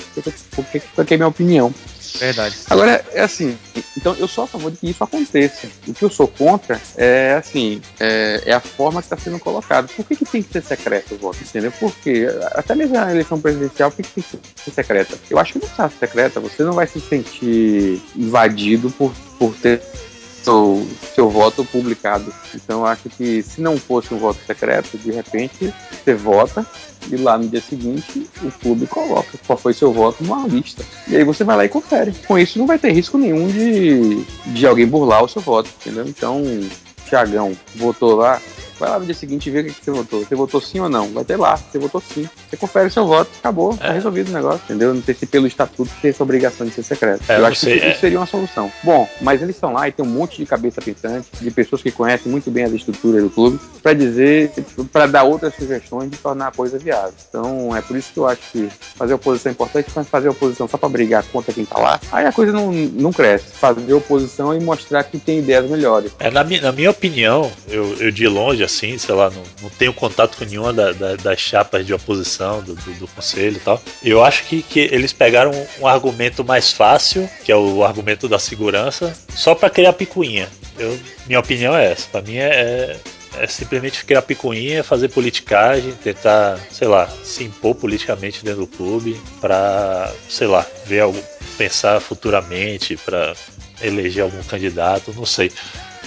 porque, 0.51 0.83
porque 0.95 1.15
é 1.15 1.17
minha 1.17 1.29
opinião. 1.29 1.73
Verdade. 2.17 2.57
Agora, 2.69 3.05
é 3.13 3.21
assim, 3.21 3.57
então 3.97 4.15
eu 4.17 4.29
sou 4.29 4.45
a 4.45 4.47
favor 4.47 4.71
de 4.71 4.79
que 4.79 4.91
isso 4.91 5.03
aconteça. 5.03 5.69
O 5.87 5.95
que 5.95 6.05
eu 6.05 6.11
sou 6.11 6.29
contra 6.29 6.81
é, 6.97 7.35
assim, 7.39 7.81
é, 7.99 8.43
é 8.47 8.53
a 8.53 8.61
forma 8.61 9.01
que 9.01 9.07
está 9.07 9.17
sendo 9.17 9.39
colocado. 9.39 9.89
Por 9.95 10.05
que, 10.05 10.17
que 10.17 10.25
tem 10.25 10.43
que 10.43 10.53
ser 10.53 10.63
secreto 10.63 11.15
o 11.15 11.19
voto, 11.19 11.39
entendeu? 11.43 11.73
Porque 11.79 12.27
até 12.53 12.75
mesmo 12.75 12.99
a 12.99 13.11
eleição 13.11 13.41
presidencial, 13.41 13.91
por 13.91 13.97
que, 13.97 14.03
que 14.03 14.23
tem 14.23 14.41
que 14.41 14.63
ser 14.63 14.71
secreta? 14.71 15.19
Eu 15.29 15.39
acho 15.39 15.53
que 15.53 15.59
não 15.59 15.69
está 15.69 15.89
secreta, 15.91 16.41
você 16.41 16.63
não 16.63 16.73
vai 16.73 16.87
se 16.87 17.01
sentir 17.01 18.03
invadido 18.17 18.91
por, 18.91 19.13
por 19.39 19.55
ter 19.55 19.83
seu, 20.49 20.87
seu 21.15 21.31
voto 21.31 21.65
publicado. 21.65 22.33
Então, 22.55 22.85
acho 22.85 23.11
que 23.11 23.43
se 23.43 23.61
não 23.61 23.77
fosse 23.77 24.15
um 24.15 24.19
voto 24.19 24.39
secreto, 24.47 24.97
de 24.97 25.11
repente 25.11 25.73
você 25.93 26.15
vota 26.15 26.67
e 27.11 27.17
lá 27.17 27.37
no 27.37 27.49
dia 27.49 27.61
seguinte 27.61 28.27
o 28.43 28.51
clube 28.51 28.87
coloca 28.87 29.39
qual 29.47 29.59
foi 29.59 29.75
seu 29.75 29.93
voto 29.93 30.25
numa 30.25 30.47
lista. 30.47 30.83
E 31.07 31.17
aí 31.17 31.25
você 31.25 31.45
vai 31.45 31.57
lá 31.57 31.65
e 31.65 31.69
confere. 31.69 32.13
Com 32.27 32.39
isso 32.39 32.59
não 32.59 32.67
vai 32.67 32.79
ter 32.79 32.93
risco 32.93 33.19
nenhum 33.19 33.49
de, 33.49 34.25
de 34.47 34.67
alguém 34.67 34.87
burlar 34.87 35.23
o 35.23 35.29
seu 35.29 35.43
voto, 35.43 35.71
entendeu? 35.81 36.07
Então, 36.09 36.43
Tiagão 37.07 37.53
votou 37.77 38.17
lá, 38.17 38.41
Vai 38.79 38.89
lá 38.89 38.99
no 38.99 39.05
dia 39.05 39.15
seguinte 39.15 39.49
e 39.49 39.51
vê 39.51 39.61
o 39.61 39.65
que, 39.65 39.85
você 39.85 39.91
votou. 39.91 40.25
Você 40.25 40.35
votou 40.35 40.61
sim 40.61 40.81
ou 40.81 40.89
não? 40.89 41.09
Vai 41.09 41.25
ter 41.25 41.37
lá. 41.37 41.57
Você 41.57 41.79
votou 41.79 42.01
sim. 42.01 42.29
Você 42.49 42.57
confere 42.57 42.91
seu 42.91 43.07
voto, 43.07 43.31
acabou. 43.39 43.77
Tá 43.77 43.85
é. 43.85 43.89
Tá 43.89 43.95
resolvido 43.95 44.29
o 44.29 44.33
negócio, 44.33 44.61
entendeu? 44.65 44.95
Não 44.95 45.03
sei 45.03 45.15
se 45.15 45.27
pelo 45.27 45.47
estatuto 45.47 45.91
tem 46.01 46.11
essa 46.11 46.23
obrigação 46.23 46.67
de 46.67 46.73
ser 46.73 46.83
secreto. 46.83 47.23
É, 47.29 47.39
eu 47.39 47.47
acho 47.47 47.61
sei, 47.61 47.73
que 47.73 47.87
isso 47.87 47.97
é. 47.97 48.01
seria 48.01 48.19
uma 48.19 48.27
solução. 48.27 48.71
Bom, 48.83 49.09
mas 49.21 49.43
eles 49.43 49.57
estão 49.57 49.73
lá 49.73 49.89
e 49.89 49.93
tem 49.93 50.05
um 50.05 50.09
monte 50.09 50.39
de 50.39 50.47
cabeça 50.47 50.81
pensante, 50.81 51.29
de 51.41 51.51
pessoas 51.51 51.83
que 51.83 51.91
conhecem 51.91 52.31
muito 52.31 52.51
bem 52.51 52.65
as 52.65 52.73
estruturas 52.73 53.23
do 53.23 53.31
clube, 53.31 53.59
para 53.83 53.95
dizer, 53.95 54.53
para 54.93 55.07
dar 55.07 55.25
outras 55.25 55.55
sugestões 55.55 56.11
de 56.11 56.17
tornar 56.17 56.49
a 56.49 56.53
coisa 56.53 56.79
viável. 56.79 57.15
Então, 57.29 57.75
é 57.77 57.81
por 57.81 57.97
isso 57.97 58.13
que 58.13 58.19
eu 58.19 58.27
acho 58.27 58.41
que 58.53 58.69
fazer 58.97 59.15
oposição 59.15 59.51
é 59.51 59.53
importante, 59.53 59.91
mas 59.95 60.09
fazer 60.09 60.29
oposição 60.29 60.69
só 60.69 60.77
para 60.77 60.89
brigar 60.89 61.25
contra 61.25 61.53
quem 61.53 61.65
tá 61.65 61.79
lá, 61.79 62.01
aí 62.13 62.27
a 62.27 62.33
coisa 62.33 62.53
não, 62.53 62.73
não 62.73 63.13
cresce. 63.13 63.47
Fazer 63.53 63.93
oposição 63.93 64.55
e 64.55 64.61
mostrar 64.61 65.05
que 65.05 65.19
tem 65.19 65.39
ideias 65.39 65.69
melhores. 65.69 66.13
É, 66.19 66.31
na, 66.31 66.45
minha, 66.45 66.61
na 66.61 66.73
minha 66.73 66.91
opinião, 66.91 67.51
eu, 67.69 67.95
eu 67.99 68.11
de 68.11 68.27
longe, 68.27 68.63
assim, 68.69 68.97
sei 68.99 69.15
lá, 69.15 69.31
não, 69.31 69.43
não 69.63 69.71
tenho 69.71 69.93
contato 69.93 70.37
com 70.37 70.45
nenhuma 70.45 70.73
da, 70.73 70.93
da, 70.93 71.17
das 71.17 71.41
chapas 71.41 71.85
de 71.85 71.93
oposição 71.93 72.63
do, 72.63 72.75
do, 72.75 72.93
do, 72.95 73.09
conselho 73.09 73.57
e 73.57 73.61
tal. 73.61 73.83
Eu 74.03 74.23
acho 74.23 74.45
que, 74.45 74.63
que 74.63 74.81
eles 74.81 75.13
pegaram 75.13 75.51
um, 75.51 75.83
um 75.83 75.87
argumento 75.87 76.45
mais 76.45 76.71
fácil, 76.71 77.29
que 77.45 77.51
é 77.51 77.57
o 77.57 77.83
argumento 77.83 78.29
da 78.29 78.39
segurança, 78.39 79.13
só 79.31 79.55
para 79.55 79.71
criar 79.71 79.93
picuinha. 79.95 80.49
Eu, 80.79 80.99
minha 81.27 81.41
opinião 81.41 81.75
é 81.77 81.91
essa. 81.93 82.09
Para 82.09 82.23
mim 82.23 82.37
é, 82.37 82.49
é, 82.49 83.43
é 83.43 83.47
simplesmente 83.47 84.05
criar 84.05 84.23
picuinha, 84.23 84.85
fazer 84.85 85.09
politicagem, 85.09 85.93
tentar, 85.93 86.59
sei 86.71 86.87
lá, 86.87 87.09
se 87.25 87.45
impor 87.45 87.75
politicamente 87.75 88.45
dentro 88.45 88.61
do 88.61 88.67
clube 88.67 89.21
para, 89.41 90.13
sei 90.29 90.47
lá, 90.47 90.65
ver 90.87 91.01
algo, 91.01 91.21
pensar 91.57 92.01
futuramente 92.01 92.97
para 92.97 93.35
eleger 93.83 94.23
algum 94.23 94.43
candidato, 94.43 95.13
não 95.15 95.27
sei. 95.27 95.51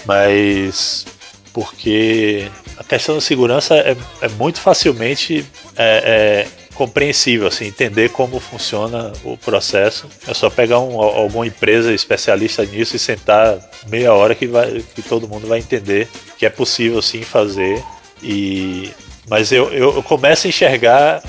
Mas 0.06 1.06
porque 1.54 2.50
a 2.78 2.84
questão 2.84 3.16
da 3.16 3.22
segurança 3.22 3.76
é, 3.76 3.96
é 4.22 4.28
muito 4.30 4.60
facilmente 4.60 5.46
é, 5.76 6.48
é, 6.48 6.48
compreensível, 6.76 7.48
assim, 7.48 7.66
entender 7.68 8.10
como 8.10 8.40
funciona 8.40 9.12
o 9.24 9.38
processo. 9.38 10.08
É 10.28 10.34
só 10.34 10.50
pegar 10.50 10.80
um, 10.80 11.00
alguma 11.00 11.46
empresa 11.46 11.94
especialista 11.94 12.66
nisso 12.66 12.96
e 12.96 13.00
sentar 13.00 13.60
meia 13.88 14.14
hora 14.14 14.34
que, 14.34 14.48
vai, 14.48 14.84
que 14.96 15.02
todo 15.02 15.28
mundo 15.28 15.48
vai 15.48 15.60
entender 15.60 16.08
que 16.38 16.46
é 16.46 16.50
possível 16.50 17.02
sim 17.02 17.22
fazer. 17.22 17.84
E, 18.24 18.92
mas 19.30 19.52
eu, 19.52 19.72
eu, 19.72 20.04
começo 20.04 20.48
a 20.48 20.50
enxergar 20.50 21.22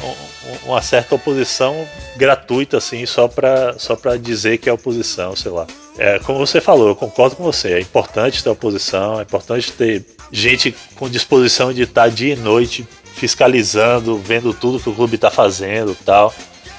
uma 0.65 0.81
certa 0.81 1.15
oposição 1.15 1.87
gratuita, 2.17 2.79
assim, 2.79 3.05
só 3.07 3.29
para 3.29 3.79
só 3.79 3.97
dizer 4.21 4.59
que 4.59 4.69
é 4.69 4.73
oposição, 4.73 5.37
sei 5.37 5.51
lá. 5.51 5.67
É, 5.99 6.19
como 6.21 6.39
você 6.39 6.61
falou, 6.61 6.89
eu 6.89 6.97
concordo 6.97 7.37
com 7.37 7.45
você. 7.45 7.75
É 7.75 7.81
importante 7.81 8.43
ter 8.43 8.51
oposição, 8.51 9.21
é 9.21 9.23
importante 9.23 9.71
ter 9.73 10.05
gente 10.31 10.75
com 10.97 11.09
disposição 11.09 11.73
de 11.73 11.83
estar 11.83 12.09
dia 12.09 12.33
e 12.33 12.37
noite 12.37 12.87
fiscalizando, 13.15 14.17
vendo 14.17 14.55
tudo 14.55 14.81
que 14.81 14.89
o 14.89 14.95
clube 14.95 15.17
está 15.17 15.31
fazendo, 15.31 15.97
tal, 16.05 16.35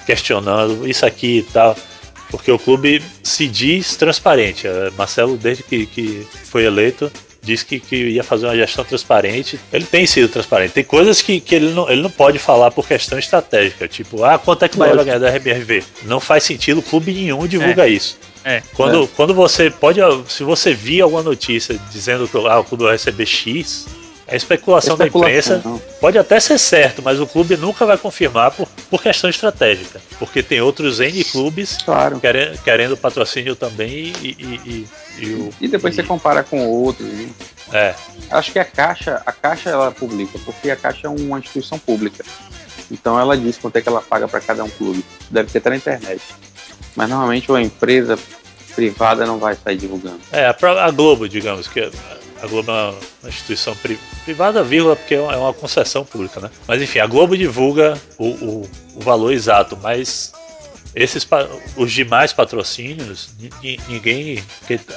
questionando 0.05 0.87
isso 0.87 1.05
aqui 1.05 1.39
e 1.39 1.43
tal, 1.43 1.75
porque 2.31 2.51
o 2.51 2.57
clube 2.57 3.03
se 3.21 3.47
diz 3.47 3.95
transparente. 3.95 4.67
É, 4.67 4.89
Marcelo, 4.97 5.37
desde 5.37 5.63
que, 5.63 5.85
que 5.85 6.27
foi 6.45 6.65
eleito, 6.65 7.11
disse 7.43 7.65
que, 7.65 7.79
que 7.79 7.95
ia 7.95 8.23
fazer 8.23 8.45
uma 8.47 8.55
gestão 8.55 8.83
transparente. 8.83 9.59
Ele 9.71 9.85
tem 9.85 10.05
sido 10.05 10.29
transparente. 10.29 10.71
Tem 10.71 10.83
coisas 10.83 11.21
que, 11.21 11.39
que 11.39 11.53
ele, 11.53 11.73
não, 11.73 11.89
ele 11.89 12.01
não 12.01 12.09
pode 12.09 12.39
falar 12.39 12.71
por 12.71 12.87
questão 12.87 13.19
estratégica, 13.19 13.87
tipo, 13.87 14.23
ah, 14.23 14.39
quanto 14.39 14.63
é 14.63 14.69
que 14.69 14.75
o 14.75 14.79
Bahia 14.79 14.95
vai 14.95 15.05
ganhar 15.05 15.19
da 15.19 15.29
RBRV? 15.29 15.83
Não 16.03 16.19
faz 16.19 16.43
sentido, 16.43 16.81
clube 16.81 17.11
nenhum 17.11 17.45
divulga 17.45 17.85
é. 17.85 17.89
isso. 17.89 18.17
É, 18.45 18.61
quando, 18.73 19.03
é. 19.03 19.07
quando 19.15 19.33
você 19.33 19.69
pode, 19.69 19.99
se 20.27 20.43
você 20.43 20.73
vir 20.73 21.01
alguma 21.01 21.23
notícia 21.23 21.79
dizendo 21.91 22.27
que 22.27 22.37
ah, 22.37 22.59
o 22.59 22.63
clube 22.63 22.83
vai 22.83 22.93
receber 22.93 23.25
X, 23.25 23.87
a 24.27 24.35
especulação, 24.35 24.95
especulação 24.95 24.97
da 24.97 25.07
imprensa 25.07 25.61
não. 25.63 25.81
pode 25.99 26.17
até 26.17 26.39
ser 26.39 26.57
certo, 26.57 27.01
mas 27.01 27.19
o 27.19 27.27
clube 27.27 27.55
nunca 27.57 27.85
vai 27.85 27.97
confirmar 27.97 28.51
por, 28.51 28.67
por 28.93 29.01
questão 29.01 29.27
estratégica. 29.27 29.99
Porque 30.19 30.43
tem 30.43 30.61
outros 30.61 30.99
N 30.99 31.23
clubes 31.23 31.79
claro. 31.83 32.19
querendo, 32.19 32.61
querendo 32.61 32.95
patrocínio 32.95 33.55
também 33.55 34.13
e, 34.21 34.27
e, 34.27 34.61
e, 34.63 34.87
e, 35.17 35.33
o, 35.33 35.49
e 35.59 35.67
depois 35.67 35.95
você 35.95 36.03
compara 36.03 36.43
com 36.43 36.63
outros. 36.67 37.07
Né? 37.07 37.29
É. 37.71 37.95
Acho 38.29 38.51
que 38.51 38.59
a 38.59 38.65
Caixa, 38.65 39.19
a 39.25 39.31
Caixa 39.31 39.71
ela 39.71 39.91
publica, 39.91 40.37
porque 40.45 40.69
a 40.69 40.75
Caixa 40.75 41.07
é 41.07 41.09
uma 41.09 41.39
instituição 41.39 41.79
pública. 41.79 42.23
Então 42.91 43.19
ela 43.19 43.35
diz 43.35 43.57
quanto 43.57 43.77
é 43.77 43.81
que 43.81 43.89
ela 43.89 43.99
paga 43.99 44.27
para 44.27 44.39
cada 44.39 44.63
um 44.63 44.69
clube. 44.69 45.03
Deve 45.27 45.49
ter 45.49 45.57
até 45.57 45.71
na 45.71 45.77
internet. 45.77 46.21
Mas 46.95 47.09
normalmente 47.09 47.49
uma 47.49 47.63
empresa 47.63 48.15
privada 48.75 49.25
não 49.25 49.39
vai 49.39 49.55
sair 49.55 49.77
divulgando. 49.77 50.19
É, 50.31 50.45
a, 50.45 50.85
a 50.85 50.91
Globo, 50.91 51.27
digamos, 51.27 51.67
que 51.67 51.89
a 52.43 52.47
Globo 52.47 52.71
é 52.71 52.73
uma 52.73 53.29
instituição 53.29 53.73
privada, 54.25 54.61
vírgula, 54.63 54.97
porque 54.97 55.15
é, 55.15 55.17
é 55.17 55.37
uma 55.37 55.53
concessão 55.53 56.03
pública, 56.03 56.41
né? 56.41 56.51
Mas 56.67 56.81
enfim, 56.81 56.99
a 56.99 57.07
Globo 57.07 57.37
divulga 57.37 57.97
o, 58.17 58.27
o, 58.27 58.69
o 58.95 58.99
valor 58.99 59.31
exato, 59.31 59.79
mas 59.81 60.33
esses 60.93 61.25
os 61.77 61.91
demais 61.93 62.33
patrocínios, 62.33 63.29
ninguém. 63.87 64.43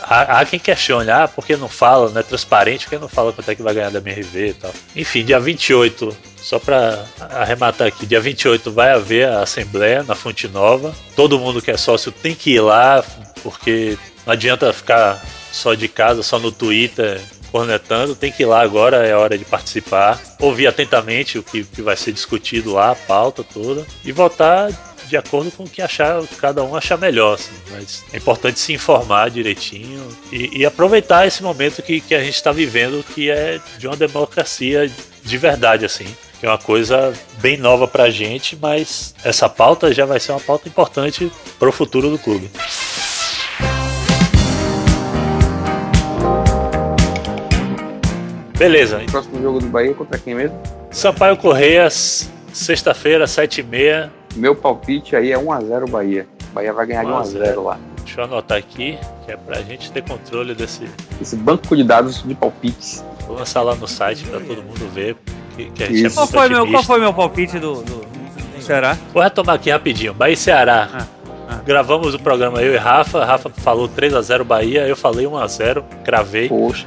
Há, 0.02 0.40
há 0.40 0.44
quem 0.44 0.58
questione, 0.58 1.08
ah, 1.08 1.28
por 1.28 1.46
que 1.46 1.56
não 1.56 1.68
fala, 1.68 2.10
não 2.10 2.20
é 2.20 2.24
transparente, 2.24 2.86
por 2.86 2.90
que 2.90 2.98
não 2.98 3.08
fala 3.08 3.32
quanto 3.32 3.48
é 3.48 3.54
que 3.54 3.62
vai 3.62 3.72
ganhar 3.72 3.90
da 3.90 4.00
MRV 4.00 4.48
e 4.48 4.54
tal. 4.54 4.72
Enfim, 4.96 5.24
dia 5.24 5.38
28, 5.38 6.16
só 6.38 6.58
para 6.58 7.06
arrematar 7.30 7.86
aqui, 7.86 8.06
dia 8.06 8.20
28 8.20 8.72
vai 8.72 8.90
haver 8.90 9.28
a 9.28 9.42
Assembleia 9.42 10.02
na 10.02 10.16
Fonte 10.16 10.48
Nova. 10.48 10.92
Todo 11.14 11.38
mundo 11.38 11.62
que 11.62 11.70
é 11.70 11.76
sócio 11.76 12.10
tem 12.10 12.34
que 12.34 12.54
ir 12.54 12.60
lá, 12.60 13.04
porque 13.40 13.96
não 14.26 14.32
adianta 14.32 14.72
ficar 14.72 15.24
só 15.52 15.74
de 15.74 15.86
casa, 15.88 16.24
só 16.24 16.40
no 16.40 16.50
Twitter 16.50 17.20
cornetando, 17.46 18.14
tem 18.14 18.32
que 18.32 18.42
ir 18.42 18.46
lá 18.46 18.60
agora, 18.60 19.06
é 19.06 19.14
hora 19.14 19.36
de 19.36 19.44
participar, 19.44 20.20
ouvir 20.40 20.66
atentamente 20.66 21.38
o 21.38 21.42
que, 21.42 21.64
que 21.64 21.82
vai 21.82 21.96
ser 21.96 22.12
discutido 22.12 22.72
lá, 22.72 22.90
a 22.90 22.94
pauta 22.94 23.42
toda, 23.42 23.86
e 24.04 24.12
votar 24.12 24.70
de 25.06 25.16
acordo 25.16 25.50
com 25.50 25.64
o 25.64 25.68
que 25.68 25.80
achar, 25.80 26.22
cada 26.38 26.62
um 26.62 26.74
achar 26.74 26.98
melhor. 26.98 27.34
Assim. 27.34 27.52
Mas 27.70 28.04
é 28.12 28.16
importante 28.16 28.58
se 28.58 28.72
informar 28.72 29.30
direitinho 29.30 30.06
e, 30.32 30.58
e 30.58 30.66
aproveitar 30.66 31.26
esse 31.26 31.42
momento 31.42 31.82
que, 31.82 32.00
que 32.00 32.14
a 32.14 32.20
gente 32.20 32.34
está 32.34 32.52
vivendo, 32.52 33.04
que 33.14 33.30
é 33.30 33.60
de 33.78 33.86
uma 33.86 33.96
democracia 33.96 34.90
de 35.22 35.38
verdade, 35.38 35.84
assim. 35.84 36.06
Que 36.40 36.46
é 36.46 36.48
uma 36.48 36.58
coisa 36.58 37.12
bem 37.38 37.56
nova 37.56 37.88
para 37.88 38.04
a 38.04 38.10
gente, 38.10 38.56
mas 38.60 39.14
essa 39.24 39.48
pauta 39.48 39.92
já 39.92 40.04
vai 40.04 40.20
ser 40.20 40.32
uma 40.32 40.40
pauta 40.40 40.68
importante 40.68 41.30
para 41.58 41.68
o 41.68 41.72
futuro 41.72 42.10
do 42.10 42.18
clube. 42.18 42.50
Beleza. 48.58 49.02
O 49.02 49.10
próximo 49.10 49.42
jogo 49.42 49.60
do 49.60 49.66
Bahia 49.66 49.92
contra 49.94 50.18
quem 50.18 50.34
mesmo? 50.34 50.58
Sampaio 50.90 51.36
Correia, 51.36 51.88
sexta-feira, 51.90 53.26
7h30. 53.26 54.08
Meu 54.34 54.54
palpite 54.54 55.14
aí 55.14 55.30
é 55.30 55.38
1x0 55.38 55.90
Bahia. 55.90 56.26
Bahia 56.52 56.72
vai 56.72 56.86
ganhar 56.86 57.04
de 57.04 57.10
1x0 57.10 57.62
lá. 57.62 57.78
Deixa 58.02 58.20
eu 58.20 58.24
anotar 58.24 58.56
aqui, 58.56 58.98
que 59.24 59.32
é 59.32 59.36
pra 59.36 59.60
gente 59.60 59.92
ter 59.92 60.02
controle 60.02 60.54
desse. 60.54 60.88
Esse 61.20 61.36
banco 61.36 61.76
de 61.76 61.84
dados 61.84 62.22
de 62.22 62.34
palpites. 62.34 63.04
Vou 63.26 63.36
lançar 63.36 63.62
lá 63.62 63.74
no 63.74 63.86
site 63.86 64.24
pra 64.24 64.40
todo 64.40 64.62
mundo 64.62 64.88
ver. 64.90 65.16
Que, 65.54 65.70
que 65.70 65.82
a 65.82 65.86
gente 65.86 66.06
é 66.06 66.10
qual, 66.10 66.26
foi 66.26 66.48
meu, 66.48 66.70
qual 66.70 66.82
foi 66.82 67.00
meu 67.00 67.12
palpite 67.12 67.58
do, 67.58 67.82
do, 67.82 68.06
do 68.06 68.62
Ceará? 68.62 68.96
Vou 69.12 69.22
retomar 69.22 69.56
aqui 69.56 69.70
rapidinho. 69.70 70.14
Bahia 70.14 70.32
e 70.32 70.36
Ceará. 70.36 70.88
Ah, 70.92 71.06
ah. 71.48 71.60
Gravamos 71.66 72.14
o 72.14 72.18
programa 72.18 72.62
eu 72.62 72.72
e 72.72 72.76
Rafa. 72.78 73.22
Rafa 73.24 73.50
falou 73.50 73.86
3x0 73.86 74.44
Bahia, 74.44 74.86
eu 74.86 74.96
falei 74.96 75.26
1x0, 75.26 75.82
cravei. 76.04 76.48
Poxa. 76.48 76.86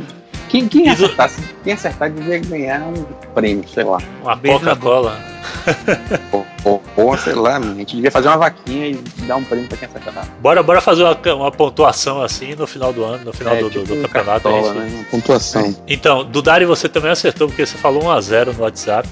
Quem, 0.49 0.67
quem, 0.67 0.89
acertar, 0.89 1.31
quem 1.63 1.73
acertar 1.73 2.11
devia 2.11 2.39
ganhar 2.39 2.81
um 2.81 3.03
prêmio, 3.33 3.63
sei 3.69 3.83
lá. 3.83 3.99
Uma 4.23 4.35
Coca-Cola. 4.35 5.17
Ou, 6.97 7.17
sei 7.17 7.35
lá, 7.35 7.57
a 7.57 7.61
gente 7.61 7.95
devia 7.95 8.11
fazer 8.11 8.27
uma 8.27 8.37
vaquinha 8.37 8.87
e 8.87 8.95
dar 9.25 9.37
um 9.37 9.43
prêmio 9.43 9.67
pra 9.67 9.77
quem 9.77 9.87
acertar. 9.87 10.27
Bora, 10.41 10.61
bora 10.63 10.81
fazer 10.81 11.03
uma, 11.03 11.17
uma 11.35 11.51
pontuação 11.51 12.21
assim 12.21 12.55
no 12.55 12.67
final 12.67 12.91
do 12.91 13.03
ano, 13.03 13.25
no 13.25 13.33
final 13.33 13.55
é, 13.55 13.61
do, 13.61 13.69
tipo 13.69 13.85
do, 13.85 13.95
do 13.95 14.01
campeonato. 14.01 14.49
Cartola, 14.49 14.73
gente... 14.73 14.91
né? 14.91 14.91
Uma 14.95 15.03
pontuação. 15.05 15.75
Então, 15.87 16.25
Dudari, 16.25 16.65
você 16.65 16.89
também 16.89 17.11
acertou, 17.11 17.47
porque 17.47 17.65
você 17.65 17.77
falou 17.77 18.03
1x0 18.03 18.57
no 18.57 18.63
WhatsApp. 18.63 19.07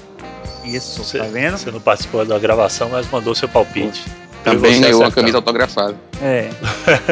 Isso, 0.64 1.02
você, 1.02 1.18
tá 1.18 1.24
vendo? 1.24 1.56
Você 1.56 1.70
não 1.70 1.80
participou 1.80 2.24
da 2.26 2.38
gravação, 2.38 2.90
mas 2.90 3.08
mandou 3.10 3.34
seu 3.34 3.48
palpite. 3.48 4.04
Também 4.44 4.80
ganhou 4.80 5.00
uma 5.00 5.10
camisa 5.10 5.38
autografada. 5.38 5.96
É. 6.22 6.50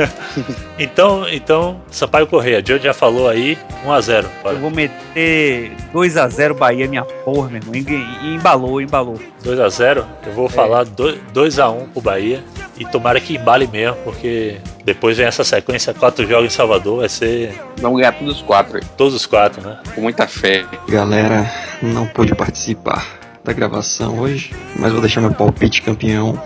então, 0.79 1.29
então, 1.29 1.81
Sampaio 1.91 2.27
Correia, 2.27 2.63
John 2.63 2.79
já 2.79 2.93
falou 2.93 3.29
aí, 3.29 3.57
1x0. 3.85 4.27
Eu 4.45 4.59
vou 4.59 4.71
meter 4.71 5.73
2x0 5.95 6.55
Bahia, 6.55 6.89
minha 6.89 7.05
porra, 7.05 7.49
meu 7.49 7.61
irmão. 7.61 7.75
E 7.75 8.35
embalou, 8.35 8.81
embalou. 8.81 9.21
2x0? 9.45 10.05
Eu 10.27 10.33
vou 10.33 10.47
é. 10.47 10.49
falar 10.49 10.85
2x1 10.87 11.89
pro 11.93 12.03
Bahia. 12.03 12.43
E 12.79 12.85
tomara 12.85 13.19
que 13.19 13.37
embale 13.37 13.67
mesmo, 13.67 13.97
porque 14.05 14.59
depois 14.85 15.17
vem 15.17 15.27
essa 15.27 15.43
sequência, 15.43 15.95
quatro 15.95 16.27
jogos 16.27 16.53
em 16.53 16.55
Salvador, 16.55 16.99
vai 16.99 17.09
ser. 17.09 17.59
Vamos 17.81 17.99
ganhar 17.99 18.13
todos 18.13 18.37
os 18.37 18.43
quatro 18.43 18.77
aí. 18.77 18.83
Todos 18.99 19.15
os 19.15 19.25
quatro, 19.25 19.67
né? 19.67 19.79
Com 19.95 20.03
muita 20.03 20.27
fé. 20.27 20.67
Galera, 20.87 21.51
não 21.81 22.07
pude 22.07 22.35
participar 22.35 23.07
da 23.43 23.53
gravação 23.55 24.19
hoje, 24.19 24.55
mas 24.79 24.93
vou 24.93 25.01
deixar 25.01 25.23
meu 25.23 25.33
palpite 25.33 25.81
campeão 25.81 26.39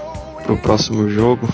pro 0.44 0.56
próximo 0.56 1.08
jogo 1.08 1.48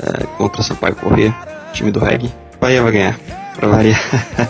é, 0.00 0.24
contra 0.36 0.62
Sampaio 0.62 0.96
Corrêa, 0.96 1.34
time 1.72 1.90
do 1.90 2.00
Reg. 2.00 2.32
Bahia 2.60 2.82
vai 2.82 2.92
ganhar, 2.92 3.18
pra 3.56 3.68
variar. 3.68 4.00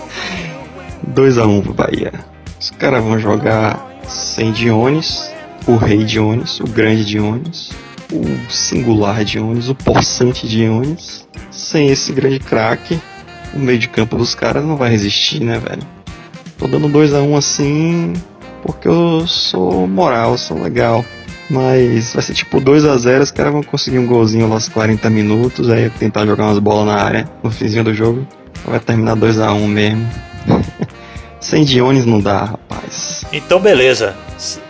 2x1 1.14 1.48
um 1.48 1.62
pro 1.62 1.74
Bahia. 1.74 2.12
Os 2.58 2.70
caras 2.70 3.02
vão 3.02 3.18
jogar 3.18 4.00
sem 4.06 4.52
Dionis, 4.52 5.30
o 5.66 5.76
rei 5.76 6.04
Dionis, 6.04 6.60
o 6.60 6.64
grande 6.64 7.04
Dionis, 7.04 7.70
o 8.12 8.50
singular 8.50 9.24
Dionis, 9.24 9.68
o 9.68 9.74
possante 9.74 10.48
Dionis. 10.48 11.26
Sem 11.50 11.88
esse 11.88 12.12
grande 12.12 12.38
craque, 12.38 13.00
o 13.54 13.58
meio 13.58 13.78
de 13.78 13.88
campo 13.88 14.16
dos 14.16 14.34
caras 14.34 14.64
não 14.64 14.76
vai 14.76 14.90
resistir, 14.90 15.40
né, 15.40 15.58
velho? 15.58 15.82
Tô 16.56 16.66
dando 16.66 16.88
2x1 16.88 17.22
um 17.22 17.36
assim 17.36 18.12
porque 18.62 18.88
eu 18.88 19.26
sou 19.26 19.86
moral, 19.86 20.36
sou 20.36 20.60
legal. 20.60 21.04
Mas 21.50 22.12
vai 22.12 22.22
ser 22.22 22.34
tipo 22.34 22.60
2 22.60 22.84
a 22.84 22.96
0 22.96 23.22
os 23.22 23.30
caras 23.30 23.52
vão 23.52 23.62
conseguir 23.62 23.98
um 23.98 24.06
golzinho 24.06 24.52
aos 24.52 24.68
40 24.68 25.08
minutos, 25.08 25.70
aí 25.70 25.88
tentar 25.90 26.26
jogar 26.26 26.44
umas 26.44 26.58
bolas 26.58 26.86
na 26.86 27.02
área 27.02 27.28
no 27.42 27.50
finzinho 27.50 27.84
do 27.84 27.94
jogo. 27.94 28.26
Vai 28.64 28.78
terminar 28.80 29.14
2 29.14 29.40
a 29.40 29.52
1 29.52 29.66
mesmo. 29.66 30.10
Sem 31.40 31.64
Dionis 31.64 32.04
não 32.04 32.20
dá, 32.20 32.44
rapaz. 32.44 33.24
Então 33.32 33.60
beleza. 33.60 34.14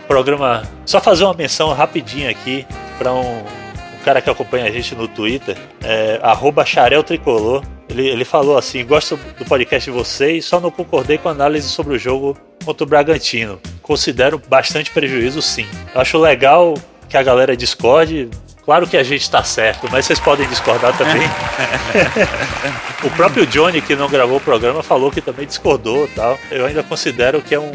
Programa. 0.07 0.63
Só 0.85 1.01
fazer 1.01 1.23
uma 1.23 1.33
menção 1.33 1.73
rapidinho 1.73 2.29
aqui 2.29 2.65
para 2.97 3.13
um, 3.13 3.39
um, 3.39 4.03
cara 4.05 4.21
que 4.21 4.29
acompanha 4.29 4.65
a 4.65 4.71
gente 4.71 4.95
no 4.95 5.07
Twitter, 5.07 5.57
é, 5.83 6.19
Tricolor. 7.03 7.63
Ele, 7.89 8.07
ele 8.07 8.25
falou 8.25 8.57
assim: 8.57 8.85
gosto 8.85 9.17
do 9.37 9.45
podcast 9.45 9.89
de 9.89 9.97
vocês, 9.97 10.45
só 10.45 10.59
não 10.59 10.71
concordei 10.71 11.17
com 11.17 11.29
a 11.29 11.31
análise 11.31 11.67
sobre 11.67 11.95
o 11.95 11.99
jogo 11.99 12.37
contra 12.63 12.83
o 12.83 12.87
Bragantino. 12.87 13.59
Considero 13.81 14.41
bastante 14.47 14.91
prejuízo, 14.91 15.41
sim. 15.41 15.65
Eu 15.93 16.01
acho 16.01 16.17
legal 16.17 16.75
que 17.07 17.17
a 17.17 17.23
galera 17.23 17.57
discorde, 17.57 18.29
Claro 18.69 18.85
que 18.85 18.95
a 18.95 19.01
gente 19.01 19.23
está 19.23 19.43
certo, 19.43 19.87
mas 19.89 20.05
vocês 20.05 20.19
podem 20.19 20.47
discordar 20.47 20.95
também. 20.95 21.23
o 23.03 23.09
próprio 23.09 23.43
Johnny, 23.47 23.81
que 23.81 23.95
não 23.95 24.07
gravou 24.07 24.37
o 24.37 24.39
programa, 24.39 24.83
falou 24.83 25.09
que 25.09 25.21
também 25.21 25.47
discordou 25.47 26.07
tal. 26.15 26.37
Eu 26.51 26.67
ainda 26.67 26.83
considero 26.83 27.41
que 27.41 27.55
é 27.55 27.59
um. 27.59 27.71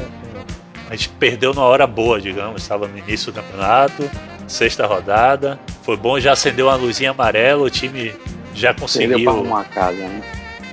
A 0.89 0.95
gente 0.95 1.09
perdeu 1.09 1.53
na 1.53 1.62
hora 1.62 1.85
boa, 1.85 2.21
digamos. 2.21 2.62
Estava 2.62 2.87
no 2.87 2.97
início 2.97 3.33
do 3.33 3.43
campeonato, 3.43 4.09
sexta 4.47 4.87
rodada. 4.87 5.59
Foi 5.83 5.97
bom, 5.97 6.21
já 6.21 6.31
acendeu 6.31 6.67
uma 6.67 6.77
luzinha 6.77 7.11
amarela, 7.11 7.65
o 7.65 7.71
time 7.71 8.15
já 8.55 8.73
conseguiu. 8.75 9.09
Perdeu 9.11 9.25
para 9.25 9.41
arrumar 9.41 9.61
a 9.61 9.65
casa, 9.65 9.99
né? 9.99 10.23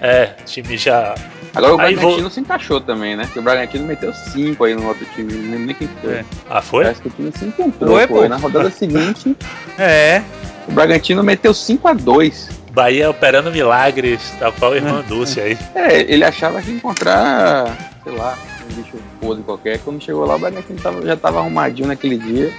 É, 0.02 0.36
o 0.40 0.46
time 0.46 0.78
já 0.78 1.16
Agora 1.54 1.74
o 1.74 1.78
Bragantino 1.78 2.22
vou... 2.22 2.30
se 2.30 2.40
encaixou 2.40 2.80
também, 2.80 3.16
né? 3.16 3.26
Porque 3.26 3.40
o 3.40 3.42
Bragantino 3.42 3.86
meteu 3.86 4.14
5 4.14 4.64
aí 4.64 4.74
no 4.74 4.88
outro 4.88 5.06
time, 5.14 5.34
não 5.34 5.52
lembro 5.52 5.66
nem 5.66 5.76
quem 5.76 5.90
foi. 6.02 6.14
É. 6.14 6.26
Ah, 6.50 6.62
foi? 6.62 6.84
Parece 6.84 7.02
que 7.02 7.08
o 7.10 7.12
time 7.12 7.32
se 7.38 7.46
encontrou, 7.46 7.98
foi, 7.98 8.08
pô. 8.08 8.28
Na 8.28 8.38
rodada 8.38 8.70
seguinte. 8.72 9.36
É. 9.78 10.22
O 10.68 10.72
Bragantino 10.72 11.24
meteu 11.24 11.54
5 11.54 11.88
a 11.88 11.94
2 11.94 12.62
Bahia 12.72 13.10
operando 13.10 13.52
milagres, 13.52 14.34
tá 14.40 14.50
qual 14.50 14.74
irmã 14.74 15.04
Dulce 15.08 15.42
aí. 15.42 15.58
É, 15.76 16.02
ele 16.02 16.24
achava 16.24 16.62
que 16.62 16.70
ia 16.70 16.78
encontrar, 16.78 17.78
sei 18.02 18.14
lá, 18.14 18.38
um 18.64 18.74
bicho 18.74 18.98
podre 19.20 19.44
qualquer. 19.44 19.80
Quando 19.80 20.02
chegou 20.02 20.26
lá, 20.26 20.36
o 20.36 20.40
Bragantino 20.40 20.80
tava, 20.80 21.06
já 21.06 21.18
tava 21.18 21.40
arrumadinho 21.40 21.90
naquele 21.90 22.18
dia. 22.18 22.54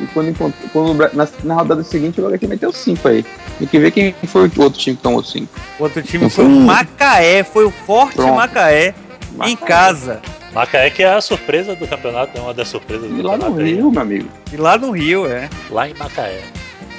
E 0.00 0.06
quando, 0.06 0.52
quando 0.72 0.94
na, 1.14 1.28
na 1.44 1.54
rodada 1.54 1.82
seguinte, 1.82 2.20
o 2.20 2.22
Bragantino 2.22 2.50
meteu 2.50 2.72
5 2.72 3.08
aí. 3.08 3.24
Tem 3.58 3.66
que 3.66 3.78
ver 3.78 3.90
quem 3.90 4.14
foi 4.26 4.48
o 4.48 4.62
outro 4.62 4.78
time 4.78 4.96
que 4.96 5.02
tomou 5.02 5.22
5. 5.22 5.48
O 5.78 5.82
outro 5.82 6.02
time 6.02 6.28
foi 6.28 6.44
o 6.44 6.48
Macaé, 6.48 7.42
foi 7.42 7.64
o 7.64 7.70
forte 7.70 8.18
Macaé, 8.18 8.94
Macaé, 9.34 9.50
em 9.50 9.56
casa. 9.56 10.20
Macaé 10.52 10.90
que 10.90 11.02
é 11.02 11.14
a 11.14 11.20
surpresa 11.20 11.74
do 11.74 11.86
campeonato, 11.86 12.36
é 12.36 12.40
uma 12.40 12.54
das 12.54 12.68
surpresas 12.68 13.10
do 13.10 13.18
e 13.18 13.22
lá 13.22 13.36
no 13.36 13.54
Rio, 13.54 13.90
meu 13.90 14.02
amigo. 14.02 14.28
E 14.52 14.56
lá 14.56 14.76
no 14.76 14.90
Rio, 14.90 15.26
é. 15.26 15.48
Lá 15.70 15.88
em 15.88 15.94
Macaé. 15.94 16.42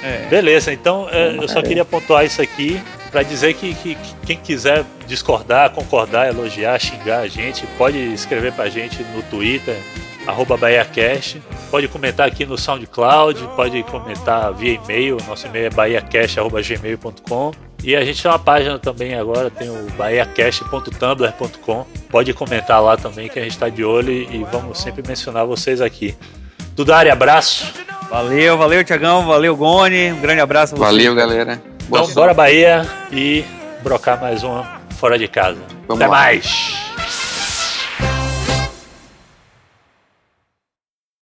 É. 0.02 0.26
Beleza, 0.30 0.72
então 0.72 1.08
é, 1.10 1.36
eu 1.36 1.48
só 1.48 1.60
queria 1.60 1.84
pontuar 1.84 2.24
isso 2.24 2.40
aqui 2.40 2.80
para 3.10 3.22
dizer 3.22 3.54
que, 3.54 3.74
que, 3.74 3.94
que, 3.94 4.14
quem 4.26 4.36
quiser 4.36 4.84
discordar, 5.06 5.70
concordar, 5.70 6.28
elogiar, 6.28 6.78
xingar 6.78 7.20
a 7.20 7.28
gente, 7.28 7.66
pode 7.78 7.98
escrever 8.12 8.52
pra 8.52 8.68
gente 8.68 9.02
no 9.14 9.22
Twitter, 9.22 9.76
arroba 10.28 10.56
BahiaCast. 10.56 11.42
Pode 11.70 11.88
comentar 11.88 12.28
aqui 12.28 12.44
no 12.44 12.58
SoundCloud, 12.58 13.48
pode 13.56 13.82
comentar 13.84 14.52
via 14.52 14.74
e-mail, 14.74 15.16
nosso 15.26 15.46
e-mail 15.46 15.66
é 15.66 15.70
bahiacast.gmail.com. 15.70 17.52
E 17.82 17.96
a 17.96 18.04
gente 18.04 18.20
tem 18.22 18.30
uma 18.30 18.38
página 18.38 18.78
também 18.78 19.14
agora, 19.14 19.50
tem 19.50 19.70
o 19.70 19.86
bahiacast.tumblr.com. 19.96 21.86
Pode 22.10 22.34
comentar 22.34 22.82
lá 22.82 22.96
também 22.96 23.28
que 23.28 23.38
a 23.38 23.42
gente 23.42 23.52
está 23.52 23.68
de 23.68 23.84
olho 23.84 24.12
e 24.12 24.44
vamos 24.50 24.80
sempre 24.80 25.02
mencionar 25.06 25.46
vocês 25.46 25.80
aqui. 25.80 26.14
Dudari, 26.74 27.10
abraço. 27.10 27.72
Valeu, 28.10 28.58
valeu, 28.58 28.84
Tiagão, 28.84 29.26
valeu, 29.26 29.56
Goni. 29.56 30.12
Um 30.12 30.20
grande 30.20 30.40
abraço 30.40 30.74
a 30.74 30.78
vocês. 30.78 30.90
Valeu, 30.90 31.14
galera. 31.14 31.62
Boa 31.88 32.02
então, 32.02 32.14
bora 32.14 32.34
Bahia 32.34 32.86
e 33.12 33.44
brocar 33.82 34.20
mais 34.20 34.42
uma 34.42 34.80
fora 34.98 35.18
de 35.18 35.28
casa. 35.28 35.58
Vamos 35.86 36.02
Até 36.02 36.06
lá. 36.06 36.18
mais. 36.18 36.87